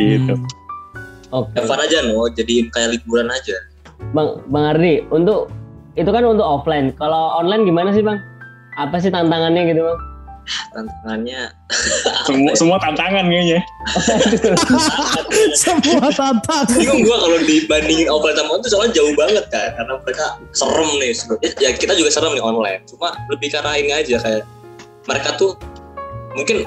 gitu. 0.00 0.34
Hmm. 0.40 1.44
Oke. 1.44 1.52
Fun 1.68 1.80
aja 1.84 2.00
no, 2.08 2.24
jadiin 2.32 2.72
kayak 2.72 2.96
liburan 2.96 3.28
aja. 3.28 3.60
Bang 4.16 4.40
Bang 4.48 4.72
Ardi, 4.72 5.04
untuk 5.12 5.52
itu 6.00 6.08
kan 6.08 6.24
untuk 6.24 6.48
offline. 6.48 6.96
Kalau 6.96 7.36
online 7.36 7.68
gimana 7.68 7.92
sih 7.92 8.00
Bang? 8.00 8.24
Apa 8.80 8.96
sih 8.96 9.12
tantangannya 9.12 9.68
gitu 9.68 9.84
Bang? 9.84 9.98
Tantangannya 10.70 11.48
Semua 12.24 12.52
semua 12.52 12.76
tantangan 12.76 13.24
kayaknya. 13.24 13.60
Semua 15.54 16.08
tantangan. 16.10 16.66
bingung 16.74 17.00
gua 17.02 17.16
kalau 17.18 17.38
dibandingin 17.40 18.08
offline 18.08 18.34
sama 18.34 18.48
online 18.50 18.60
tuh 18.60 18.70
soalnya 18.70 18.92
jauh 18.92 19.14
banget 19.14 19.44
kan 19.48 19.68
karena 19.74 19.92
mereka 19.98 20.24
serem 20.52 20.90
nih 20.96 21.12
ya 21.58 21.70
kita 21.72 21.92
juga 21.94 22.10
serem 22.10 22.32
nih 22.32 22.42
online 22.42 22.80
cuma 22.86 23.16
lebih 23.28 23.48
arah 23.54 23.74
ini 23.74 23.90
aja 23.90 24.16
kayak 24.18 24.42
mereka 25.04 25.28
tuh 25.34 25.56
mungkin 26.34 26.64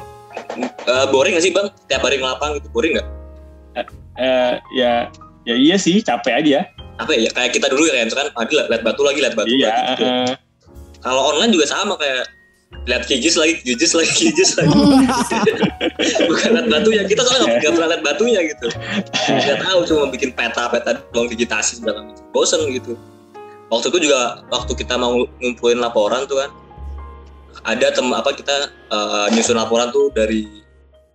eh, 0.62 1.06
boring 1.08 1.36
gak 1.36 1.44
sih 1.44 1.52
bang 1.52 1.68
tiap 1.86 2.02
hari 2.02 2.18
ngelapang 2.18 2.58
gitu 2.58 2.68
boring 2.70 2.96
nggak 2.96 3.08
Eh, 4.18 4.54
ya 4.74 5.06
ya 5.44 5.54
iya 5.54 5.78
sih 5.78 6.02
capek 6.02 6.34
aja. 6.36 6.60
apa 6.98 7.14
ya 7.14 7.30
kayak 7.30 7.54
kita 7.54 7.70
dulu 7.70 7.86
ya 7.86 8.02
kan 8.02 8.26
kan 8.26 8.28
Adi 8.36 8.58
lihat 8.58 8.82
batu 8.82 9.06
lagi 9.06 9.22
lihat 9.22 9.38
batu 9.38 9.46
Iya. 9.48 9.70
lagi 9.70 9.82
gitu. 9.94 10.04
eh, 10.04 10.34
kalau 10.98 11.22
online 11.28 11.54
juga 11.54 11.70
sama 11.70 11.94
kayak 11.94 12.26
lihat 12.88 13.04
kijis 13.04 13.36
lagi 13.36 13.60
kijis 13.64 13.92
lagi 13.96 14.12
kijis 14.12 14.52
lagi. 14.56 14.72
Bukan 16.32 16.50
lihat 16.56 16.68
batu 16.72 16.90
ya 16.96 17.04
kita 17.04 17.22
soalnya 17.24 17.60
nggak 17.60 17.74
pernah 17.76 17.90
lihat 17.92 18.04
batunya 18.04 18.40
gitu. 18.48 18.68
Nggak 19.44 19.60
tahu 19.64 19.80
cuma 19.92 20.04
bikin 20.12 20.32
peta 20.32 20.72
peta 20.72 21.04
doang 21.12 21.28
digitasi 21.28 21.84
segala 21.84 22.08
macam 22.08 22.24
bosen 22.32 22.64
gitu. 22.72 22.96
Waktu 23.68 23.92
itu 23.92 24.08
juga 24.08 24.44
waktu 24.48 24.72
kita 24.80 24.96
mau 24.96 25.28
ngumpulin 25.44 25.84
laporan 25.84 26.24
tuh 26.32 26.40
kan 26.40 26.50
ada 27.68 27.92
tem 27.92 28.08
apa 28.16 28.32
kita 28.32 28.72
eh, 28.72 29.28
nyusun 29.36 29.60
laporan 29.60 29.92
tuh 29.92 30.08
dari 30.16 30.48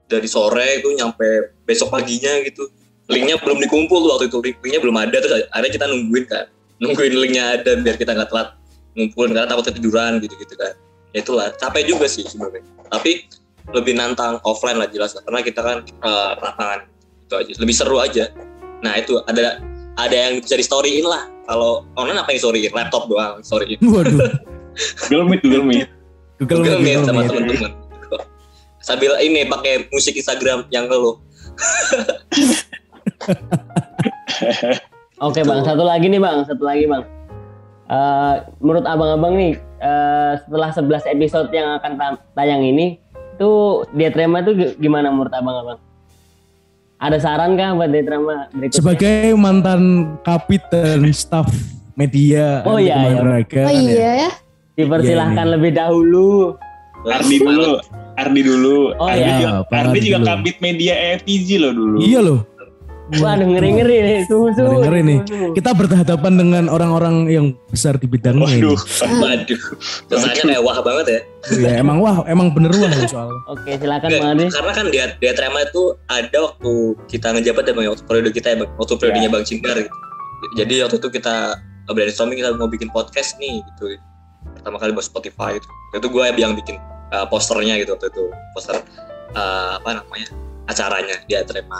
dari 0.09 0.28
sore 0.28 0.84
itu 0.84 0.92
nyampe 0.92 1.57
besok 1.64 1.88
paginya 1.88 2.44
gitu. 2.44 2.68
Linknya 3.09 3.40
belum 3.40 3.61
dikumpul 3.64 3.98
tuh 4.05 4.11
waktu 4.16 4.26
itu 4.28 4.38
Link- 4.44 4.61
linknya 4.61 4.80
belum 4.84 4.96
ada. 5.00 5.16
Terus 5.20 5.48
akhirnya 5.48 5.72
kita 5.72 5.86
nungguin 5.88 6.24
kan. 6.28 6.46
Nungguin 6.84 7.12
linknya 7.16 7.44
ada 7.61 7.80
biar 7.80 7.96
kita 7.96 8.12
nggak 8.12 8.28
telat 8.28 8.48
ngumpulin 8.92 9.32
karena 9.32 9.48
takut 9.48 9.64
ketiduran 9.72 10.20
gitu 10.20 10.36
gitu 10.36 10.53
kan 10.61 10.76
itulah 11.12 11.52
capek 11.56 11.92
juga 11.92 12.06
sih 12.08 12.24
sebenarnya 12.24 12.64
tapi 12.88 13.28
lebih 13.72 13.94
nantang 13.94 14.42
offline 14.42 14.76
lah 14.76 14.90
jelas 14.90 15.14
lah. 15.14 15.22
karena 15.24 15.40
kita 15.44 15.60
kan 15.62 15.78
eh, 15.86 16.30
lapangan 16.40 16.80
itu 17.28 17.34
aja 17.38 17.52
lebih 17.62 17.74
seru 17.76 17.96
aja 18.00 18.24
nah 18.82 18.98
itu 18.98 19.20
ada 19.28 19.62
ada 20.00 20.16
yang 20.16 20.40
bisa 20.40 20.56
di 20.58 20.64
storyin 20.64 21.04
lah 21.06 21.28
kalau 21.46 21.84
online 21.94 22.18
apa 22.18 22.32
yang 22.34 22.40
storyin 22.42 22.72
laptop 22.72 23.06
doang 23.06 23.40
storyin 23.44 23.78
Waduh. 23.92 24.40
Google 25.12 25.28
Meet, 25.28 25.40
Google 25.44 25.64
Meet. 25.68 25.88
Google 26.40 26.64
Google 26.64 26.80
Meet, 26.80 27.04
sama 27.04 27.28
Google 27.28 27.44
Meet. 27.44 27.60
teman-teman 27.60 27.72
sambil 28.82 29.14
ini 29.22 29.46
pakai 29.46 29.86
musik 29.94 30.18
Instagram 30.18 30.66
yang 30.74 30.90
lo 30.90 31.20
Oke 35.22 35.38
Gitu. 35.38 35.46
Bang, 35.46 35.62
satu 35.62 35.86
lagi 35.86 36.10
nih 36.10 36.18
Bang, 36.18 36.42
satu 36.42 36.66
lagi 36.66 36.84
Bang. 36.90 37.06
Eh, 37.86 38.34
menurut 38.58 38.82
abang-abang 38.82 39.38
nih, 39.38 39.54
eh, 39.82 40.32
setelah 40.38 40.70
11 40.70 41.12
episode 41.12 41.48
yang 41.50 41.76
akan 41.76 41.92
ta- 41.94 42.22
tayang 42.32 42.62
ini, 42.62 43.02
itu 43.32 43.50
Dietrema 43.90 44.40
tuh 44.40 44.54
gi- 44.54 44.76
gimana 44.78 45.10
menurut 45.10 45.30
abang-abang? 45.30 45.80
Ada 46.96 47.18
saran 47.18 47.58
kah 47.58 47.74
buat 47.74 47.90
Dietrema 47.90 48.46
berikutnya? 48.48 48.78
Sebagai 48.78 49.34
mantan 49.34 49.82
kapit 50.22 50.62
dan 50.70 51.02
staff 51.10 51.50
media 51.92 52.62
Oh, 52.62 52.78
iya, 52.78 52.94
iya. 53.02 53.18
Oh 53.18 53.42
kan 53.42 53.66
ya. 53.66 53.74
iya 53.74 54.10
ya. 54.16 54.30
Dipersilahkan 54.72 55.44
Iya, 55.44 55.52
lebih 55.52 55.70
dahulu. 55.74 56.56
Ardi 57.02 57.36
dulu. 57.36 57.82
Ardi 58.14 58.40
dulu. 58.40 58.94
Oh, 58.94 59.10
Ardi 59.10 59.18
iya, 59.20 59.34
juga, 59.36 59.50
Ardi 59.68 59.98
juga 60.00 60.18
dulu. 60.20 60.28
kabit 60.30 60.56
media 60.62 60.94
FPG 61.18 61.48
loh 61.58 61.72
dulu. 61.74 61.96
Iya 61.98 62.20
loh. 62.22 62.40
Waduh 63.12 63.44
ngeri-ngeri 63.44 63.96
nih, 64.00 64.18
suhu-suhu. 64.24 64.64
Ngeri-ngeri 64.64 65.00
nih. 65.04 65.18
suhu-suhu. 65.26 65.54
Kita 65.58 65.70
berhadapan 65.76 66.32
dengan 66.40 66.64
orang-orang 66.72 67.28
yang 67.28 67.46
besar 67.68 68.00
di 68.00 68.08
bidangnya 68.08 68.48
ini. 68.48 68.64
Waduh. 68.64 68.78
waduh 69.20 69.62
kesannya 70.08 70.42
kayak 70.48 70.62
wah 70.64 70.78
banget 70.80 71.06
ya 71.08 71.20
Iya, 71.42 71.82
emang 71.82 71.98
wah, 71.98 72.22
emang 72.30 72.54
bener 72.54 72.70
wah 72.78 72.92
soalnya. 73.10 73.40
Oke, 73.50 73.74
silakan 73.74 74.08
Bang 74.14 74.28
Ardi. 74.38 74.44
karena 74.46 74.72
kan 74.72 74.86
dia 74.94 75.04
dia 75.18 75.32
Trema 75.34 75.58
itu 75.66 75.98
ada 76.06 76.38
waktu 76.38 76.72
kita 77.10 77.34
ngejabat 77.34 77.64
ya 77.66 77.72
bang 77.74 77.86
waktu 77.90 78.04
periode 78.06 78.30
kita 78.30 78.46
ya 78.54 78.56
waktu 78.78 78.94
periodenya 78.94 79.28
bang 79.28 79.42
Cindar 79.42 79.76
gitu 79.82 79.98
jadi 80.54 80.86
waktu 80.86 80.96
itu 81.02 81.08
kita 81.10 81.58
brainstorming 81.90 82.38
kita 82.38 82.54
mau 82.54 82.70
bikin 82.70 82.88
podcast 82.94 83.36
nih 83.42 83.58
gitu 83.74 83.98
pertama 84.54 84.78
kali 84.78 84.94
buat 84.94 85.06
Spotify 85.06 85.58
itu 85.58 85.68
itu 85.98 86.08
gue 86.08 86.24
yang 86.38 86.54
bikin 86.54 86.78
uh, 87.10 87.26
posternya 87.26 87.78
gitu 87.82 87.94
waktu 87.98 88.08
itu 88.10 88.24
poster 88.54 88.78
uh, 89.34 89.78
apa 89.82 90.02
namanya 90.02 90.28
acaranya 90.70 91.16
dia 91.26 91.42
Trema 91.42 91.78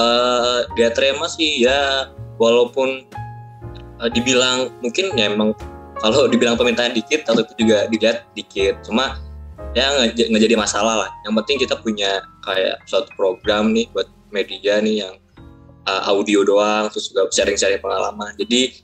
uh, 0.00 0.64
dia 0.74 0.88
Trema 0.96 1.28
sih 1.28 1.68
ya. 1.68 2.08
Walaupun 2.40 3.04
uh, 4.00 4.08
dibilang 4.08 4.72
mungkin 4.80 5.12
ya 5.12 5.28
emang 5.28 5.52
kalau 6.00 6.24
dibilang 6.24 6.56
permintaan 6.56 6.96
dikit 6.96 7.28
atau 7.28 7.44
itu 7.44 7.52
juga 7.60 7.84
dilihat 7.92 8.24
dikit. 8.32 8.80
Cuma 8.80 9.20
ya 9.76 9.92
nggak 10.08 10.40
jadi 10.40 10.56
masalah 10.56 11.04
lah. 11.04 11.10
Yang 11.28 11.34
penting 11.44 11.56
kita 11.68 11.74
punya 11.84 12.24
kayak 12.48 12.80
suatu 12.88 13.12
program 13.20 13.76
nih 13.76 13.92
buat 13.92 14.08
media 14.32 14.80
nih 14.80 15.04
yang 15.04 15.14
uh, 15.84 16.02
audio 16.08 16.40
doang 16.48 16.88
terus 16.88 17.12
juga 17.12 17.28
sharing-sharing 17.28 17.84
pengalaman. 17.84 18.32
Jadi 18.40 18.80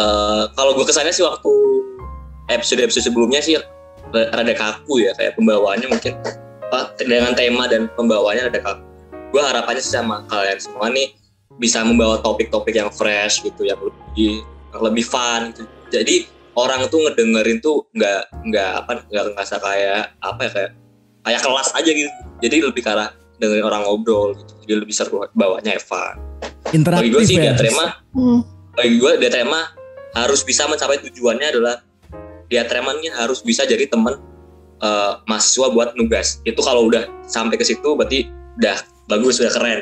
uh, 0.00 0.48
kalau 0.56 0.72
gue 0.72 0.88
kesannya 0.88 1.12
sih 1.12 1.28
waktu 1.28 1.52
episode 2.48 2.80
episode 2.80 3.04
sebelumnya 3.04 3.44
sih 3.44 3.60
ra- 4.16 4.30
rada 4.32 4.54
kaku 4.56 5.04
ya. 5.04 5.12
Kayak 5.20 5.36
pembawaannya 5.36 5.92
mungkin 5.92 6.16
dengan 7.04 7.36
tema 7.36 7.68
dan 7.68 7.92
pembawaannya 7.92 8.48
rada 8.48 8.60
kaku 8.64 8.83
gue 9.34 9.42
harapannya 9.42 9.82
sih 9.82 9.98
sama 9.98 10.22
kalian 10.30 10.62
semua 10.62 10.86
nih 10.94 11.10
bisa 11.58 11.82
membawa 11.82 12.22
topik-topik 12.22 12.70
yang 12.78 12.90
fresh 12.94 13.42
gitu 13.42 13.66
yang 13.66 13.82
lebih 13.82 14.46
yang 14.70 14.82
lebih 14.86 15.02
fun 15.02 15.50
gitu. 15.50 15.66
Jadi 15.90 16.30
orang 16.54 16.86
tuh 16.86 17.02
ngedengerin 17.02 17.58
tuh 17.58 17.82
nggak 17.98 18.30
nggak 18.46 18.70
apa 18.78 18.90
nggak 19.10 19.24
ngerasa 19.34 19.58
kayak 19.58 20.14
apa 20.22 20.40
ya 20.46 20.50
kayak 20.54 20.70
kayak 21.26 21.40
kelas 21.42 21.68
aja 21.74 21.90
gitu. 21.90 22.10
Jadi 22.46 22.56
lebih 22.62 22.82
ke 22.86 22.90
arah 22.94 23.10
dengerin 23.42 23.66
orang 23.66 23.82
ngobrol 23.82 24.38
gitu. 24.38 24.54
Jadi 24.62 24.72
lebih 24.86 24.94
seru 24.94 25.26
bawanya 25.34 25.74
Eva. 25.74 26.14
Bagi 26.14 26.78
Interaktif 26.78 27.10
gue 27.10 27.22
sih 27.26 27.36
ya. 27.38 27.42
dia 27.50 27.54
terima 27.58 27.86
Hmm. 28.14 28.46
bagi 28.74 28.94
gue 29.02 29.12
dia 29.18 29.30
terima 29.30 29.74
harus 30.14 30.46
bisa 30.46 30.70
mencapai 30.70 31.02
tujuannya 31.02 31.50
adalah 31.50 31.82
dia 32.46 32.62
nih 32.62 33.10
harus 33.18 33.42
bisa 33.42 33.66
jadi 33.66 33.90
teman 33.90 34.14
eh, 34.78 35.12
mahasiswa 35.26 35.74
buat 35.74 35.98
nugas. 35.98 36.38
Itu 36.46 36.62
kalau 36.62 36.86
udah 36.86 37.10
sampai 37.26 37.58
ke 37.58 37.66
situ 37.66 37.98
berarti 37.98 38.30
udah 38.58 38.93
bagus 39.06 39.38
udah 39.38 39.52
keren 39.52 39.80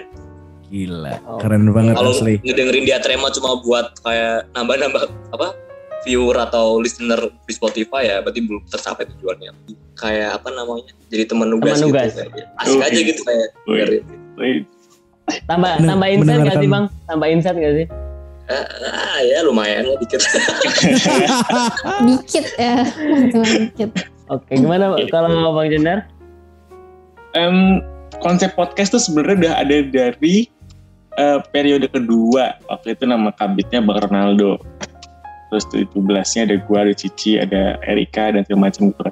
Gila, 0.67 1.21
Oh. 1.23 1.37
keren 1.37 1.69
banget 1.69 1.93
Kalau 1.93 2.17
asli. 2.17 2.41
ngedengerin 2.41 2.85
dia 2.85 2.97
Trema 2.97 3.29
cuma 3.29 3.61
buat 3.61 3.93
kayak 4.01 4.49
nambah-nambah 4.53 5.05
apa 5.31 5.53
viewer 6.01 6.33
atau 6.41 6.81
listener 6.81 7.21
di 7.45 7.53
Spotify 7.53 8.09
ya 8.09 8.17
berarti 8.19 8.41
belum 8.41 8.65
tercapai 8.67 9.05
tujuannya. 9.07 9.53
Kayak 9.93 10.41
apa 10.41 10.49
namanya? 10.49 10.97
Jadi 11.07 11.29
teman 11.29 11.47
nugas, 11.47 11.77
Teman 11.77 11.93
nugas. 11.93 12.11
gitu. 12.11 12.25
Kayak, 12.25 12.49
asik 12.57 12.75
Oke. 12.75 12.87
aja 12.89 13.01
gitu 13.05 13.21
kayak 13.21 13.49
dengerin. 13.63 14.03
Wih, 14.35 14.59
Tambah 15.45 15.73
Men- 15.77 15.87
tambah 15.87 16.09
insight 16.09 16.41
nggak 16.41 16.57
sih 16.57 16.69
bang? 16.69 16.85
Tambah 17.05 17.27
insight 17.29 17.57
nggak 17.57 17.75
sih? 17.77 17.87
Ah, 18.49 19.19
ya 19.23 19.39
lumayan 19.45 19.85
lah 19.87 19.97
dikit. 20.01 20.21
Dikit 22.03 22.47
ya, 22.57 22.75
cuma 23.29 23.47
dikit. 23.47 23.91
Oke, 24.27 24.53
gimana 24.57 24.97
kalau 25.09 25.53
bang 25.53 25.69
Jendar? 25.69 25.99
Em, 27.33 27.81
konsep 28.23 28.55
podcast 28.55 28.95
tuh 28.95 29.03
sebenarnya 29.03 29.37
udah 29.43 29.55
ada 29.67 29.77
dari 29.91 30.47
eh, 31.19 31.39
periode 31.51 31.91
kedua 31.91 32.57
waktu 32.71 32.95
itu 32.95 33.05
nama 33.05 33.35
kabitnya 33.35 33.83
Bang 33.85 34.01
Ronaldo 34.09 34.63
terus 35.53 35.69
17-nya 35.69 36.49
ada 36.49 36.57
gua, 36.65 36.89
ada 36.89 36.97
Cici, 36.97 37.37
ada 37.37 37.77
Erika 37.85 38.33
dan 38.33 38.41
segala 38.49 38.73
macam 38.73 38.89
gitu. 38.89 39.05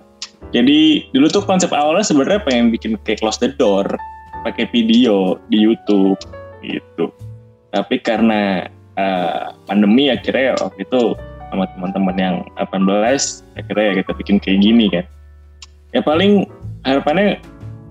Jadi 0.56 1.04
dulu 1.12 1.28
tuh 1.28 1.44
konsep 1.44 1.68
awalnya 1.68 2.00
sebenarnya 2.00 2.40
pengen 2.40 2.72
bikin 2.72 2.96
kayak 3.04 3.20
close 3.20 3.36
the 3.36 3.52
door 3.60 3.84
pakai 4.42 4.64
video 4.72 5.36
di 5.52 5.60
YouTube 5.60 6.16
gitu. 6.64 7.12
Tapi 7.76 8.00
karena 8.00 8.64
eh, 8.96 9.44
pandemi 9.68 10.08
akhirnya 10.08 10.56
ya 10.56 10.64
waktu 10.64 10.80
itu 10.88 11.12
sama 11.52 11.68
teman-teman 11.76 12.16
yang 12.16 12.36
18 12.56 12.88
akhirnya 13.60 13.84
ya 13.84 13.94
kita 14.00 14.12
bikin 14.16 14.36
kayak 14.40 14.58
gini 14.64 14.86
kan. 14.88 15.04
Ya 15.92 16.00
paling 16.00 16.48
harapannya 16.88 17.36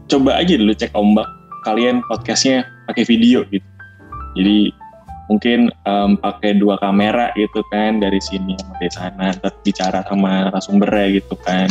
coba 0.09 0.41
aja 0.41 0.57
dulu 0.57 0.73
cek 0.73 0.91
ombak 0.97 1.29
kalian 1.63 2.01
podcastnya 2.09 2.65
pakai 2.89 3.05
video 3.05 3.45
gitu. 3.53 3.65
Jadi 4.33 4.73
mungkin 5.29 5.69
em, 5.85 6.17
pakai 6.17 6.57
dua 6.57 6.81
kamera 6.81 7.29
gitu 7.37 7.61
kan 7.69 8.01
dari 8.01 8.17
sini 8.17 8.57
sama 8.57 8.73
dari 8.81 8.91
sana 8.91 9.25
ntar 9.37 9.53
bicara 9.61 10.01
sama 10.09 10.49
narasumbernya 10.49 11.21
gitu 11.21 11.37
kan. 11.45 11.69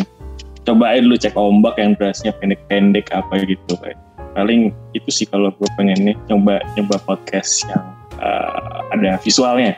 Coba 0.62 0.94
aja 0.94 1.02
dulu 1.02 1.16
cek 1.18 1.34
ombak 1.34 1.74
yang 1.82 1.98
durasinya 1.98 2.32
pendek-pendek 2.38 3.10
apa 3.10 3.34
gitu 3.42 3.74
kan. 3.82 3.98
Paling 4.38 4.70
itu 4.94 5.10
sih 5.10 5.26
kalau 5.26 5.50
gue 5.50 5.68
pengen 5.74 5.98
nih 6.06 6.16
nyoba 6.30 6.62
nyoba 6.78 7.02
podcast 7.02 7.66
yang 7.66 7.82
eh, 8.22 8.78
ada 8.94 9.18
visualnya. 9.18 9.74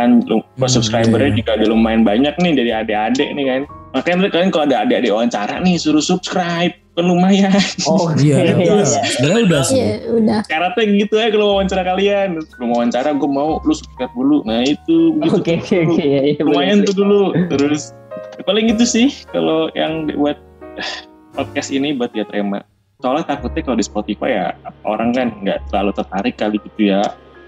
Kan 0.00 0.24
Hmm, 0.24 0.40
subscribernya 0.64 1.30
iya, 1.30 1.34
iya. 1.36 1.40
juga 1.44 1.50
ada 1.60 1.66
lumayan 1.68 2.02
banyak 2.06 2.34
nih 2.40 2.52
dari 2.56 2.70
adik-adik 2.72 3.28
nih 3.36 3.44
kan. 3.44 3.62
Makanya 3.90 4.30
kalian 4.30 4.50
kalau 4.50 4.64
ada 4.64 4.76
adik-adik 4.82 5.10
wawancara 5.10 5.58
nih 5.58 5.74
suruh 5.74 5.98
subscribe 6.00 6.70
kan 6.94 7.04
lumayan. 7.04 7.50
Oh 7.84 8.10
Iya, 8.18 8.54
udah. 8.54 8.86
Sebenarnya 8.86 9.42
udah 9.46 9.62
sih. 9.62 9.76
Iya, 9.76 9.92
udah. 10.10 10.40
syaratnya 10.46 10.84
gitu 10.96 11.14
ya 11.16 11.28
kalau 11.28 11.46
wawancara 11.54 11.82
kalian 11.84 12.28
lu 12.38 12.64
mau 12.64 12.76
wawancara 12.78 13.10
gue 13.12 13.30
mau 13.30 13.58
lu 13.60 13.72
subscribe 13.72 14.12
dulu 14.12 14.42
nah 14.42 14.62
itu 14.62 15.14
gitu 15.18 15.36
Oke 15.36 15.58
oke 15.58 15.76
oke 15.86 16.02
ya, 16.02 16.20
ya, 16.28 16.42
lumayan 16.42 16.80
bener 16.80 16.86
tuh 16.86 16.96
dulu 16.98 17.20
terus 17.48 17.90
ya 18.36 18.42
paling 18.42 18.64
gitu 18.68 18.84
sih 18.84 19.06
kalau 19.30 19.70
yang 19.72 20.06
buat 20.12 20.38
eh, 20.76 20.90
podcast 21.32 21.70
ini 21.70 21.94
buat 21.94 22.10
dia 22.10 22.22
terima 22.24 22.62
soalnya 22.98 23.24
takutnya 23.26 23.62
kalau 23.62 23.78
di 23.78 23.86
Spotify 23.86 24.28
ya 24.30 24.46
orang 24.84 25.10
kan 25.10 25.32
nggak 25.40 25.58
terlalu 25.68 25.90
tertarik 25.94 26.34
kali 26.36 26.56
gitu 26.60 26.90
ya 26.90 27.00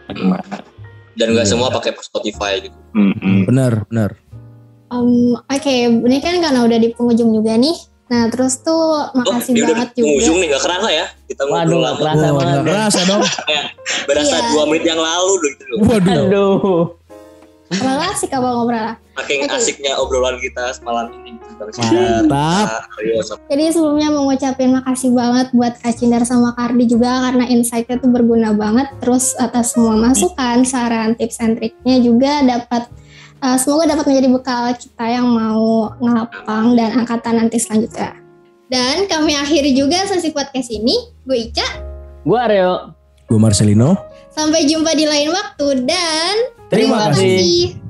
bagaimana 0.07 0.59
Dan 1.13 1.37
nggak 1.37 1.45
Iya. 1.45 1.53
semua 1.53 1.69
pakai 1.69 1.93
Spotify 1.95 2.53
gitu. 2.59 2.77
Hmm, 2.97 3.45
Benar, 3.45 3.85
benar. 3.85 4.17
Em, 4.93 5.09
Oke, 5.39 5.75
ini 5.89 6.19
kan 6.19 6.37
karena 6.39 6.61
udah 6.61 6.77
di 6.77 6.89
penghujung 6.91 7.33
juga 7.33 7.57
nih. 7.57 7.73
Nah, 8.07 8.29
terus 8.29 8.61
tuh 8.61 8.77
Oh, 9.03 9.17
makasih 9.17 9.57
udah 9.57 9.73
banget 9.73 9.89
di 9.91 10.01
juga. 10.03 10.13
ujung 10.21 10.37
nih 10.37 10.47
nggak 10.53 10.63
kerasa 10.63 10.89
ya. 10.91 11.07
Kita 11.25 11.43
Waduh, 11.43 11.81
lama. 11.81 11.97
kerasa 11.97 12.27
banget. 12.29 12.45
nggak 12.53 12.65
kerasa 12.69 13.01
dong. 13.07 13.23
Berasa 14.09 14.37
Iya. 14.37 14.49
dua 14.53 14.63
menit 14.69 14.85
yang 14.85 15.01
lalu 15.01 15.33
gitu. 15.43 15.65
Waduh. 15.83 16.21
Aduh. 16.23 16.81
Terlalu 17.73 18.03
asik 18.07 18.31
abang 18.31 18.53
ngobrol 18.55 18.85
lah. 18.85 18.97
Saking 19.15 19.41
Oke. 19.43 19.57
asiknya 19.57 19.93
obrolan 19.97 20.37
kita 20.37 20.77
semalam 20.77 21.09
ini 21.11 21.41
Mantap. 21.63 22.91
Rio, 22.99 23.23
sama- 23.23 23.41
Jadi 23.47 23.65
sebelumnya 23.71 24.09
mau 24.11 24.27
ngucapin 24.27 24.73
makasih 24.73 25.11
banget 25.13 25.47
buat 25.53 25.73
Kak 25.79 25.95
Cindar 25.95 26.23
sama 26.23 26.53
Kardi 26.53 26.85
juga 26.85 27.23
karena 27.23 27.47
insight-nya 27.47 27.97
tuh 27.97 28.11
berguna 28.11 28.53
banget. 28.53 28.93
Terus 28.99 29.33
atas 29.37 29.73
semua 29.73 29.95
masukan, 29.95 30.65
saran, 30.65 31.15
tips 31.15 31.39
and 31.39 31.57
triknya 31.57 31.97
juga 31.99 32.43
dapat 32.43 32.93
eh, 33.43 33.57
semoga 33.59 33.91
dapat 33.91 34.07
menjadi 34.07 34.29
bekal 34.31 34.65
kita 34.73 35.05
yang 35.05 35.27
mau 35.27 35.91
ngelapang 35.99 36.79
dan 36.79 36.91
angkatan 36.97 37.35
nanti 37.37 37.59
selanjutnya. 37.59 38.15
Dan 38.67 39.05
kami 39.05 39.37
akhiri 39.37 39.77
juga 39.77 40.07
sesi 40.07 40.33
podcast 40.33 40.71
ini. 40.71 40.97
Gue 41.23 41.51
Ica, 41.51 41.67
Gua 42.25 42.47
Aryo. 42.47 42.95
Gue 43.27 43.37
Marcelino. 43.37 43.99
sampai 44.31 44.65
jumpa 44.65 44.97
di 44.97 45.05
lain 45.05 45.29
waktu 45.29 45.85
dan 45.85 46.35
Terima 46.71 47.13
kasih. 47.13 47.37
kasih. 47.37 47.82